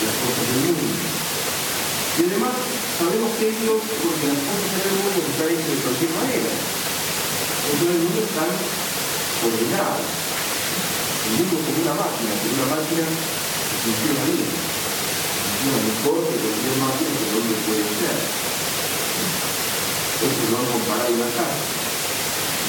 las 0.00 0.16
cosas 0.16 0.44
del 0.48 0.60
mundo. 0.72 0.96
Y 0.96 2.20
además 2.24 2.56
sabemos 2.56 3.30
que 3.36 3.46
Dios 3.52 3.80
porque 4.00 4.32
las 4.32 4.40
cosas 4.48 4.68
en 4.80 4.84
el 4.88 4.96
mundo 4.96 5.18
están 5.28 5.48
hechas 5.52 5.68
de 5.76 5.84
cualquier 5.84 6.12
manera. 6.16 6.52
Entonces 6.56 8.00
el 8.00 8.00
mundo 8.00 8.20
está 8.24 8.44
ordenado. 8.48 10.00
El 10.08 11.32
mundo 11.36 11.54
como 11.68 11.78
una 11.84 11.94
máquina, 12.00 12.32
como 12.32 12.52
una 12.56 12.68
máquina 12.80 13.06
funciona 13.82 14.22
bien. 14.30 14.46
Funciona 14.46 15.78
mejor 15.90 16.22
que 16.30 16.38
cualquier 16.38 16.76
máquina 16.78 17.18
que 17.18 17.34
hombre 17.34 17.58
puede 17.66 17.82
ser. 17.98 18.18
Entonces 20.22 20.46
lo 20.50 20.56
han 20.62 20.68
comparado 20.70 21.10
una 21.18 21.30
casa. 21.34 21.66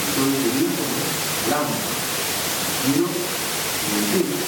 Entonces 0.10 0.42
el 0.42 0.58
es 0.58 0.74
lámpara, 1.54 1.86
el 2.84 2.98
piso. 4.10 4.42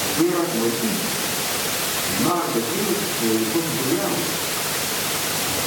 La 0.00 0.10
tierra 0.16 0.44
como 0.48 0.64
el 0.64 0.76
piso. 0.80 1.08
El 2.08 2.24
mar, 2.24 2.48
el 2.56 2.64
río, 2.72 2.96
el 2.96 3.40
depósito 3.44 3.84
de 3.92 4.00
agua. 4.00 4.24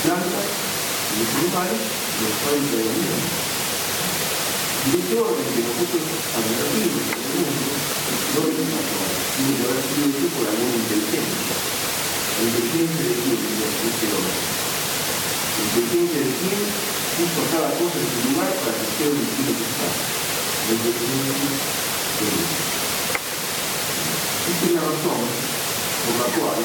Plantas, 0.10 0.50
los 1.22 1.30
animales, 1.38 1.82
los 2.18 2.34
países 2.50 2.74
de 2.74 2.82
la 2.82 2.94
vida. 2.98 3.18
Y 4.80 4.92
este 4.98 5.16
orden 5.22 5.50
que 5.54 5.62
nosotros 5.70 6.02
advertimos 6.34 7.04
no 8.34 8.42
es 8.50 8.58
una 8.58 9.19
que 9.40 9.64
haber 9.64 9.80
sido 9.88 10.04
hecho 10.12 10.28
por 10.36 10.44
alguna 10.52 10.76
inteligencia. 10.84 11.56
La 12.36 12.44
inteligencia 12.44 13.04
de 13.08 13.16
quién 13.24 13.40
es 13.40 13.76
este 13.88 14.06
orden. 14.12 14.40
La 15.56 15.64
inteligencia 15.64 16.20
de 16.28 16.34
quién 16.44 16.60
puso 17.16 17.42
cada 17.48 17.72
cosa 17.80 17.98
en 18.04 18.10
su 18.12 18.20
lugar 18.28 18.52
para 18.52 18.76
que 18.76 18.88
sea 19.00 19.08
un 19.08 19.20
destino 19.24 19.52
que 19.56 19.64
está. 19.64 19.88
La 19.88 20.74
inteligencia 20.76 21.24
de 21.24 21.36
Dios. 21.40 22.52
Esta 24.50 24.66
es 24.68 24.74
la 24.76 24.84
razón 24.92 25.24
por 25.24 26.16
la 26.20 26.28
cual 26.36 26.60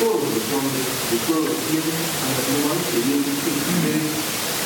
todos 0.00 0.28
los 0.32 0.46
hombres 0.48 0.86
de 1.12 1.18
todos 1.28 1.44
los 1.44 1.60
tiempos 1.68 1.92
han 1.92 2.32
afirmado 2.40 2.80
que 2.88 3.00
Dios 3.04 3.20
existe 3.36 3.92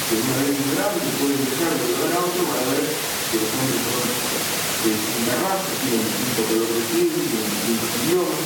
que 0.07 0.15
una 0.15 0.37
vez 0.47 0.55
liberado 0.62 0.95
se 0.95 1.12
puede 1.19 1.35
dejar 1.43 1.75
de 1.75 1.87
verdad 1.91 2.23
a 2.23 2.23
otro 2.23 2.43
para 2.47 2.62
ver 2.71 2.87
que 2.87 3.37
los 3.43 3.51
hombres 3.51 3.83
son 3.83 4.56
de 4.87 4.94
distinta 4.94 5.35
raza, 5.42 5.70
tienen 5.83 6.07
distinto 6.07 6.42
color 6.46 6.70
de 6.70 6.83
piel, 6.87 7.11
tienen 7.11 7.51
distintos 7.51 7.90
idiomas, 8.07 8.42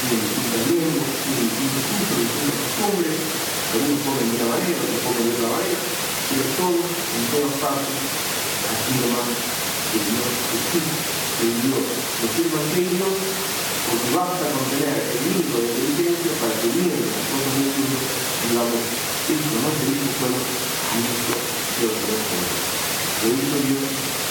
tienen 0.00 0.24
distintas 0.24 0.62
lenguas, 0.72 1.10
tienen 1.20 1.44
distintos 1.52 1.84
usos, 1.84 2.16
distintas 2.16 2.58
costumbres, 2.64 3.16
algunos 3.76 4.00
comen 4.06 4.26
de 4.26 4.36
una 4.40 4.48
manera, 4.56 4.80
otros 4.80 5.02
comen 5.04 5.24
de 5.26 5.32
otra 5.36 5.48
manera, 5.52 5.80
pero 6.32 6.44
todos, 6.56 6.88
en 6.96 7.24
todas 7.28 7.54
partes, 7.60 7.96
afirman 8.72 9.28
que 9.36 9.98
Dios 10.00 10.32
existe, 10.56 10.96
que 11.36 11.46
Dios, 11.60 11.84
que 12.24 12.82
Dios 12.96 13.16
porque 13.86 14.10
basta 14.16 14.44
con 14.50 14.64
tener 14.72 14.96
el 14.96 15.20
libro 15.28 15.60
de 15.60 15.68
inteligencia 15.76 16.32
para 16.40 16.56
que 16.56 16.68
miren 16.72 17.04
las 17.04 17.24
cosas 17.28 17.52
del 17.52 17.70
mundo, 17.76 17.98
digamos, 18.48 18.82
esto 19.28 19.56
no 19.60 19.70
se 19.76 19.84
dice 19.92 20.10
solo 20.16 20.40
y 20.40 20.98
esto 21.04 21.36
se 21.76 21.84
lo 21.84 21.94
Lo 23.20 23.28
hizo 23.30 23.56
Dios 23.62 24.25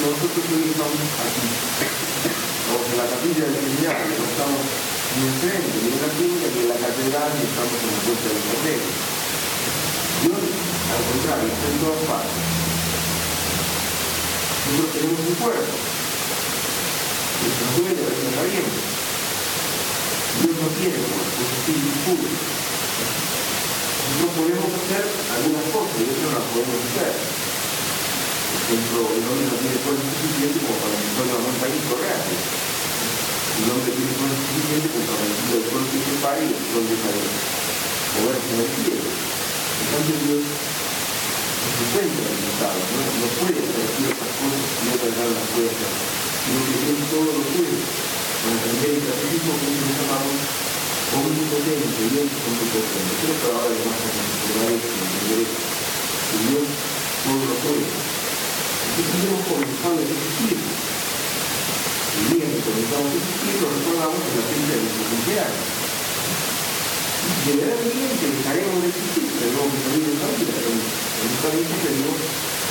nosotros. 0.00 0.44
Hoy 0.54 0.70
estamos 0.70 0.94
aquí, 1.18 1.48
estamos 2.62 2.86
en 2.90 2.96
la 2.98 3.06
capilla 3.10 3.44
del 3.44 3.66
no 3.82 4.24
estamos 4.24 4.97
ni 5.18 5.26
enfrente, 5.26 5.78
en 5.82 5.98
la 5.98 6.10
finca, 6.14 6.46
ni 6.54 6.60
en 6.62 6.68
la 6.70 6.78
catedral, 6.78 7.30
ni 7.34 7.42
estamos 7.42 7.74
en 7.74 7.90
la 7.90 8.00
puerta 8.06 8.26
del 8.30 8.46
hotel. 8.54 8.80
Dios, 10.22 10.38
al 10.38 11.02
contrario, 11.10 11.48
está 11.50 11.66
en 11.66 11.78
todas 11.82 12.02
partes. 12.06 12.38
Nosotros 14.68 14.94
tenemos 14.94 15.18
un 15.26 15.36
cuerpo, 15.42 15.74
que 17.34 17.48
se 17.50 17.60
nos 17.66 17.74
duele, 17.82 17.98
a 17.98 18.08
veces 18.14 18.24
nos 18.30 18.36
calienta. 18.38 18.80
Dios 20.38 20.54
no 20.54 20.68
tiene 20.78 20.98
cuerpo, 21.02 21.38
es 21.42 21.50
espíritu 21.50 21.90
puro. 22.06 22.30
Nosotros 24.06 24.32
podemos 24.38 24.70
hacer 24.70 25.04
algunas 25.34 25.66
cosas 25.74 25.98
y 25.98 26.04
otras 26.14 26.30
las 26.30 26.46
podemos 26.46 26.78
hacer. 26.78 27.12
Por 27.18 28.58
ejemplo, 28.62 28.98
el 29.18 29.24
hombre 29.26 29.46
no 29.50 29.56
tiene 29.66 29.82
fuerza 29.82 30.06
suficiente 30.14 30.58
como 30.62 30.78
para 30.78 30.94
empezar 30.94 31.26
una 31.26 31.42
montaña 31.42 31.74
y 31.74 31.84
correr. 31.90 32.67
El 33.58 33.74
hombre 33.74 33.90
tiene 33.90 34.14
fuerza 34.14 34.38
suficiente 34.38 34.86
como 34.86 35.02
para 35.10 35.26
empezar 35.26 35.58
el 35.58 35.66
sol 35.66 35.84
que 35.90 35.98
se 35.98 36.14
pare 36.22 36.42
y 36.46 36.54
el 36.54 36.62
sol 36.62 36.84
deja 36.86 37.10
de 37.10 37.22
moverse 38.14 38.50
en 38.54 38.60
el 38.62 38.70
cielo. 38.70 39.08
En 39.08 39.86
cambio, 39.90 40.14
Dios 40.14 40.42
se 40.46 41.82
encuentra 41.82 42.38
limitado, 42.38 42.78
¿no? 42.78 42.98
no 43.18 43.26
puede 43.34 43.58
hacer 43.58 43.86
ciertas 43.98 44.30
cosas 44.38 44.62
y 44.62 44.86
otras 44.94 45.10
no 45.10 45.24
las 45.34 45.46
puede 45.50 45.70
hacer, 45.74 45.92
sino 46.38 46.58
que 46.70 46.76
Él 46.86 47.00
todo 47.10 47.30
lo 47.34 47.42
puede. 47.50 47.78
Entender 48.38 48.90
el 48.94 49.02
catecismo 49.10 49.52
que 49.58 49.66
nosotros 49.74 49.98
llamamos 49.98 50.38
omnipotente, 51.18 52.00
Dios 52.14 52.30
es 52.30 52.42
omnipotente. 52.46 53.10
Creo 53.18 53.36
que 53.42 53.46
ahora 53.50 53.68
además 53.74 53.98
a 53.98 54.10
considerar 54.14 54.70
esto, 54.70 54.92
entender 55.02 55.40
esto, 55.42 55.60
que 56.30 56.38
Dios 56.46 56.66
todo 57.26 57.42
lo 57.42 57.56
puede. 57.58 57.86
Entonces 57.90 59.18
hemos 59.26 59.44
comenzado 59.50 59.98
a 59.98 60.04
existir. 60.06 60.58
El 62.18 62.34
que 62.34 62.60
comenzamos 62.66 63.08
a 63.08 63.18
existir 63.18 63.54
lo 63.62 63.68
recordamos 63.70 64.18
en 64.18 64.34
la 64.34 64.44
fecha 64.50 64.74
de 64.74 64.82
nuestro 64.82 65.04
cumpleaños. 65.06 65.66
Generalmente 67.46 68.24
dejaremos 68.34 68.78
de 68.82 68.88
existir, 68.90 69.26
tenemos 69.38 69.68
que 69.70 69.78
salir 69.86 70.02
de 70.02 70.12
esta 70.18 70.28
vida, 70.34 70.52
pero 70.58 70.70
en 70.74 71.28
esta 71.28 71.48
vida 71.54 71.74
tenemos 71.78 72.18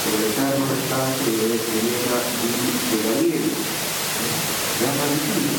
sobre 0.03 0.19
el 0.19 0.31
eterno 0.36 0.63
restante 0.67 1.29
de 1.31 1.45
Venera 1.47 2.19
de 2.27 2.97
Gabriel. 3.07 3.47
Ya 3.47 4.89
más 4.99 5.10
difícil. 5.15 5.57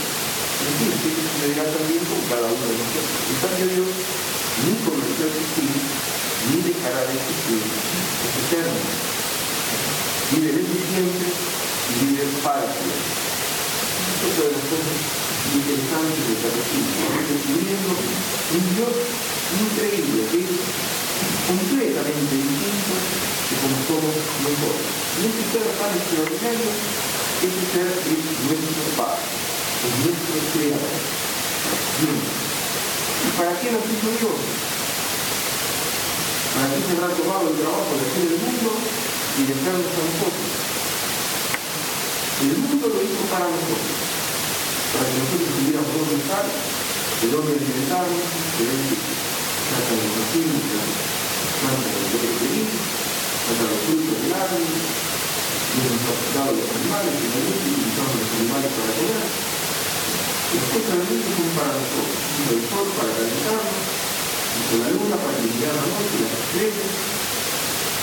En 0.58 0.74
fin, 0.78 0.92
que 1.00 1.32
se 1.32 1.46
dirá 1.48 1.64
también 1.64 2.02
con 2.04 2.20
cada 2.28 2.46
uno 2.52 2.64
de 2.68 2.76
nosotros. 2.76 3.18
En 3.24 3.38
cambio 3.40 3.64
Dios 3.72 3.90
ni 4.68 4.72
comenzó 4.84 5.22
a 5.24 5.32
existir, 5.32 5.72
ni 6.52 6.58
dejará 6.68 7.00
de 7.08 7.14
existir, 7.16 7.62
es 7.64 8.34
eterno. 8.36 8.80
Vive 10.28 10.50
desde 10.60 10.76
siempre 10.92 11.28
y 11.32 11.92
vive 12.04 12.24
para 12.44 12.68
siempre. 12.68 13.37
Esto 14.28 14.44
de 14.44 14.52
las 14.52 14.66
cosas 14.68 14.92
inteligentes 15.56 15.88
antes 15.88 16.20
del 16.28 16.36
catecismo, 16.44 17.08
descubriendo 17.16 17.96
un 17.96 18.64
Dios 18.76 18.94
increíble, 19.56 20.20
que 20.28 20.38
es 20.44 20.52
completamente 21.48 22.36
distinto 22.36 22.92
de 22.92 23.54
como 23.56 23.76
somos 23.88 24.14
nosotros. 24.44 24.84
Y 25.16 25.32
ese 25.32 25.42
ser 25.48 25.64
tan 25.80 25.96
extraordinario, 25.96 26.68
ese 27.40 27.62
ser 27.72 27.88
es 27.88 28.20
nuestro 28.44 28.84
Padre, 29.00 29.24
es 29.24 29.96
nuestro 29.96 30.38
Creador. 30.52 30.92
¿Y 31.88 33.30
para 33.32 33.52
qué 33.64 33.72
nos 33.72 33.84
hizo 33.88 34.08
Dios? 34.12 34.40
Para 36.52 36.68
qué 36.68 36.80
se 36.84 36.92
habrá 37.00 37.16
tomado 37.16 37.48
el 37.48 37.56
trabajo 37.56 37.96
de 37.96 38.04
hacer 38.04 38.28
el 38.28 38.40
mundo 38.44 38.76
y 38.76 39.42
dejarnos 39.48 39.88
a 39.88 40.04
nosotros. 40.04 40.68
El 42.38 42.54
mundo 42.54 42.86
lo 42.86 43.02
hizo 43.02 43.26
para 43.34 43.50
nosotros, 43.50 43.98
para 44.92 45.04
que 45.04 45.20
nosotros 45.20 45.50
tuviéramos 45.52 45.92
dónde 45.92 46.16
estar, 46.16 46.44
de 46.48 47.26
dónde 47.28 47.50
alimentarnos, 47.60 48.24
de 48.56 48.62
dónde 48.68 48.94
trata 49.68 49.92
los 49.92 50.28
niños, 50.32 50.64
trata 51.60 51.88
de 51.88 52.08
los 52.08 52.38
de 52.38 52.62
trata 53.44 53.64
los 53.68 53.80
frutos 53.84 54.16
del 54.22 54.32
árbol, 54.32 54.64
y 54.64 55.78
nos 55.84 56.00
ha 56.08 56.16
dado 56.32 56.52
los 56.56 56.68
animales, 56.72 57.12
y 57.20 57.28
utilizamos 57.28 58.16
los 58.16 58.32
animales 58.38 58.70
para 58.72 58.92
comer. 58.96 59.28
Las 60.48 60.64
cosas 60.72 61.04
para 61.52 61.72
nosotros, 61.76 62.16
el 62.48 62.62
sol 62.72 62.88
para 62.96 63.12
calentarnos, 63.12 63.84
hizo 64.56 64.74
la 64.80 64.88
luna 64.88 65.16
para 65.20 65.36
iluminar 65.36 65.76
la 65.76 65.84
noche, 65.84 66.16
las 66.24 66.32
estrellas, 66.32 66.92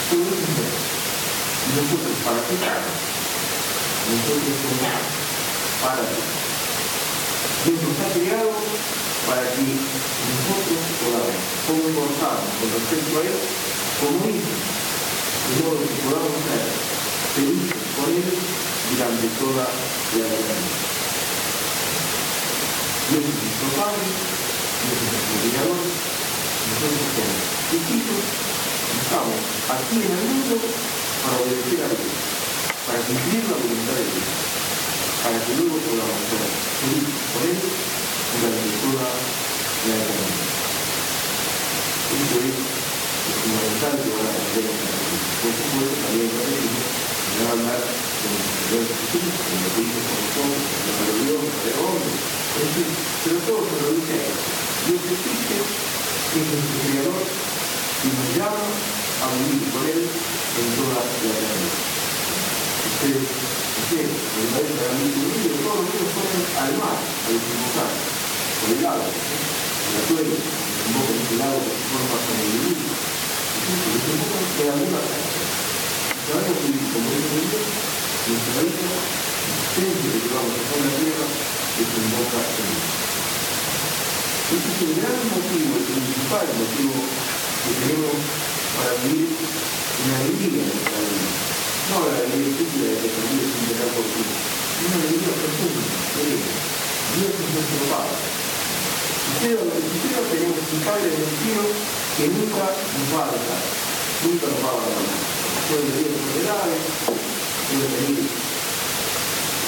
todo 0.06 0.30
eso 0.30 0.46
es. 0.46 0.86
Y 1.66 1.82
¿para 2.22 2.42
qué? 2.46 2.54
Nosotros 4.06 4.56
somos 4.62 5.02
para 5.82 6.06
Dios. 6.06 6.45
Dios 7.66 7.82
nos 7.82 7.98
ha 7.98 8.14
creado 8.14 8.54
para 9.26 9.42
que 9.42 9.66
nosotros 9.66 10.82
podamos 11.02 11.34
comportarnos 11.66 12.54
con 12.62 12.70
respecto 12.78 13.14
a 13.18 13.26
Él 13.26 13.42
como 13.98 14.22
hijos, 14.30 14.54
de 14.54 15.54
modo 15.66 15.82
que 15.82 15.98
podamos 16.06 16.46
ser 16.46 16.62
felices 17.34 17.82
con 17.98 18.06
Él 18.14 18.30
durante 18.30 19.26
toda 19.42 19.66
la 19.66 20.26
eternidad. 20.30 20.78
Dios 23.10 23.26
es 23.26 23.34
nuestro 23.34 23.70
Padre, 23.82 24.06
Dios 24.06 24.98
es 25.02 25.10
nuestro 25.10 25.36
Creador, 25.42 25.82
nosotros 26.70 27.02
somos 27.18 27.42
sus 27.66 27.82
hijos, 27.98 28.22
estamos 28.94 29.42
aquí 29.74 30.06
en 30.06 30.12
el 30.14 30.22
mundo 30.22 30.54
para 30.62 31.34
obedecer 31.42 31.82
a 31.82 31.90
Dios, 31.90 32.14
para 32.86 33.02
cumplir 33.10 33.42
la 33.50 33.58
voluntad 33.58 33.98
de 33.98 34.06
Dios, 34.06 34.45
para 35.26 35.42
que 35.42 35.58
luego 35.58 35.82
podamos 35.82 36.22
felices 36.22 37.18
con 37.34 37.42
Él 37.50 37.58
durante 37.58 38.78
toda 38.78 39.10
la 39.10 39.96
eternidad. 40.06 40.54
Esto 42.14 42.38
es 42.46 42.54
lo 42.54 43.34
fundamental 43.42 44.06
que 44.06 44.10
van 44.14 44.22
a 44.22 44.38
en 44.54 44.70
la 44.70 44.86
Por 45.42 45.54
supuesto, 45.58 45.98
también 46.06 46.30
en 46.30 46.38
la 46.38 46.46
me 46.46 47.42
va 47.42 47.50
a 47.50 47.58
hablar 47.58 47.82
de 47.82 48.78
Jesús, 48.86 49.26
de 49.26 49.58
lo 49.66 49.70
de 49.74 49.98
lo 49.98 50.94
que 50.94 51.06
lo 51.10 51.16
dio, 51.26 51.42
de 51.42 51.72
hombres, 51.74 52.22
en 52.62 52.70
fin, 52.70 52.90
pero 53.26 53.38
todo 53.50 53.66
se 53.66 53.82
lo 53.82 53.90
dice 53.98 54.14
a 54.14 54.30
Él. 54.30 54.38
Dios 54.86 55.02
existe, 55.10 55.58
es 55.58 56.46
nuestro 56.54 56.78
Creador 56.86 57.26
y 57.26 58.08
nos 58.14 58.30
llama 58.38 58.62
a 58.62 59.26
vivir 59.42 59.74
con 59.74 59.90
Él 59.90 60.06
en 60.06 60.68
toda 60.78 61.02
la 61.02 61.14
eternidad. 61.18 61.74
Ustedes, 62.94 63.55
ustedes, 63.86 64.10
el 64.10 64.50
maestro 64.50 64.82
de 64.82 64.88
la 64.90 64.98
Biblia, 64.98 65.62
todos 65.62 65.78
los 65.78 65.90
días 65.94 66.10
fueron 66.10 66.42
al 66.58 66.74
mar 66.82 66.98
a 66.98 67.28
desembocar 67.30 67.92
por 67.94 68.70
el 68.74 68.82
agua, 68.82 69.10
en 69.14 69.90
la 69.94 70.02
tuya, 70.10 70.26
desembocan 70.26 71.18
ese 71.22 71.36
lago 71.38 71.58
que 71.62 71.70
se 71.70 71.86
forma 71.94 72.18
con 72.26 72.36
el 72.42 72.50
diluvio. 72.50 72.94
Desembocan 73.94 74.46
en 74.58 74.70
alguna 74.74 75.02
casa. 75.06 75.30
Sabemos 76.26 76.58
vivir 76.66 76.86
como 76.90 77.08
es 77.14 77.30
el 77.30 77.46
nuestra 78.26 78.62
vida, 78.66 78.90
siempre 79.70 80.08
que 80.10 80.20
llevamos 80.26 80.58
a 80.66 80.78
la 80.82 80.92
tierra, 80.98 81.28
desemboca 81.78 82.40
en 82.42 82.66
Dios. 82.66 82.90
Este 84.50 84.70
es 84.74 84.80
el 84.82 84.94
gran 84.98 85.20
motivo, 85.30 85.72
el 85.78 85.86
principal 85.86 86.48
motivo 86.58 86.98
que 87.06 87.72
tenemos 87.86 88.18
para 88.74 88.98
vivir 89.06 89.30
una 89.30 90.16
alegría 90.26 90.62
en 90.66 90.70
nuestra 90.74 91.00
vida. 91.06 91.65
No 91.86 92.02
la 92.02 92.18
estúpida 92.18 92.88
de 92.90 92.98
que 92.98 93.10
sin 93.14 93.66
tener 93.70 93.90
por 93.94 94.06
ti. 94.10 94.24
Una 94.26 94.98
profunda, 95.38 95.86
serena. 96.18 96.50
Dios 97.14 97.30
es 97.30 97.50
nuestro 97.54 97.86
Padre. 97.94 98.18
Ustedes 99.36 99.70
tenemos 100.34 100.66
un 100.66 100.82
Padre 100.82 101.14
en 101.14 101.22
el 101.22 101.34
cielo 101.46 101.66
que 102.18 102.26
nunca 102.26 102.66
nos 102.74 103.08
va 103.14 103.22
a 103.22 103.34
dejar. 103.38 103.62
Nunca 104.26 104.46
nos 104.50 104.62
va 104.66 104.70
a 104.70 104.78
abandonar. 104.82 105.22
Puede 105.70 105.86
venir 105.86 106.10
enfermedades, 106.10 106.82
puede 107.06 107.86
venir 107.86 108.34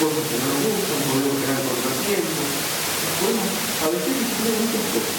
cosas 0.01 0.25
que 0.25 0.37
no 0.41 0.47
nos 0.49 0.61
gustan, 0.73 0.99
podemos 1.05 1.37
tener 1.37 1.61
contratiempos, 1.69 2.49
podemos 3.17 3.49
a 3.77 3.87
veces 3.93 4.13
discutir 4.13 4.53
muchas 4.57 4.85
cosas, 4.89 5.17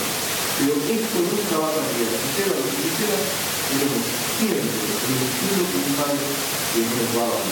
pero 0.58 0.72
esto 0.82 1.18
nunca 1.18 1.54
va 1.62 1.68
a 1.70 1.76
cambiar. 1.78 2.11
Suceda 2.18 2.58
lo 2.58 2.62
que 2.66 3.58
suceda, 3.68 3.92
tenemos 3.92 4.02
siempre 4.38 4.64
en 4.64 5.16
el 5.18 5.28
cielo 5.28 5.64
un 5.68 5.94
Padre 5.96 6.28
que 6.72 6.81
no 6.81 6.92
nos 6.96 7.11
va 7.16 7.26
a. 7.28 7.44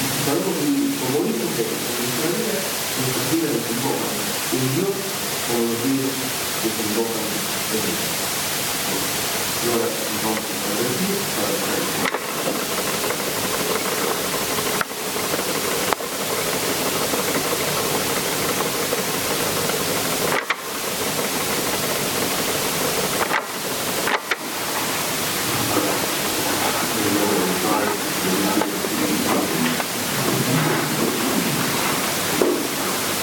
Y 0.00 0.06
sabemos 0.24 0.54
vivir 0.60 0.90
como 1.00 1.16
hijos 1.28 1.50
de 1.56 1.62
nuestra 1.64 2.28
vida, 2.30 2.60
nuestras 3.00 3.26
vidas 3.32 3.52
desembocan 3.56 4.16
en 4.52 4.64
Dios 4.74 4.94
como 5.46 5.60
los 5.64 5.78
ríos 5.84 6.14
desembocan 6.62 7.26
en 7.72 7.82
Él. 7.84 7.98
Y 9.60 9.68
ahora 9.70 9.88
nos 9.88 10.22
vamos 10.24 10.40
a 10.40 10.60
para 11.40 12.10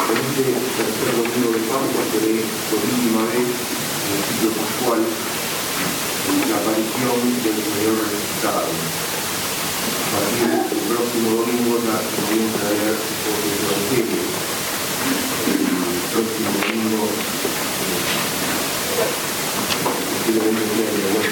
poner 0.07 0.47
este 0.47 0.83
tercer 0.83 1.11
domingo 1.17 1.49
de 1.51 1.61
Pascua 1.67 2.03
seré 2.11 2.45
por 2.69 2.79
última 2.79 3.25
vez 3.27 3.49
en 3.49 4.11
el 4.13 4.21
sitio 4.23 4.49
pascual 4.55 5.01
la 6.47 6.57
aparición 6.61 7.17
del 7.43 7.57
Señor 7.57 7.97
resucitado. 8.07 8.71
A 8.71 10.15
partir 10.15 10.47
del 10.47 10.83
próximo 10.87 11.29
domingo 11.41 11.81
ya 11.81 11.97
comienza 11.97 12.59
a 12.61 12.71
leer 12.71 12.95
otros 12.95 13.57
evangelios. 13.67 14.29
El 15.47 16.06
próximo 16.17 16.49
domingo 16.49 17.05
el 20.27 20.33
de 20.33 20.81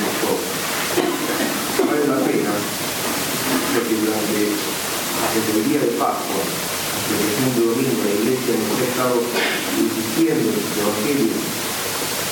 pastor. 0.06 0.38
Vale 1.90 2.06
la 2.06 2.20
pena 2.22 2.54
porque 3.74 3.96
durante 3.98 4.38
el 4.46 5.64
día 5.66 5.82
de 5.82 5.92
Pascua 5.98 6.38
el 6.38 7.18
segundo 7.18 7.74
domingo 7.74 7.98
la 7.98 8.14
iglesia 8.14 8.54
nos 8.62 8.78
ha 8.78 8.86
estado 8.86 9.18
insistiendo 9.74 10.54
en 10.54 10.58
los 10.62 10.70
evangelios 10.78 11.42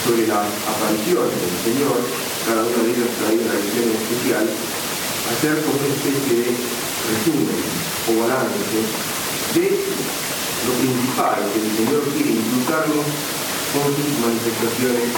sobre 0.06 0.30
las 0.30 0.46
apariciones 0.46 1.34
del 1.34 1.58
Señor, 1.58 1.98
cada 2.46 2.70
una 2.70 2.80
de 2.86 2.90
ellas 2.94 3.18
trae 3.18 3.34
una 3.34 3.58
lección 3.58 3.98
especial, 3.98 4.46
hacer 4.46 5.58
como 5.66 5.82
una 5.82 5.90
especie 5.90 6.38
de 6.38 6.54
resumen 6.54 7.60
o 8.06 8.22
balance 8.22 8.78
de 9.58 9.94
lo 10.68 10.74
principal 10.80 11.44
que 11.52 11.60
el 11.60 11.72
Señor 11.76 12.04
quiere 12.16 12.40
inculcarnos 12.40 13.06
con 13.76 13.88
sus 13.92 14.12
manifestaciones 14.24 15.12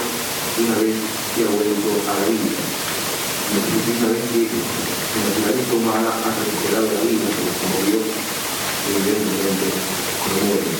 una 0.58 0.76
vez 0.82 0.96
que 1.34 1.40
ha 1.46 1.50
vuelto 1.54 1.90
a 2.02 2.12
la 2.18 2.26
vida. 2.26 2.58
Una 3.46 4.10
vez 4.10 4.26
que 4.26 4.42
la 4.42 5.22
naturaleza 5.22 5.72
humana 5.76 6.10
ha 6.10 6.30
recuperado 6.34 6.88
la 6.90 7.02
vida, 7.06 7.30
como 7.30 7.76
Dios 7.86 8.06
evidentemente 8.90 9.66
no 9.70 10.40
muere. 10.50 10.72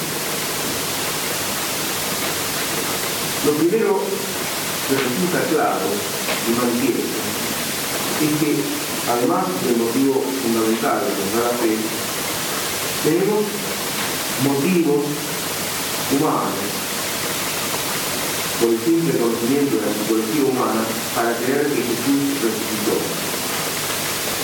Lo 3.47 3.53
primero 3.55 4.03
que 4.03 4.95
resulta 4.99 5.39
claro 5.55 5.87
y 5.87 6.51
mantiene 6.59 7.07
es 7.07 8.33
que 8.43 8.51
además 9.07 9.47
del 9.63 9.77
motivo 9.79 10.25
fundamental 10.43 11.07
da 11.07 11.41
la 11.47 11.55
fe, 11.55 11.79
tenemos 13.05 13.45
motivos 14.45 15.05
humanos 16.13 16.69
por 18.61 18.69
el 18.69 18.81
simple 18.85 19.13
conocimiento 19.17 19.77
de 19.77 19.85
la 19.85 19.93
psicología 19.93 20.45
humana 20.49 20.83
para 21.15 21.37
creer 21.41 21.69
que 21.73 21.81
Jesús 21.81 22.41
resucitó. 22.41 22.97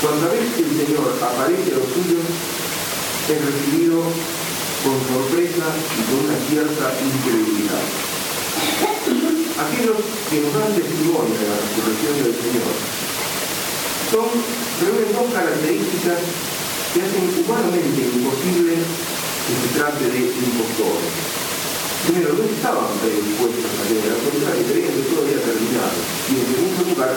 Cuando 0.00 0.28
a 0.28 0.32
veces 0.32 0.52
el 0.64 0.72
Señor 0.84 1.16
aparece 1.16 1.72
a 1.72 1.80
los 1.80 1.88
suyos, 1.92 2.24
es 2.24 3.38
recibido 3.40 4.02
con 4.82 4.96
sorpresa 5.00 5.66
y 5.72 6.00
con 6.08 6.18
una 6.28 6.38
cierta 6.48 6.86
incredulidad. 6.96 7.84
Aquellos 9.52 10.00
que 10.28 10.40
nos 10.42 10.52
dan 10.56 10.74
testimonio 10.74 11.36
de 11.36 11.46
la 11.48 11.56
resurrección 11.60 12.14
del 12.20 12.36
Señor 12.36 12.74
son, 14.12 14.28
reúnen 14.82 15.12
dos 15.12 15.28
características 15.32 16.20
que 16.92 17.00
hacen 17.00 17.24
humanamente 17.32 18.00
imposible 18.12 18.76
que 19.46 19.54
se 19.58 19.68
trate 19.74 20.04
de 20.06 20.20
impostores. 20.30 21.12
Primero, 22.06 22.34
no 22.34 22.42
estaban 22.42 22.90
predispuestos 22.98 23.70
a 23.78 23.82
creer, 23.86 24.10
al 24.10 24.22
contrario, 24.26 24.62
creían 24.66 24.94
que 24.94 25.06
todo 25.06 25.22
había 25.22 25.38
terminado. 25.38 25.98
Y 26.02 26.32
en 26.34 26.46
segundo 26.50 26.82
lugar, 26.82 27.14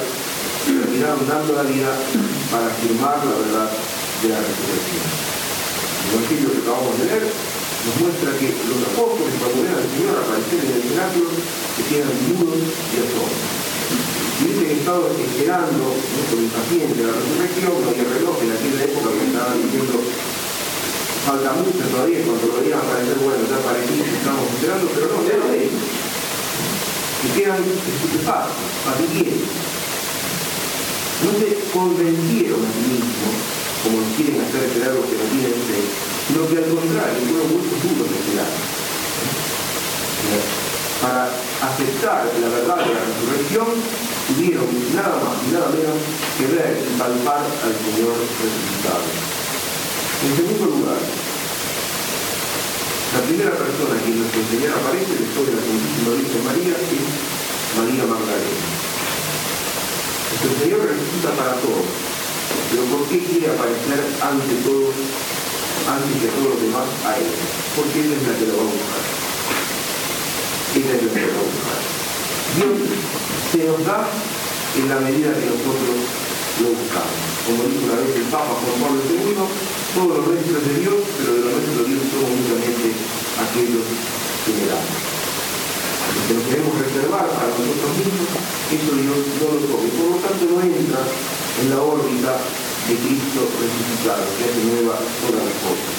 terminaron 0.65 1.25
dando 1.25 1.51
la 1.53 1.65
vida 1.65 1.91
para 2.49 2.65
afirmar 2.69 3.17
la 3.21 3.35
verdad 3.37 3.69
de 3.69 4.27
la 4.29 4.39
resurrección. 4.41 5.05
El 5.05 6.09
Evangelio 6.13 6.47
que 6.53 6.61
acabamos 6.61 6.95
de 7.01 7.05
leer 7.05 7.25
nos 7.25 7.95
muestra 8.01 8.29
que 8.41 8.49
los 8.49 8.81
apóstoles 8.81 9.33
ven 9.37 9.69
al 9.69 9.85
Señor 9.85 10.17
aparecer 10.17 10.57
en 10.65 10.73
el 10.73 10.83
cenáculo 10.89 11.29
se 11.37 11.83
quedan 11.85 12.17
mudos 12.33 12.61
y 12.65 12.95
asombros. 12.97 13.45
Y 14.35 14.41
dicen 14.49 14.65
que 14.65 14.77
estaban 14.81 15.13
esperando 15.21 15.85
¿no? 15.85 16.21
con 16.29 16.37
impaciencia 16.41 17.09
la 17.09 17.13
resurrección, 17.13 17.73
no 17.77 17.87
había 17.89 18.05
reloj 18.09 18.37
en 18.41 18.51
aquella 18.57 18.81
época 18.89 19.07
que 19.13 19.25
estaban 19.29 19.57
diciendo 19.61 19.97
falta 21.25 21.57
mucho 21.57 21.81
todavía, 21.89 22.21
cuando 22.21 22.45
lo 22.45 22.61
veían 22.61 22.77
aparecer, 22.77 23.17
bueno, 23.17 23.41
ya 23.49 23.57
apareció, 23.57 23.97
estamos 23.97 24.45
esperando, 24.53 24.85
pero 24.93 25.09
no, 25.09 25.25
ya 25.25 25.41
lo 25.41 25.49
ven. 25.49 25.73
Y 25.73 27.27
quedan 27.33 27.65
estupefactos, 27.65 28.69
patiquietos. 28.85 29.49
No 31.25 31.29
se 31.41 31.49
convencieron 31.73 32.61
a 32.61 32.69
sí 32.69 32.85
mismos, 32.93 33.35
como 33.81 34.05
nos 34.05 34.13
quieren 34.13 34.37
hacer 34.37 34.69
creer 34.69 34.93
los 34.93 35.09
que 35.09 35.17
no 35.17 35.25
tienen 35.33 35.57
fe, 35.65 35.81
sino 36.29 36.45
que 36.45 36.57
al 36.61 36.69
contrario, 36.69 37.17
fueron 37.25 37.49
muy 37.49 37.65
duros 37.65 38.05
de. 38.05 38.21
Para 41.01 41.25
aceptar 41.25 42.29
la 42.37 42.49
verdad 42.49 42.77
de 42.85 42.93
la 42.93 43.01
resurrección, 43.01 43.67
tuvieron 44.29 44.69
nada 44.93 45.17
más 45.17 45.41
y 45.41 45.53
nada 45.53 45.69
menos 45.73 45.97
que 46.37 46.45
ver 46.53 46.81
y 46.85 46.97
palpar 46.97 47.41
al 47.41 47.73
Señor 47.73 48.13
resucitado. 48.13 49.34
En 50.23 50.31
segundo 50.31 50.65
lugar, 50.79 50.97
la 53.15 53.21
primera 53.27 53.51
persona 53.51 53.99
que 53.99 54.15
nuestro 54.15 54.41
Señor 54.47 54.71
aparece 54.79 55.11
después 55.11 55.43
de 55.43 55.59
la 55.59 55.63
Santísima 55.63 56.11
Virgen 56.15 56.43
María 56.47 56.75
es 56.79 57.03
María 57.75 58.03
Magdalena. 58.07 58.63
Nuestro 60.31 60.51
Señor 60.55 60.79
resucita 60.87 61.29
para 61.35 61.59
todos, 61.59 61.87
pero 62.71 62.83
¿por 62.95 63.03
qué 63.11 63.27
quiere 63.27 63.51
aparecer 63.51 63.99
ante 64.23 64.55
todos, 64.63 64.95
antes 65.83 66.15
de 66.23 66.29
todos 66.31 66.47
los 66.55 66.61
demás 66.63 66.87
a 67.03 67.19
Él? 67.19 67.35
Porque 67.75 67.99
Él 68.07 68.15
es 68.15 68.23
la 68.23 68.33
que 68.39 68.47
lo 68.47 68.55
va 68.55 68.63
a 68.63 68.71
buscar. 68.71 69.03
Ella 70.79 70.93
es 70.95 71.03
la 71.03 71.11
que 71.11 71.27
lo 71.27 71.35
va 71.35 71.43
a 71.43 71.51
buscar. 71.51 71.81
Dios 72.55 72.75
se 73.51 73.59
nos 73.67 73.79
da 73.83 73.99
en 74.79 74.85
la 74.89 74.97
medida 75.03 75.35
que 75.35 75.51
nosotros 75.51 76.07
lo 76.63 76.67
buscamos. 76.71 77.34
Como 77.45 77.61
dijo 77.69 77.85
una 77.85 78.01
vez 78.01 78.09
el 78.17 78.25
Papa 78.33 78.57
Juan 78.57 78.77
Pablo 78.81 79.05
II, 79.05 79.37
todos 79.93 80.17
los 80.17 80.25
nuestros 80.33 80.65
de 80.65 80.81
Dios, 80.81 80.97
pero 81.13 81.29
de 81.29 81.41
los 81.45 81.53
nuestros 81.53 81.77
de 81.77 81.85
Dios 81.93 82.01
somos 82.09 82.29
únicamente 82.33 82.87
aquellos 83.37 83.85
que 83.85 84.51
le 84.57 84.65
damos. 84.65 84.97
Lo 85.05 86.21
que 86.25 86.33
nos 86.33 86.45
queremos 86.49 86.73
reservar 86.73 87.25
para 87.37 87.53
nosotros 87.53 87.91
mismos, 88.01 88.29
eso 88.33 88.91
Dios 88.97 89.21
no 89.37 89.45
lo 89.45 89.61
tome. 89.61 89.89
Por 89.93 90.07
lo 90.09 90.17
tanto, 90.25 90.41
no 90.41 90.57
entra 90.57 91.01
en 91.05 91.65
la 91.69 91.79
órbita 91.85 92.33
de 92.33 92.93
Cristo 92.97 93.41
resucitado, 93.45 94.25
que 94.41 94.43
hace 94.49 94.61
nueva 94.65 94.97
todas 95.21 95.45
las 95.45 95.57
cosas. 95.61 95.89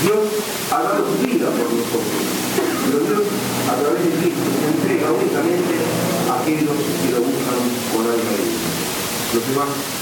Dios 0.00 0.24
ha 0.72 0.80
dado 0.80 1.12
su 1.12 1.16
vida 1.28 1.52
por 1.52 1.68
nosotros, 1.76 2.24
pero 2.56 3.04
Dios 3.04 3.24
a 3.68 3.74
través 3.84 4.00
de 4.00 4.12
Cristo 4.16 4.48
entrega 4.64 5.12
únicamente 5.12 5.76
a 5.76 6.40
aquellos 6.40 6.76
que 7.04 7.08
lo 7.12 7.20
buscan 7.20 7.60
con 7.92 8.08
alma 8.08 8.32
y 8.32 8.48
vida. 8.48 8.72
Los 9.36 9.44
demás 9.44 9.95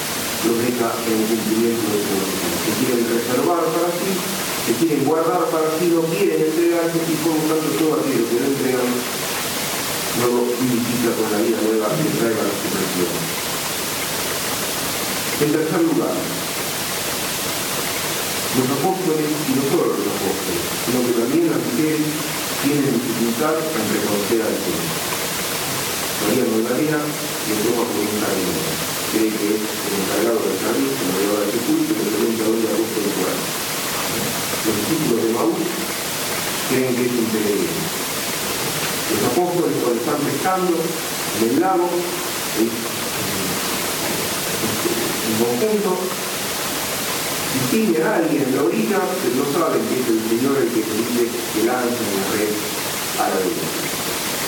los 0.45 0.57
deja 0.61 0.89
en 1.09 1.21
cumplimiento 1.25 1.87
de 1.89 2.01
su 2.05 2.13
voluntad. 2.13 2.53
Se 2.65 2.73
quieren 2.77 3.05
reservar 3.09 3.65
para 3.73 3.91
sí, 3.97 4.11
se 4.13 4.73
quieren 4.77 5.05
guardar 5.05 5.45
para 5.49 5.69
sí, 5.81 5.89
no 5.89 6.05
quieren 6.05 6.41
entregarse 6.45 7.01
y 7.01 7.17
por 7.25 7.33
lo 7.33 7.45
tanto 7.49 7.69
todo 7.81 7.93
aquello 8.01 8.25
que 8.29 8.37
no 8.41 8.47
entregan 8.53 8.91
no 10.21 10.27
lo 10.31 10.43
unifica 10.47 11.11
con 11.17 11.27
la 11.33 11.41
vida 11.43 11.59
nueva 11.59 11.91
que 11.97 12.07
traiga 12.15 12.43
la 12.45 12.55
supresión. 12.55 13.13
En 15.35 15.51
tercer 15.51 15.83
lugar, 15.83 16.15
los 18.55 18.69
apóstoles, 18.71 19.31
y 19.49 19.53
no 19.59 19.63
solo 19.67 19.99
los 19.99 20.07
apóstoles, 20.07 20.63
sino 20.87 20.99
que 21.03 21.13
también 21.19 21.51
las 21.51 21.59
mujeres 21.59 22.07
tienen 22.63 22.95
dificultad 22.95 23.59
en 23.59 23.85
reconocer 23.91 24.41
al 24.47 24.55
Señor. 24.55 25.15
María 26.23 26.47
Magdalena 26.47 27.01
por 27.03 27.89
un 27.91 28.15
camino. 28.23 29.04
Cree 29.15 29.31
que 29.31 29.47
es 29.47 29.63
el 29.63 29.95
encargado 29.95 30.43
del 30.43 30.59
que 30.59 31.07
lo 31.07 31.15
lleva 31.23 31.39
al 31.39 31.47
sepulcro 31.47 31.95
y 31.95 32.03
le 32.03 32.11
pregunta 32.19 32.51
dónde 32.51 32.67
ha 32.67 32.75
puesto 32.75 32.99
el 32.99 33.15
cuerpo. 33.15 33.47
Los 34.67 34.75
discípulos 34.75 35.23
de 35.23 35.31
Maús 35.31 35.63
creen 36.67 36.99
que 36.99 37.05
es 37.07 37.15
un 37.15 37.31
peregrino. 37.31 37.79
Los 39.15 39.23
apóstoles 39.31 39.75
cuando 39.79 40.01
están 40.03 40.19
pescando 40.19 40.75
en 40.75 41.47
el 41.47 41.55
lago, 41.63 41.87
en 41.95 42.75
conjunto, 45.39 45.95
distinguen 47.55 48.03
a 48.03 48.19
alguien 48.19 48.51
en 48.51 48.57
la 48.57 48.67
orilla, 48.67 48.99
pero 48.99 49.35
no 49.39 49.47
saben 49.47 49.79
que 49.95 49.95
es 49.95 50.11
el 50.11 50.27
Señor 50.27 50.59
el 50.59 50.75
que 50.75 50.83
que 50.83 51.63
lanza 51.63 52.03
en 52.03 52.19
la 52.19 52.27
red 52.35 52.51
a 52.51 53.31
la 53.31 53.37
orilla. 53.39 53.71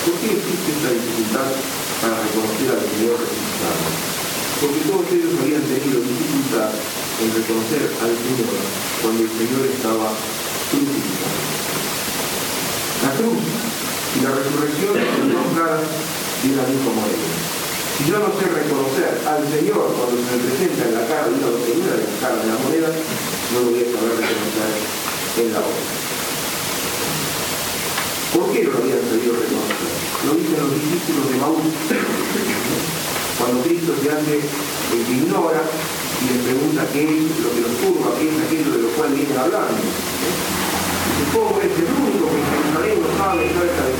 ¿Por 0.02 0.14
qué 0.18 0.26
existe 0.34 0.74
esta 0.74 0.90
dificultad 0.90 1.54
para 2.02 2.18
reconocer 2.18 2.66
al 2.74 2.82
Señor 2.82 3.14
resucitado? 3.14 4.25
Porque 4.60 4.80
todos 4.88 5.04
ellos 5.12 5.36
habían 5.36 5.60
tenido 5.68 6.00
dificultad 6.00 6.72
en 6.72 7.28
reconocer 7.28 7.92
al 8.00 8.12
Señor 8.16 8.56
cuando 9.04 9.20
el 9.20 9.32
Señor 9.36 9.62
estaba 9.68 10.16
crucificado. 10.72 11.36
La 13.04 13.12
cruz 13.20 13.36
y 13.36 14.18
la 14.24 14.32
resurrección 14.32 14.96
son 14.96 15.28
dos 15.28 15.48
caras 15.52 15.84
de 15.84 16.50
la 16.56 16.64
misma 16.72 16.88
moneda. 16.88 17.28
Si 18.00 18.08
yo 18.08 18.16
no 18.16 18.32
sé 18.32 18.48
reconocer 18.48 19.12
al 19.28 19.44
Señor 19.44 19.92
cuando 19.92 20.24
se 20.24 20.24
me 20.24 20.40
presenta 20.48 20.88
en 20.88 20.94
la 20.96 21.04
cara 21.04 21.28
de 21.28 21.36
una 21.36 21.52
doctrina 21.52 21.92
de 21.92 22.08
la 22.08 22.16
cara 22.16 22.36
de 22.40 22.48
la 22.48 22.56
moneda, 22.56 22.88
no 23.52 23.56
lo 23.60 23.76
voy 23.76 23.84
a 23.84 23.92
saber 23.92 24.24
reconocer 24.24 24.72
en 25.36 25.48
la 25.52 25.60
otra. 25.60 25.84
¿Por 28.32 28.44
qué 28.56 28.64
lo 28.64 28.72
habían 28.80 29.04
sabido 29.04 29.36
reconocer? 29.36 29.84
Lo 30.24 30.32
dicen 30.32 30.56
los 30.64 30.72
discípulos 30.80 31.28
de 31.28 31.36
Maús. 31.44 31.76
Cuando 33.46 33.62
Cristo 33.62 33.94
se 34.02 34.10
hace 34.10 34.42
el 34.42 35.00
que 35.06 35.14
ignora 35.22 35.62
y 35.62 36.24
les 36.34 36.42
pregunta 36.50 36.82
qué 36.90 37.06
es 37.06 37.30
lo 37.38 37.54
que 37.54 37.62
los 37.62 37.78
turba, 37.78 38.18
qué 38.18 38.26
es 38.26 38.42
aquello 38.42 38.74
de 38.74 38.82
lo 38.82 38.90
cual 38.98 39.14
vienen 39.14 39.38
hablando. 39.38 39.86
Dice, 39.86 41.24
¿cómo 41.30 41.54
es 41.62 41.70
el 41.70 41.86
único 41.86 42.26
que 42.26 42.42
Jerusalén 42.42 42.98
no 43.06 43.10
sabe 43.14 43.46
acerca 43.46 43.82
de 43.86 43.94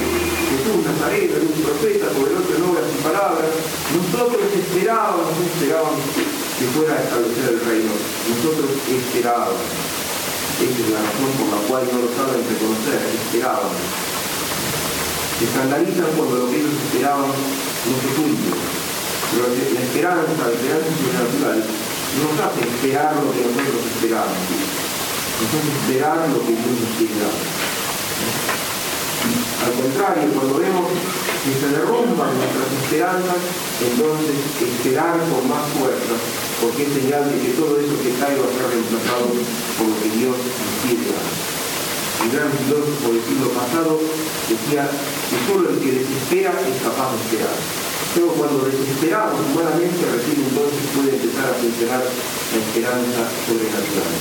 Jesús 0.51 0.83
Nazareno 0.83 1.31
era 1.31 1.47
un 1.47 1.63
profeta, 1.63 2.07
poderoso 2.11 2.51
en 2.59 2.63
obras 2.67 2.91
y 2.91 2.99
palabras? 3.07 3.51
Nosotros 3.95 4.51
esperábamos, 4.51 5.31
esperábamos 5.31 6.03
que 6.11 6.67
fuera 6.75 6.93
a 6.99 7.03
establecer 7.07 7.47
el 7.47 7.61
reino. 7.63 7.95
Nosotros 7.95 8.67
esperábamos. 8.83 9.63
Esa 9.63 10.75
es 10.75 10.91
la 10.91 11.07
razón 11.07 11.33
por 11.39 11.49
la 11.55 11.61
cual 11.71 11.83
no 11.87 11.99
lo 12.03 12.11
saben 12.19 12.43
reconocer, 12.51 12.99
esperábamos. 13.15 13.79
Se 15.39 15.45
escandalizan 15.47 16.11
cuando 16.19 16.35
lo 16.35 16.47
que 16.51 16.59
ellos 16.59 16.75
esperaban 16.83 17.31
no 17.31 17.95
se 17.95 18.11
cumple. 18.11 18.86
Pero 19.33 19.49
la 19.49 19.81
esperanza, 19.81 20.43
la 20.47 20.55
esperanza 20.55 20.91
sobrenatural, 20.95 21.61
nos 21.66 22.37
hace 22.41 22.61
esperar 22.68 23.11
lo 23.16 23.31
que 23.33 23.43
nosotros 23.43 23.83
esperamos. 23.95 24.41
Nos 25.37 25.51
hace 25.51 25.72
esperar 25.77 26.18
lo 26.31 26.41
que 26.47 26.55
Dios 26.55 26.74
nos 26.81 26.93
quiere. 26.97 27.16
Al 29.66 29.74
contrario, 29.74 30.31
cuando 30.31 30.55
vemos 30.62 30.87
que 31.43 31.53
se 31.59 31.68
derrumban 31.74 32.31
nuestras 32.39 32.70
esperanzas, 32.70 33.43
entonces 33.83 34.39
esperar 34.62 35.18
con 35.27 35.43
más 35.51 35.66
fuerza, 35.74 36.14
porque 36.62 36.87
es 36.87 36.93
señal 36.95 37.27
de 37.27 37.37
que 37.43 37.59
todo 37.59 37.74
eso 37.83 37.99
que 37.99 38.14
cae 38.22 38.39
va 38.39 38.47
a 38.47 38.55
ser 38.55 38.66
reemplazado 38.70 39.27
por 39.27 39.87
lo 39.91 39.97
que 39.99 40.11
Dios 40.14 40.39
nos 40.39 40.74
quiere. 40.87 41.11
El 41.11 42.31
gran 42.31 42.51
filósofo 42.55 43.07
del 43.11 43.22
siglo 43.27 43.51
pasado 43.51 43.99
decía 44.47 44.87
que 44.87 45.39
solo 45.47 45.70
el 45.70 45.79
que 45.83 45.99
desespera 45.99 46.55
es 46.62 46.77
capaz 46.83 47.11
de 47.11 47.18
esperar. 47.27 47.59
Pero 48.17 48.33
cuando 48.33 48.64
desesperamos 48.64 49.37
humanamente, 49.53 50.01
recién 50.09 50.41
entonces 50.41 50.81
puede 50.97 51.21
empezar 51.21 51.53
a 51.53 51.61
funcionar 51.61 52.01
la 52.01 52.59
esperanza 52.64 53.21
sobrenatural. 53.45 54.17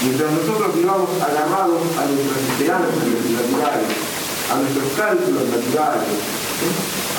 Mientras 0.00 0.30
nosotros 0.32 0.68
vivamos 0.72 1.12
agarrados 1.20 1.84
a 1.92 2.08
nuestras 2.08 2.40
esperanzas 2.40 3.04
naturales, 3.04 3.92
a 4.48 4.54
nuestros 4.64 4.88
cálculos 4.96 5.44
naturales, 5.44 6.08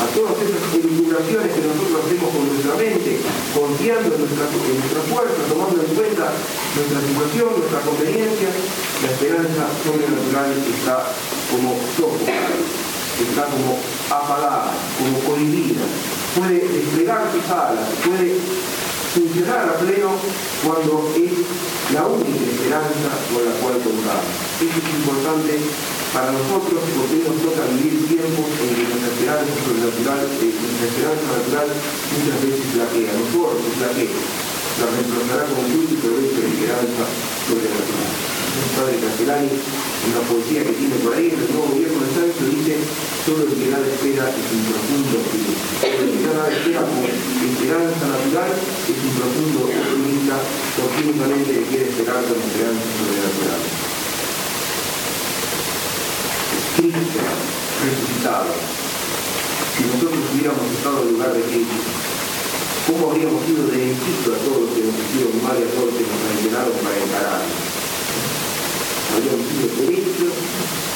a 0.02 0.06
todas 0.18 0.36
esas 0.42 0.66
elucubraciones 0.74 1.50
que 1.54 1.62
nosotros 1.62 1.94
hacemos 2.02 2.30
con 2.34 2.44
nuestra 2.50 2.74
mente, 2.74 3.22
confiando 3.54 4.10
en 4.18 4.20
nuestra, 4.26 5.02
fuerza, 5.06 5.42
tomando 5.46 5.78
en 5.78 5.92
cuenta 5.94 6.26
nuestra 6.74 7.00
situación, 7.06 7.50
nuestra 7.54 7.82
conveniencia, 7.86 8.50
la 8.50 9.10
esperanza 9.14 9.64
sobrenatural 9.86 10.50
está 10.58 11.06
como 11.54 11.78
sofocada, 11.94 12.58
está 12.58 13.44
como 13.46 13.78
apagada, 14.10 14.74
como 14.98 15.16
cohibida, 15.22 15.86
puede 16.36 16.60
desplegar 16.68 17.32
sus 17.32 17.48
alas, 17.48 17.88
puede 18.04 18.36
funcionar 19.16 19.72
a 19.72 19.80
pleno 19.80 20.12
cuando 20.68 21.08
es 21.16 21.32
la 21.96 22.04
única 22.12 22.44
esperanza 22.44 23.10
con 23.32 23.40
la 23.48 23.56
cual 23.64 23.80
contamos. 23.80 24.36
Eso 24.60 24.76
es 24.76 24.90
importante 25.00 25.56
para 26.12 26.36
nosotros 26.36 26.84
porque 26.92 27.24
nos 27.24 27.40
toca 27.40 27.64
vivir 27.72 28.04
tiempos 28.12 28.52
en 28.52 28.70
que 28.76 28.84
nuestra 28.84 29.16
esperanza 29.16 29.54
sobrenatural, 29.64 30.24
eh, 30.44 30.52
nuestra 30.52 30.88
esperanza 30.92 31.26
natural 31.40 31.68
muchas 31.72 32.38
veces 32.44 32.64
flaquea, 32.76 33.12
no 33.16 33.26
corre, 33.32 33.64
flaquea. 33.80 34.20
La 34.76 34.86
reemplazará 34.92 35.44
con 35.48 35.64
fruto 35.72 35.96
pero 36.04 36.16
es 36.20 36.36
esperanza 36.36 37.04
sobrenatural. 37.48 38.12
Padre 38.76 38.96
Castellani, 39.00 39.52
una 40.06 40.22
poesía 40.22 40.62
que 40.62 40.74
tiene 40.78 40.96
por 41.02 41.14
ahí, 41.18 41.34
en 41.34 41.40
el 41.42 41.50
nuevo 41.50 41.74
gobierno 41.74 41.98
de 42.06 42.12
Sancho, 42.14 42.46
dice, 42.46 42.78
solo 43.26 43.50
el 43.50 43.54
que 43.58 43.68
nada 43.74 43.86
espera 43.90 44.30
es 44.30 44.48
un 44.54 44.62
profundo 44.70 45.16
optimista. 45.18 45.66
Solo 45.82 45.98
el 45.98 46.12
que 46.14 46.22
nada 46.22 46.46
espera 46.46 46.82
con 46.86 47.02
esperanza 47.02 48.06
natural 48.06 48.52
es 48.54 49.00
un 49.02 49.14
profundo 49.18 49.58
optimista, 49.66 50.36
porque 50.78 51.00
únicamente 51.10 51.52
quiere 51.70 51.86
esperar 51.90 52.22
con 52.22 52.38
esperanza 52.38 52.86
sobrenatural. 52.86 53.62
Cristo 56.76 57.22
resucitado. 57.82 58.54
Si 59.74 59.82
nosotros 59.90 60.22
hubiéramos 60.32 60.66
estado 60.70 60.98
en 61.02 61.10
lugar 61.18 61.34
de 61.34 61.42
Cristo, 61.50 61.82
¿cómo 62.88 63.02
habríamos 63.10 63.42
sido 63.46 63.68
derechito 63.74 64.38
a 64.38 64.40
todos 64.46 64.60
los 64.66 64.72
que 64.78 64.86
nos 64.86 64.96
hicieron 65.02 65.34
mal 65.42 65.58
y 65.58 65.66
a 65.66 65.72
todos 65.74 65.90
los 65.90 65.98
que 65.98 66.06
nos 66.06 66.20
traicionaron 66.22 66.76
para 66.86 66.96
encarar? 69.16 69.36
Habríamos 69.36 69.48
sido 69.48 69.68
derechos 69.80 70.36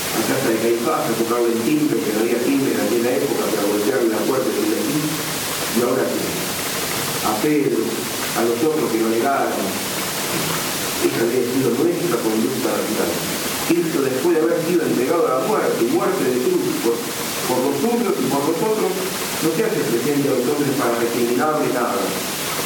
a 0.09 0.21
casa 0.27 0.49
de 0.49 0.57
Caifás 0.59 1.07
a 1.07 1.13
tocarle 1.15 1.53
el 1.55 1.61
timbre, 1.63 1.95
que 1.99 2.11
no 2.13 2.19
había 2.19 2.39
timbre 2.43 2.71
en 2.75 2.81
aquella 2.81 3.11
época 3.15 3.43
para 3.47 3.63
golpearle 3.71 4.09
la 4.09 4.23
puerta 4.27 4.49
de 4.49 4.75
aquí. 4.75 4.99
Y 5.69 5.79
ahora 5.85 6.03
sí, 6.03 6.23
a 7.23 7.31
Pedro, 7.39 7.81
a 8.35 8.41
los 8.43 8.57
otros 8.59 8.91
que 8.91 8.99
lo 8.99 9.09
negaron, 9.09 9.63
esa 10.99 11.19
habría 11.23 11.45
sido 11.47 11.69
nuestra 11.79 12.17
conducta 12.19 12.69
natural. 12.75 13.11
Cristo 13.69 14.01
después 14.01 14.33
de 14.33 14.41
haber 14.41 14.59
sido 14.65 14.81
entregado 14.81 15.23
a 15.29 15.39
la 15.39 15.41
muerte, 15.45 15.85
muerte 15.93 16.23
de 16.25 16.41
cruz 16.41 16.65
por, 16.81 16.97
los 16.97 17.75
suyos 17.77 18.15
y 18.17 18.25
por 18.25 18.41
nosotros, 18.49 18.91
no 18.91 19.49
se 19.53 19.61
hace 19.61 19.81
presente 19.93 20.25
a 20.25 20.35
los 20.35 20.45
hombres 20.49 20.73
para 20.73 20.97
recriminarle 20.97 21.69
nada, 21.69 22.01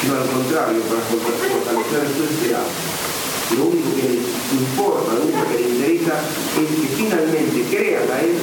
sino 0.00 0.16
al 0.16 0.26
contrario, 0.32 0.80
para 0.88 1.04
fortalecer 1.04 2.08
su 2.08 2.24
esperanza. 2.24 3.04
Lo 3.52 3.68
único 3.68 3.92
que 3.94 4.08
les 4.08 4.24
importa, 4.56 5.12
lo 5.12 5.28
único 5.28 5.44
es 6.20 6.68
que 6.80 6.88
finalmente 6.96 7.58
crean 7.70 8.08
a 8.10 8.20
Él, 8.20 8.36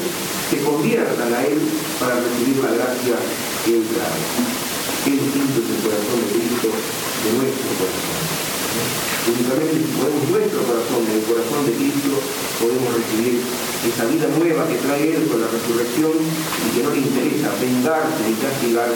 se 0.49 0.57
conviertan 0.63 1.34
a 1.34 1.43
Él 1.45 1.59
para 1.99 2.15
recibir 2.19 2.57
la 2.63 2.72
gracia 2.72 3.15
que 3.65 3.72
Él 3.78 3.86
trae. 3.91 4.22
Distinto 5.05 5.57
es 5.61 5.69
el 5.72 5.82
corazón 5.82 6.17
de 6.22 6.30
Cristo 6.36 6.69
de 6.69 7.30
nuestro 7.38 7.72
corazón. 7.80 8.41
Únicamente 9.22 9.78
si 9.82 9.93
ponemos 9.97 10.30
nuestro 10.30 10.61
corazón 10.65 11.01
en 11.05 11.15
el 11.19 11.26
corazón 11.26 11.61
de 11.65 11.74
Cristo, 11.78 12.13
podemos 12.57 12.89
recibir 12.97 13.41
esa 13.86 14.05
vida 14.05 14.28
nueva 14.38 14.67
que 14.67 14.82
trae 14.82 15.15
Él 15.15 15.28
con 15.28 15.41
la 15.41 15.49
resurrección 15.49 16.13
y 16.17 16.67
que 16.74 16.84
no 16.84 16.89
le 16.91 17.01
interesa 17.01 17.49
vengarse 17.61 18.22
ni 18.26 18.36
castigar, 18.38 18.89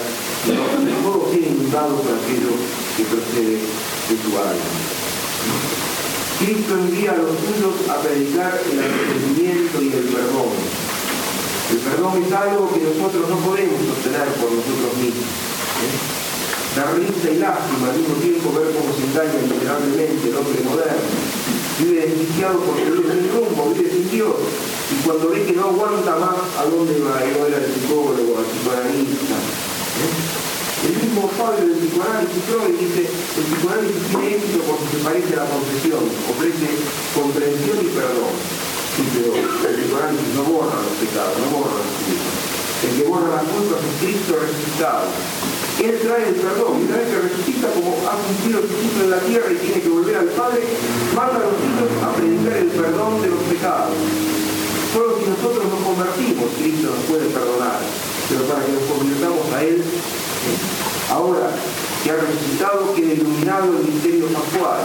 sino 0.45 0.61
que 0.65 0.93
todo 1.01 1.29
ser 1.29 1.41
inundado 1.41 2.01
por 2.01 2.13
aquello 2.17 2.53
que 2.97 3.03
procede 3.05 3.57
de 3.61 4.15
su 4.17 4.29
alma. 4.37 5.84
Cristo 6.45 6.77
envía 6.77 7.09
a 7.09 7.17
los 7.17 7.33
suyos 7.41 7.73
a 7.89 7.97
predicar 8.05 8.53
el 8.53 8.77
arrepentimiento 8.77 9.81
y 9.81 9.89
el 9.89 10.05
perdón. 10.13 10.53
El 11.73 11.79
perdón 11.81 12.21
es 12.21 12.31
algo 12.37 12.69
que 12.69 12.85
nosotros 12.85 13.25
no 13.33 13.37
podemos 13.41 13.81
obtener 13.81 14.29
por 14.37 14.53
nosotros 14.53 14.93
mismos. 15.01 15.25
¿eh? 15.25 16.85
risa 17.01 17.31
y 17.33 17.37
lástima 17.41 17.89
al 17.89 17.97
mismo 17.97 18.13
tiempo 18.21 18.53
ver 18.53 18.77
cómo 18.77 18.93
se 18.93 19.09
engaña 19.09 19.41
miserablemente 19.41 20.29
el 20.29 20.37
hombre 20.37 20.61
moderno. 20.69 21.09
Vive 21.81 22.13
desquiciado 22.13 22.59
porque 22.61 22.93
vive 22.93 23.09
sin 23.09 23.25
rumbo, 23.33 23.73
vive 23.73 23.89
sin 23.89 24.11
Dios. 24.11 24.37
Y 24.93 25.01
cuando 25.01 25.29
ve 25.29 25.45
que 25.49 25.53
no 25.53 25.73
aguanta 25.73 26.13
más, 26.13 26.45
¿a 26.61 26.63
dónde 26.69 26.93
va? 27.01 27.25
No 27.25 27.47
era 27.47 27.57
el 27.57 27.73
psicólogo, 27.73 28.37
al 28.37 28.45
psicoanalista. 28.45 29.33
¿Eh? 29.33 30.44
El 30.85 30.93
mismo 31.01 31.25
padre 31.33 31.65
del 31.65 31.81
psicoanálisis 31.81 32.45
Freud 32.45 32.77
dice, 32.77 33.09
el 33.09 33.45
psicoanálisis 33.49 34.05
tiene 34.05 34.37
éxito 34.37 34.59
porque 34.69 34.85
se 34.93 34.99
parece 35.01 35.33
a 35.33 35.41
la 35.41 35.49
confesión, 35.49 36.03
ofrece 36.29 36.67
comprensión 37.17 37.77
y 37.81 37.89
perdón. 37.89 38.33
Sí, 38.93 39.01
pero 39.09 39.33
el 39.33 39.81
psicoanálisis 39.81 40.31
no 40.37 40.43
borra 40.45 40.77
los 40.77 40.95
pecados, 41.01 41.41
no 41.41 41.47
borra 41.57 41.81
los 41.81 41.89
culpas. 42.05 42.37
El 42.85 42.91
que 43.01 43.03
borra 43.09 43.29
las 43.33 43.47
culpas 43.49 43.81
es 43.81 43.93
Cristo 43.97 44.31
resucitado. 44.37 45.09
Él 45.81 45.95
trae 46.05 46.23
el 46.29 46.37
perdón, 46.37 46.73
y 46.77 46.81
una 46.85 46.97
vez 47.01 47.07
que 47.09 47.17
resucita 47.33 47.67
como 47.73 47.91
ha 48.05 48.15
cumplido 48.21 48.61
su 48.61 48.73
ciclo 48.77 49.01
en 49.09 49.11
la 49.11 49.21
tierra 49.25 49.49
y 49.49 49.57
tiene 49.57 49.81
que 49.81 49.89
volver 49.89 50.15
al 50.21 50.31
Padre, 50.37 50.61
manda 51.17 51.41
a 51.41 51.49
los 51.49 51.57
hijos 51.65 51.89
a 51.97 52.07
predicar 52.13 52.61
el 52.61 52.71
perdón 52.77 53.25
de 53.25 53.29
los 53.33 53.41
pecados. 53.49 53.97
Solo 54.93 55.17
si 55.17 55.33
nosotros 55.33 55.65
nos 55.65 55.81
convertimos, 55.81 56.45
Cristo 56.61 56.93
nos 56.93 57.03
puede 57.09 57.25
perdonar, 57.33 57.81
pero 58.29 58.41
para 58.47 58.63
que 58.63 58.71
nos 58.71 58.85
convirtamos 58.85 59.43
a 59.49 59.57
Él, 59.65 59.81
ahora 61.09 61.49
que 62.03 62.11
ha 62.11 62.17
resucitado, 62.17 62.93
queda 62.93 63.13
iluminado 63.13 63.77
el 63.77 63.85
misterio 63.89 64.27
pascual, 64.29 64.81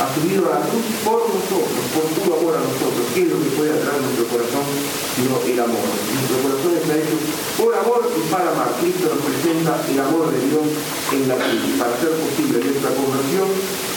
ha 0.00 0.06
subido 0.16 0.48
a 0.48 0.58
la 0.58 0.64
cruz 0.64 0.86
por 1.04 1.28
nosotros, 1.28 1.84
por 1.92 2.06
su 2.08 2.24
amor 2.32 2.56
a 2.56 2.64
nosotros. 2.64 3.04
¿Qué 3.12 3.28
es 3.28 3.28
lo 3.28 3.36
que 3.36 3.52
puede 3.52 3.76
atraer 3.76 4.00
nuestro 4.00 4.32
corazón 4.32 4.64
sino 5.12 5.36
el 5.44 5.60
amor? 5.60 5.84
Nuestro 5.84 6.38
corazón 6.40 6.72
está 6.72 6.92
hecho 6.96 7.16
por 7.60 7.70
amor 7.76 8.00
y 8.08 8.22
para 8.32 8.48
amar. 8.48 8.72
Cristo 8.80 9.12
nos 9.12 9.20
presenta 9.20 9.76
el 9.76 10.00
amor 10.00 10.32
de 10.32 10.40
Dios 10.40 10.66
en 11.12 11.22
la 11.28 11.36
cruz 11.36 11.76
para 11.76 11.92
hacer 11.92 12.16
posible 12.16 12.64
nuestra 12.64 12.90
conversión 12.96 13.48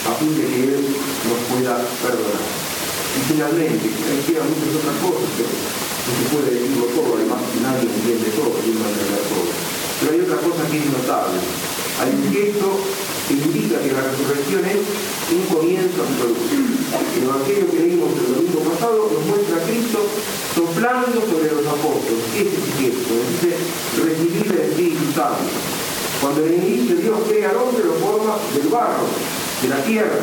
a 0.04 0.12
fin 0.20 0.32
de 0.36 0.44
que 0.44 0.60
Él 0.76 0.82
nos 0.92 1.40
pueda 1.48 1.74
perdonar. 2.04 2.46
Y 2.52 3.20
finalmente, 3.30 3.86
hay 3.88 4.20
quedan 4.28 4.44
muchas 4.44 4.76
otras 4.76 4.96
cosas, 5.00 5.28
pero 5.40 5.48
no 5.48 6.10
se 6.12 6.24
puede 6.34 6.48
decirlo 6.52 6.84
todo, 6.92 7.16
además 7.16 7.40
nadie 7.64 7.88
entiende 7.88 8.28
todo, 8.36 8.52
y 8.60 8.76
no 8.76 8.84
entender 8.84 9.24
todo. 9.32 9.63
Pero 10.04 10.20
hay 10.20 10.20
otra 10.20 10.36
cosa 10.36 10.68
que 10.68 10.76
es 10.76 10.84
notable. 10.84 11.40
Hay 11.96 12.12
gesto 12.28 12.76
que 13.24 13.34
indica 13.40 13.80
que 13.80 13.88
la 13.88 14.04
resurrección 14.04 14.60
es 14.68 14.84
un 15.32 15.42
comienzo 15.48 16.04
absoluto. 16.04 16.44
El 16.44 17.24
Evangelio 17.24 17.70
que 17.72 17.78
leímos 17.80 18.12
el 18.12 18.36
domingo 18.36 18.60
pasado 18.68 19.08
nos 19.08 19.24
muestra 19.24 19.56
a 19.56 19.64
Cristo 19.64 20.04
soplando 20.52 21.24
sobre 21.24 21.56
los 21.56 21.64
apóstoles. 21.64 22.20
Ese 22.36 22.52
es 22.52 22.64
el 22.68 22.72
gesto, 22.84 23.12
dice 23.32 23.56
recibir 23.96 24.44
el 24.52 24.60
Espíritu 24.68 25.08
Santo. 25.16 25.48
Cuando 26.20 26.44
en 26.44 26.52
el 26.52 26.64
inicio 26.68 26.96
Dios 27.00 27.18
crea 27.24 27.48
al 27.48 27.64
hombre, 27.64 27.88
lo 27.88 27.96
forma 27.96 28.36
del 28.52 28.68
barro, 28.68 29.08
de 29.08 29.68
la 29.72 29.80
tierra. 29.88 30.20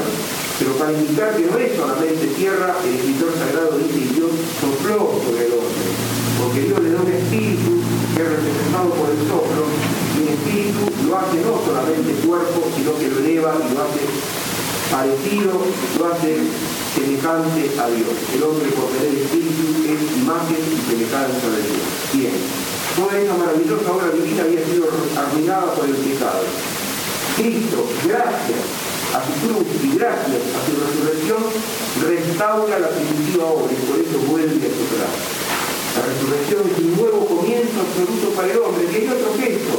Pero 0.61 0.77
para 0.77 0.93
indicar 0.93 1.33
que 1.33 1.49
no 1.49 1.57
es 1.57 1.73
solamente 1.73 2.37
tierra, 2.37 2.77
el 2.85 3.01
escritor 3.01 3.33
sagrado 3.33 3.81
dice 3.81 3.97
que 3.97 4.13
Dios 4.13 4.29
sopló 4.61 5.09
sobre 5.25 5.49
el 5.49 5.53
hombre. 5.57 5.89
Porque 6.37 6.69
Dios 6.69 6.77
le 6.85 6.91
da 6.93 7.01
un 7.01 7.09
espíritu 7.09 7.80
representado 8.23 8.89
por 8.93 9.09
el 9.09 9.21
soplo, 9.27 9.63
y 10.17 10.21
el 10.21 10.29
espíritu 10.35 10.83
lo 11.07 11.17
hace 11.17 11.37
no 11.41 11.57
solamente 11.63 12.11
cuerpo, 12.25 12.59
sino 12.75 12.97
que 12.97 13.07
lo 13.09 13.19
eleva 13.19 13.55
y 13.57 13.73
lo 13.73 13.81
hace 13.81 14.03
parecido, 14.91 15.53
lo 15.97 16.03
hace 16.11 16.43
semejante 16.93 17.61
a 17.79 17.87
Dios. 17.87 18.13
El 18.35 18.43
hombre 18.43 18.67
por 18.75 18.91
tener 18.91 19.15
espíritu 19.15 19.87
es 19.87 19.99
imagen 20.19 20.59
y 20.59 20.77
semejanza 20.91 21.47
de 21.47 21.61
Dios. 21.63 21.87
Bien, 22.13 22.35
toda 22.95 23.17
esa 23.17 23.33
maravillosa 23.39 23.91
obra 23.91 24.11
divina 24.11 24.43
había 24.43 24.65
sido 24.65 24.91
arruinada 25.15 25.73
por 25.73 25.85
el 25.85 25.95
pecado. 25.95 26.43
Cristo, 27.37 27.87
gracias 28.03 28.63
a 29.15 29.19
su 29.23 29.33
cruz 29.47 29.67
y 29.83 29.97
gracias 29.97 30.43
a 30.51 30.59
su 30.67 30.73
resurrección, 30.75 31.43
restaura 32.03 32.79
la 32.79 32.89
primitiva 32.89 33.45
obra 33.45 33.71
y 33.71 33.85
por 33.87 33.97
eso 33.99 34.17
vuelve 34.27 34.67
a 34.67 34.71
su 34.75 34.85
gracia. 34.91 35.40
La 35.95 36.05
resurrección 36.07 36.61
es 36.71 36.77
un 36.79 36.95
nuevo 36.95 37.25
comienzo 37.25 37.81
absoluto 37.83 38.29
para 38.35 38.51
el 38.51 38.57
hombre, 38.59 38.85
que 38.87 38.97
hay 38.97 39.07
otro 39.07 39.35
gesto 39.35 39.75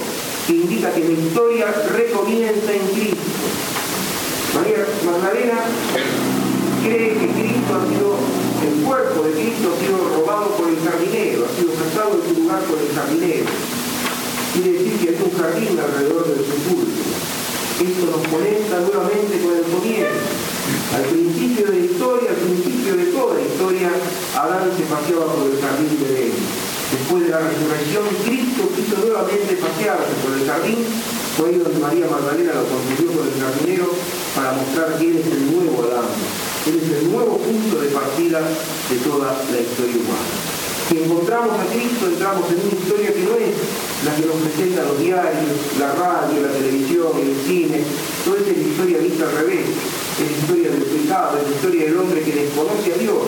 que 0.47 0.53
indica 0.53 0.93
que 0.93 1.01
la 1.01 1.13
historia 1.13 1.67
recomienza 1.97 2.73
en 2.73 2.85
Cristo. 2.93 3.33
María 4.55 4.85
Magdalena 5.07 5.59
cree 6.85 7.17
que 7.17 7.29
Cristo 7.33 7.71
ha 7.73 7.83
sido, 7.89 8.19
el 8.61 8.85
cuerpo 8.85 9.23
de 9.25 9.33
Cristo 9.33 9.73
ha 9.73 9.81
sido 9.81 9.97
robado 10.21 10.47
por 10.59 10.69
el 10.69 10.79
jardinero, 10.85 11.47
ha 11.47 11.53
sido 11.57 11.73
sacado 11.73 12.21
de 12.21 12.29
su 12.29 12.41
lugar 12.43 12.61
por 12.69 12.79
el 12.79 12.93
jardinero. 12.93 13.47
Quiere 14.53 14.73
decir 14.73 14.95
que 15.01 15.09
es 15.15 15.21
un 15.23 15.33
jardín 15.33 15.79
alrededor 15.81 16.29
del 16.29 16.45
sepulcro. 16.45 17.03
Esto 17.81 18.05
nos 18.05 18.29
conecta 18.29 18.79
nuevamente 18.85 19.41
con 19.41 19.57
el 19.57 19.65
comienzo. 19.65 20.53
Al 20.93 21.03
principio 21.09 21.67
de 21.67 21.73
la 21.73 21.85
historia, 21.87 22.31
al 22.31 22.37
principio 22.37 22.97
de 22.97 23.05
toda 23.07 23.35
la 23.35 23.43
historia, 23.43 23.91
Adán 24.43 24.75
se 24.75 24.83
paseaba 24.91 25.31
por 25.39 25.47
el 25.47 25.55
jardín 25.63 26.03
de 26.03 26.07
Edén. 26.11 26.35
Después 26.91 27.23
de 27.23 27.31
la 27.31 27.47
resurrección, 27.47 28.03
Cristo 28.27 28.67
quiso 28.75 28.99
nuevamente 28.99 29.55
pasearse 29.55 30.19
por 30.19 30.35
el 30.35 30.43
jardín, 30.43 30.83
fue 31.39 31.55
ahí 31.55 31.59
donde 31.63 31.79
María 31.79 32.11
Magdalena 32.11 32.59
lo 32.59 32.67
condujo 32.67 33.23
con 33.23 33.31
el 33.31 33.39
jardinero 33.39 33.87
para 34.35 34.59
mostrar 34.59 34.99
quién 34.99 35.15
es 35.15 35.31
el 35.31 35.47
nuevo 35.47 35.87
Adán. 35.87 36.11
Él 36.67 36.75
es 36.75 36.91
el 36.91 37.13
nuevo 37.15 37.39
punto 37.39 37.87
de 37.87 37.89
partida 37.95 38.43
de 38.43 38.97
toda 39.07 39.31
la 39.31 39.59
historia 39.63 40.03
humana. 40.03 40.35
Si 40.91 40.99
encontramos 40.99 41.55
a 41.55 41.67
Cristo, 41.71 42.11
entramos 42.11 42.43
en 42.51 42.67
una 42.67 42.75
historia 42.83 43.15
que 43.15 43.23
no 43.23 43.35
es 43.39 43.55
la 44.03 44.13
que 44.19 44.27
nos 44.27 44.43
presenta 44.43 44.83
los 44.91 44.99
diarios, 44.99 45.55
la 45.79 45.95
radio, 45.95 46.43
la 46.43 46.51
televisión, 46.51 47.15
el 47.15 47.39
cine, 47.47 47.79
esa 47.79 48.35
es 48.35 48.59
la 48.59 48.67
historia 48.67 48.99
vista 48.99 49.23
al 49.23 49.35
revés, 49.39 49.71
es 50.19 50.43
historia 50.43 50.71
del 50.75 50.83
pecado, 50.83 51.39
es 51.39 51.47
la 51.47 51.55
historia 51.55 51.85
del 51.87 51.97
hombre 51.97 52.21
que 52.27 52.33
desconoce 52.35 52.93
a 52.93 52.99
Dios, 52.99 53.23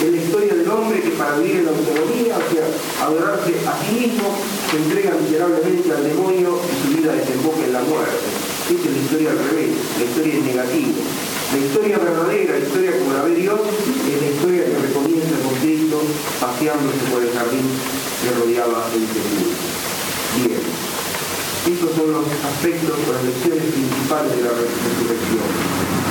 es 0.00 0.12
la 0.12 0.16
historia 0.16 0.54
del 0.54 0.70
hombre 0.70 1.02
que 1.02 1.10
para 1.10 1.38
vivir 1.38 1.56
en 1.56 1.64
la 1.66 1.70
autonomía, 1.72 2.38
o 2.38 2.46
sea, 2.54 2.66
adorarse 3.02 3.52
a 3.66 3.74
sí 3.82 3.92
mismo, 3.98 4.30
se 4.70 4.76
entrega 4.76 5.10
miserablemente 5.18 5.90
al 5.90 6.04
demonio 6.04 6.60
y 6.62 6.74
su 6.86 6.88
vida 6.94 7.12
desemboca 7.14 7.64
en 7.64 7.72
la 7.72 7.82
muerte. 7.82 8.26
Esa 8.70 8.78
es 8.78 8.94
la 8.94 9.02
historia 9.02 9.30
al 9.30 9.38
revés, 9.38 9.70
la 9.98 10.04
historia 10.04 10.34
es 10.34 10.44
negativa. 10.44 11.02
La 11.50 11.58
historia 11.58 11.98
verdadera, 11.98 12.52
la 12.58 12.64
historia 12.66 12.98
como 12.98 13.12
la 13.12 13.22
ve 13.24 13.34
Dios, 13.34 13.58
es 13.58 14.20
la 14.22 14.30
historia 14.30 14.64
que 14.70 14.78
recomienza 14.86 15.34
con 15.42 15.54
Cristo 15.58 15.98
paseándose 16.38 17.02
por 17.10 17.22
el 17.22 17.32
jardín 17.34 17.66
que 18.22 18.30
rodeaba 18.38 18.86
el 18.94 19.02
sepulcro. 19.02 19.66
Bien, 20.38 20.62
estos 20.62 21.90
son 21.96 22.12
los 22.12 22.26
aspectos 22.28 22.94
o 23.02 23.12
las 23.18 23.24
lecciones 23.24 23.66
principales 23.66 24.30
de 24.36 24.42
la 24.46 24.52
resurrección. 24.54 26.07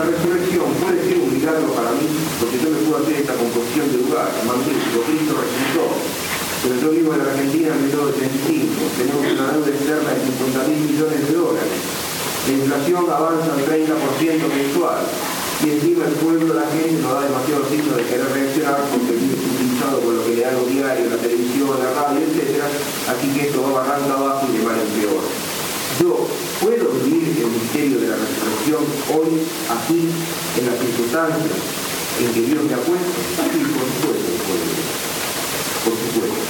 La 0.00 0.08
resurrección 0.08 0.64
puede 0.80 0.96
ser 1.04 1.20
un 1.20 1.28
milagro 1.28 1.76
para 1.76 1.92
mí, 1.92 2.08
porque 2.40 2.56
yo 2.56 2.72
me 2.72 2.80
puedo 2.88 3.04
hacer 3.04 3.20
esta 3.20 3.36
composición 3.36 3.84
de 3.92 3.98
lugar, 4.00 4.32
magnífico, 4.48 5.04
Cristo 5.04 5.36
resucitó. 5.36 5.84
Pero 6.64 6.74
yo 6.80 6.88
vivo 6.96 7.12
en 7.12 7.20
Argentina 7.20 7.68
en 7.76 7.84
1935, 7.84 8.80
tenemos 8.96 9.20
una 9.28 9.52
deuda 9.52 9.68
externa 9.68 10.08
de 10.16 10.20
50 10.24 10.72
mil 10.72 10.80
millones 10.88 11.20
de 11.20 11.34
dólares 11.36 11.80
la 12.46 12.56
inflación 12.56 13.04
avanza 13.04 13.52
al 13.52 13.62
30% 13.68 13.84
mensual 14.48 15.04
y 15.62 15.70
encima 15.70 16.06
el 16.06 16.16
pueblo, 16.16 16.54
la 16.54 16.66
gente 16.72 17.02
no 17.02 17.12
da 17.12 17.28
demasiado 17.28 17.68
signo 17.68 17.94
de 17.94 18.04
querer 18.04 18.26
reaccionar 18.32 18.80
porque 18.88 19.12
vive 19.12 19.36
utilizado 19.36 20.00
con 20.00 20.16
lo 20.16 20.24
que 20.24 20.34
le 20.34 20.42
da 20.42 20.52
los 20.52 20.66
diarios, 20.66 21.12
la 21.12 21.20
televisión, 21.20 21.68
la 21.78 21.92
radio, 21.92 22.24
etc. 22.24 22.64
Así 23.12 23.28
que 23.36 23.46
esto 23.46 23.62
va 23.62 23.84
barrando 23.84 24.14
abajo 24.16 24.48
y 24.48 24.56
le 24.56 24.64
va 24.64 24.72
en 24.72 24.88
peor. 24.96 25.22
Yo 26.00 26.26
puedo 26.64 26.90
vivir 27.04 27.44
el 27.44 27.52
misterio 27.80 28.00
de 28.00 28.08
la 28.12 28.16
resurrección 28.20 28.84
hoy, 29.08 29.40
aquí, 29.72 30.04
en 30.04 30.64
las 30.68 30.76
circunstancias 30.76 31.48
en 32.20 32.28
que 32.36 32.42
Dios 32.44 32.60
me 32.68 32.74
ha 32.76 32.82
puesto. 32.84 33.08
Sí, 33.40 33.60
por 33.72 33.88
supuesto, 33.88 34.30
por 35.88 35.96
supuesto. 35.96 36.40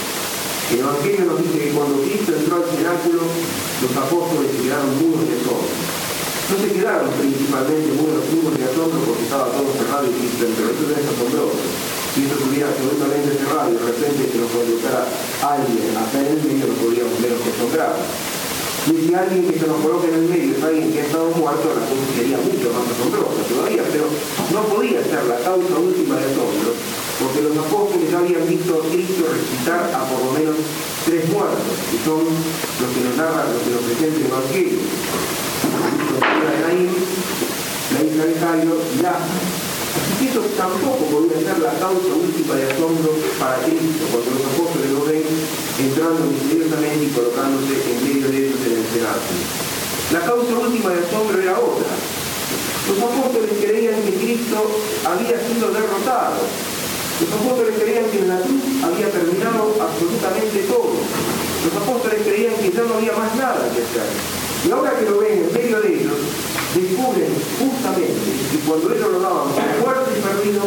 El 0.70 0.78
Evangelio 0.82 1.22
nos 1.30 1.38
dice 1.42 1.58
que 1.58 1.70
cuando 1.70 2.02
Cristo 2.02 2.30
entró 2.34 2.54
al 2.58 2.66
cenáculo, 2.66 3.22
los 3.22 3.92
apóstoles 3.94 4.50
se 4.50 4.58
quedaron 4.66 4.90
mudos 4.98 5.22
de 5.30 5.34
asombro. 5.38 5.70
No 6.50 6.54
se 6.58 6.68
quedaron 6.74 7.10
principalmente 7.14 7.94
mudos, 7.94 8.26
de 8.26 8.66
asombro 8.66 8.98
porque 9.06 9.22
estaba 9.22 9.54
todo 9.54 9.70
cerrado 9.70 10.10
y 10.10 10.14
Cristo 10.18 10.50
entró. 10.50 10.66
Eso 10.66 10.82
es 10.90 11.06
asombroso. 11.06 11.62
Si 12.10 12.26
esto 12.26 12.34
estuviera 12.42 12.66
absolutamente 12.74 13.38
cerrado 13.38 13.70
y 13.70 13.78
de 13.78 13.86
repente 13.86 14.22
se 14.26 14.38
nos 14.42 14.50
colocara 14.50 15.06
alguien 15.46 15.94
acá 15.94 16.18
en 16.18 16.34
el 16.34 16.42
medio, 16.42 16.66
no 16.66 16.74
podríamos 16.74 17.14
menos 17.22 17.38
que 17.38 17.54
asombrar. 17.54 17.94
Y 18.88 19.06
si 19.06 19.14
alguien 19.14 19.44
que 19.50 19.58
se 19.58 19.66
nos 19.66 19.82
coloque 19.82 20.08
en 20.08 20.14
el 20.14 20.28
medio 20.28 20.56
es 20.56 20.64
alguien 20.64 20.92
que 20.92 21.00
ha 21.00 21.06
estado 21.06 21.30
muerto, 21.36 21.68
la 21.68 21.84
cosa 21.84 22.06
sería 22.16 22.38
mucho 22.38 22.72
más 22.72 22.88
asombrosa 22.88 23.42
todavía, 23.48 23.84
pero 23.92 24.06
no 24.52 24.74
podía 24.74 25.04
ser 25.04 25.24
la 25.24 25.38
causa 25.44 25.78
última 25.78 26.16
de 26.16 26.24
asombro 26.24 26.72
porque 27.20 27.42
los 27.42 27.56
apóstoles 27.58 28.10
ya 28.10 28.18
habían 28.18 28.48
visto 28.48 28.80
a 28.80 28.88
Cristo 28.88 29.28
resucitar 29.28 29.92
a 29.92 30.08
por 30.08 30.24
lo 30.24 30.32
menos 30.32 30.56
tres 31.04 31.28
muertos, 31.28 31.76
que 31.90 31.98
son 32.02 32.24
los 32.24 32.90
que 32.96 33.00
nos 33.04 33.16
narran, 33.16 33.52
los 33.52 33.62
que 33.62 33.70
nos 33.70 33.82
presenta 33.84 34.16
el 34.16 34.26
Evangelio. 34.26 34.78
La 36.40 36.70
la 37.90 38.04
hija 38.04 38.24
de 38.24 38.34
Jairo 38.40 38.80
y 38.94 39.02
Lázaro. 39.02 39.59
Eso 40.20 40.40
tampoco 40.56 41.04
podría 41.10 41.40
ser 41.42 41.58
la 41.58 41.74
causa 41.80 42.12
última 42.14 42.54
de 42.54 42.70
asombro 42.70 43.10
para 43.40 43.58
Cristo, 43.64 44.04
cuando 44.12 44.30
los 44.30 44.44
apóstoles 44.46 44.90
lo 44.94 45.02
ven 45.10 45.26
entrando 45.80 46.22
misteriosamente 46.30 47.04
y 47.04 47.14
colocándose 47.14 47.74
en 47.74 47.96
medio 48.04 48.28
de 48.30 48.38
ellos 48.46 48.60
en 48.66 48.72
el 48.78 48.86
cenáculo. 48.94 49.42
La 50.12 50.20
causa 50.22 50.52
última 50.54 50.90
de 50.94 51.00
asombro 51.02 51.36
era 51.40 51.58
otra. 51.58 51.90
Los 52.86 52.98
apóstoles 52.98 53.50
creían 53.58 54.02
que 54.02 54.14
Cristo 54.14 54.58
había 55.06 55.38
sido 55.42 55.70
derrotado, 55.70 56.42
los 57.20 57.30
apóstoles 57.36 57.74
creían 57.76 58.08
que 58.08 58.18
en 58.18 58.28
la 58.28 58.40
cruz 58.40 58.64
había 58.80 59.12
terminado 59.12 59.76
absolutamente 59.76 60.64
todo. 60.64 60.96
Los 60.96 61.74
apóstoles 61.76 62.20
creían 62.24 62.56
que 62.56 62.72
ya 62.72 62.82
no 62.82 62.94
había 62.94 63.12
más 63.12 63.36
nada 63.36 63.68
que 63.76 63.84
hacer. 63.84 64.08
Y 64.64 64.70
ahora 64.70 64.96
que 64.96 65.04
lo 65.04 65.18
ven 65.18 65.44
en 65.44 65.52
medio 65.52 65.80
de 65.80 66.00
ellos, 66.00 66.16
descubren 66.74 67.32
justamente 67.58 68.30
que 68.52 68.58
cuando 68.66 68.94
ellos 68.94 69.12
lo 69.12 69.20
daban 69.20 69.48
por 69.50 69.70
muerto 69.82 70.10
y 70.14 70.20
perdido, 70.22 70.62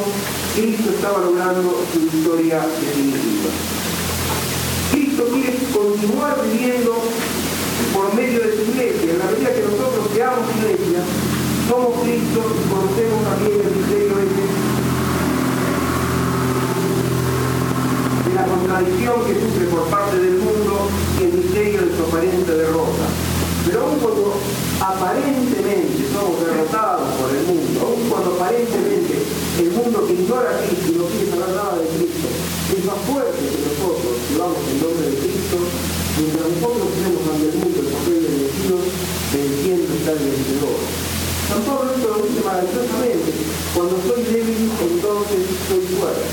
Cristo 0.56 0.90
estaba 0.92 1.20
logrando 1.20 1.84
su 1.92 2.00
victoria 2.00 2.60
definitiva. 2.68 3.52
Cristo 4.92 5.24
quiere 5.32 5.58
continuar 5.72 6.36
viviendo 6.44 6.94
por 7.94 8.14
medio 8.14 8.40
de 8.40 8.56
su 8.56 8.62
iglesia. 8.72 9.12
En 9.12 9.20
la 9.20 9.32
medida 9.32 9.54
que 9.54 9.64
nosotros 9.64 10.08
seamos 10.14 10.44
iglesia, 10.58 11.00
somos 11.70 12.02
Cristo 12.04 12.40
y 12.52 12.64
conocemos 12.68 13.24
también 13.24 13.62
el 13.64 13.72
misterio 13.72 14.20
ese 14.20 14.74
la 18.34 18.46
contradicción 18.46 19.26
que 19.26 19.34
sufre 19.36 19.68
por 19.68 19.84
parte 19.90 20.18
del 20.18 20.40
mundo 20.40 20.90
y 21.20 21.24
el 21.24 21.34
misterio 21.34 21.82
de 21.82 21.96
su 21.96 22.04
aparente 22.04 22.52
derrota. 22.52 23.06
Pero 23.66 23.86
aun 23.86 24.00
cuando 24.00 24.34
aparentemente 24.84 26.12
somos 26.12 26.44
derrotados 26.44 27.08
por 27.16 27.32
el 27.32 27.48
mundo, 27.48 27.88
aun 27.88 28.04
cuando 28.12 28.36
aparentemente 28.36 29.16
el 29.64 29.72
mundo 29.72 30.04
que 30.04 30.14
ignora 30.20 30.52
a 30.52 30.60
Cristo 30.60 30.92
y 30.92 30.98
no 31.00 31.08
quiere 31.08 31.32
saber 31.32 31.56
nada 31.56 31.80
de 31.80 31.88
Cristo, 31.88 32.28
es 32.28 32.84
más 32.84 33.00
fuerte 33.08 33.48
que 33.48 33.64
nosotros 33.64 34.14
que 34.28 34.36
vamos 34.36 34.60
en 34.60 34.78
nombre 34.84 35.08
de 35.08 35.18
Cristo, 35.24 35.58
mientras 36.20 36.46
nosotros 36.52 36.88
tenemos 37.00 37.24
ante 37.32 37.48
el 37.48 37.58
mundo 37.64 37.80
el 37.80 37.90
papel 37.96 38.20
de 38.28 38.32
vencidos, 38.44 38.84
venciendo 39.32 39.88
está 39.88 40.12
el 40.12 40.20
vencedor. 40.20 40.80
San 41.48 41.60
esto 41.64 42.08
lo 42.12 42.20
dice 42.28 42.42
maravillosamente, 42.44 43.32
cuando 43.72 43.96
soy 44.04 44.22
débil, 44.36 44.68
entonces 44.68 45.42
soy 45.64 45.84
fuerte. 45.96 46.28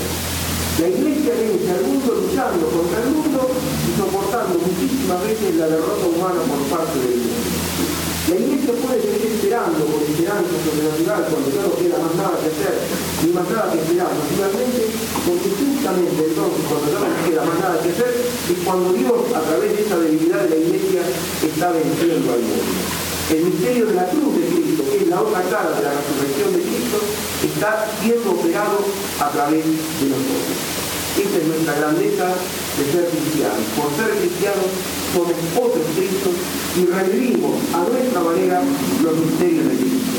La 0.75 0.87
iglesia 0.91 1.31
vence 1.39 1.71
al 1.71 1.83
mundo 1.87 2.09
luchando 2.19 2.63
contra 2.67 2.99
el 2.99 3.09
mundo 3.15 3.41
y 3.47 3.89
soportando 3.95 4.59
muchísimas 4.59 5.19
veces 5.23 5.55
la 5.55 5.67
derrota 5.71 6.03
humana 6.03 6.41
por 6.43 6.61
parte 6.67 6.99
del. 6.99 7.20
La 8.31 8.39
iglesia 8.39 8.71
puede 8.79 8.95
seguir 9.03 9.27
esperando 9.27 9.83
con 9.91 10.07
esperanza 10.07 10.55
sobrenatural 10.63 11.27
cuando 11.27 11.51
ya 11.51 11.67
no 11.67 11.75
queda 11.75 11.99
más 11.99 12.15
nada 12.15 12.39
que 12.39 12.47
hacer, 12.47 12.75
ni 13.27 13.29
más 13.35 13.43
nada 13.51 13.67
que 13.75 13.79
esperar, 13.83 14.07
naturalmente, 14.07 14.81
porque 15.27 15.49
justamente 15.51 16.19
entonces 16.31 16.63
cuando 16.63 16.87
ya 16.95 16.99
no 17.11 17.19
queda 17.27 17.43
más 17.43 17.59
nada 17.59 17.75
que 17.83 17.91
hacer 17.91 18.11
es 18.23 18.59
cuando 18.63 18.95
Dios 18.95 19.19
a 19.35 19.41
través 19.43 19.75
de 19.75 19.81
esa 19.83 19.99
debilidad 19.99 20.47
de 20.47 20.49
la 20.55 20.59
iglesia 20.63 21.03
está 21.43 21.75
venciendo 21.75 22.27
al 22.31 22.39
mundo. 22.39 22.71
El 23.35 23.41
misterio 23.51 23.83
de 23.91 23.95
la 23.99 24.07
cruz 24.07 24.31
de 24.39 24.47
Cristo, 24.47 24.81
que 24.87 24.97
es 25.03 25.07
la 25.11 25.19
otra 25.27 25.43
cara 25.51 25.75
de 25.75 25.83
la 25.83 25.91
resurrección 25.91 26.55
de 26.55 26.63
Cristo, 26.71 26.97
está 27.43 27.83
siendo 27.99 28.31
operado 28.31 28.79
a 29.19 29.27
través 29.27 29.59
de 29.59 30.05
nosotros. 30.07 30.55
Esta 31.19 31.35
es 31.35 31.47
nuestra 31.51 31.75
grandeza 31.83 32.31
de 32.31 32.83
ser 32.95 33.11
cristianos. 33.11 33.67
Por 33.75 33.91
ser 33.99 34.15
cristianos 34.23 34.71
somos 35.11 35.35
otros 35.59 35.83
Cristos 35.99 36.60
y 36.77 36.85
revivimos 36.85 37.51
a 37.73 37.89
nuestra 37.89 38.21
manera 38.21 38.61
los 39.03 39.17
misterios 39.17 39.65
de 39.65 39.75
Cristo. 39.75 40.11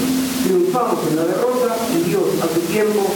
Triunfamos 0.44 1.08
en 1.08 1.16
la 1.16 1.24
derrota 1.24 1.76
y 1.96 2.08
Dios 2.10 2.22
a 2.42 2.54
su 2.54 2.60
tiempo 2.60 3.14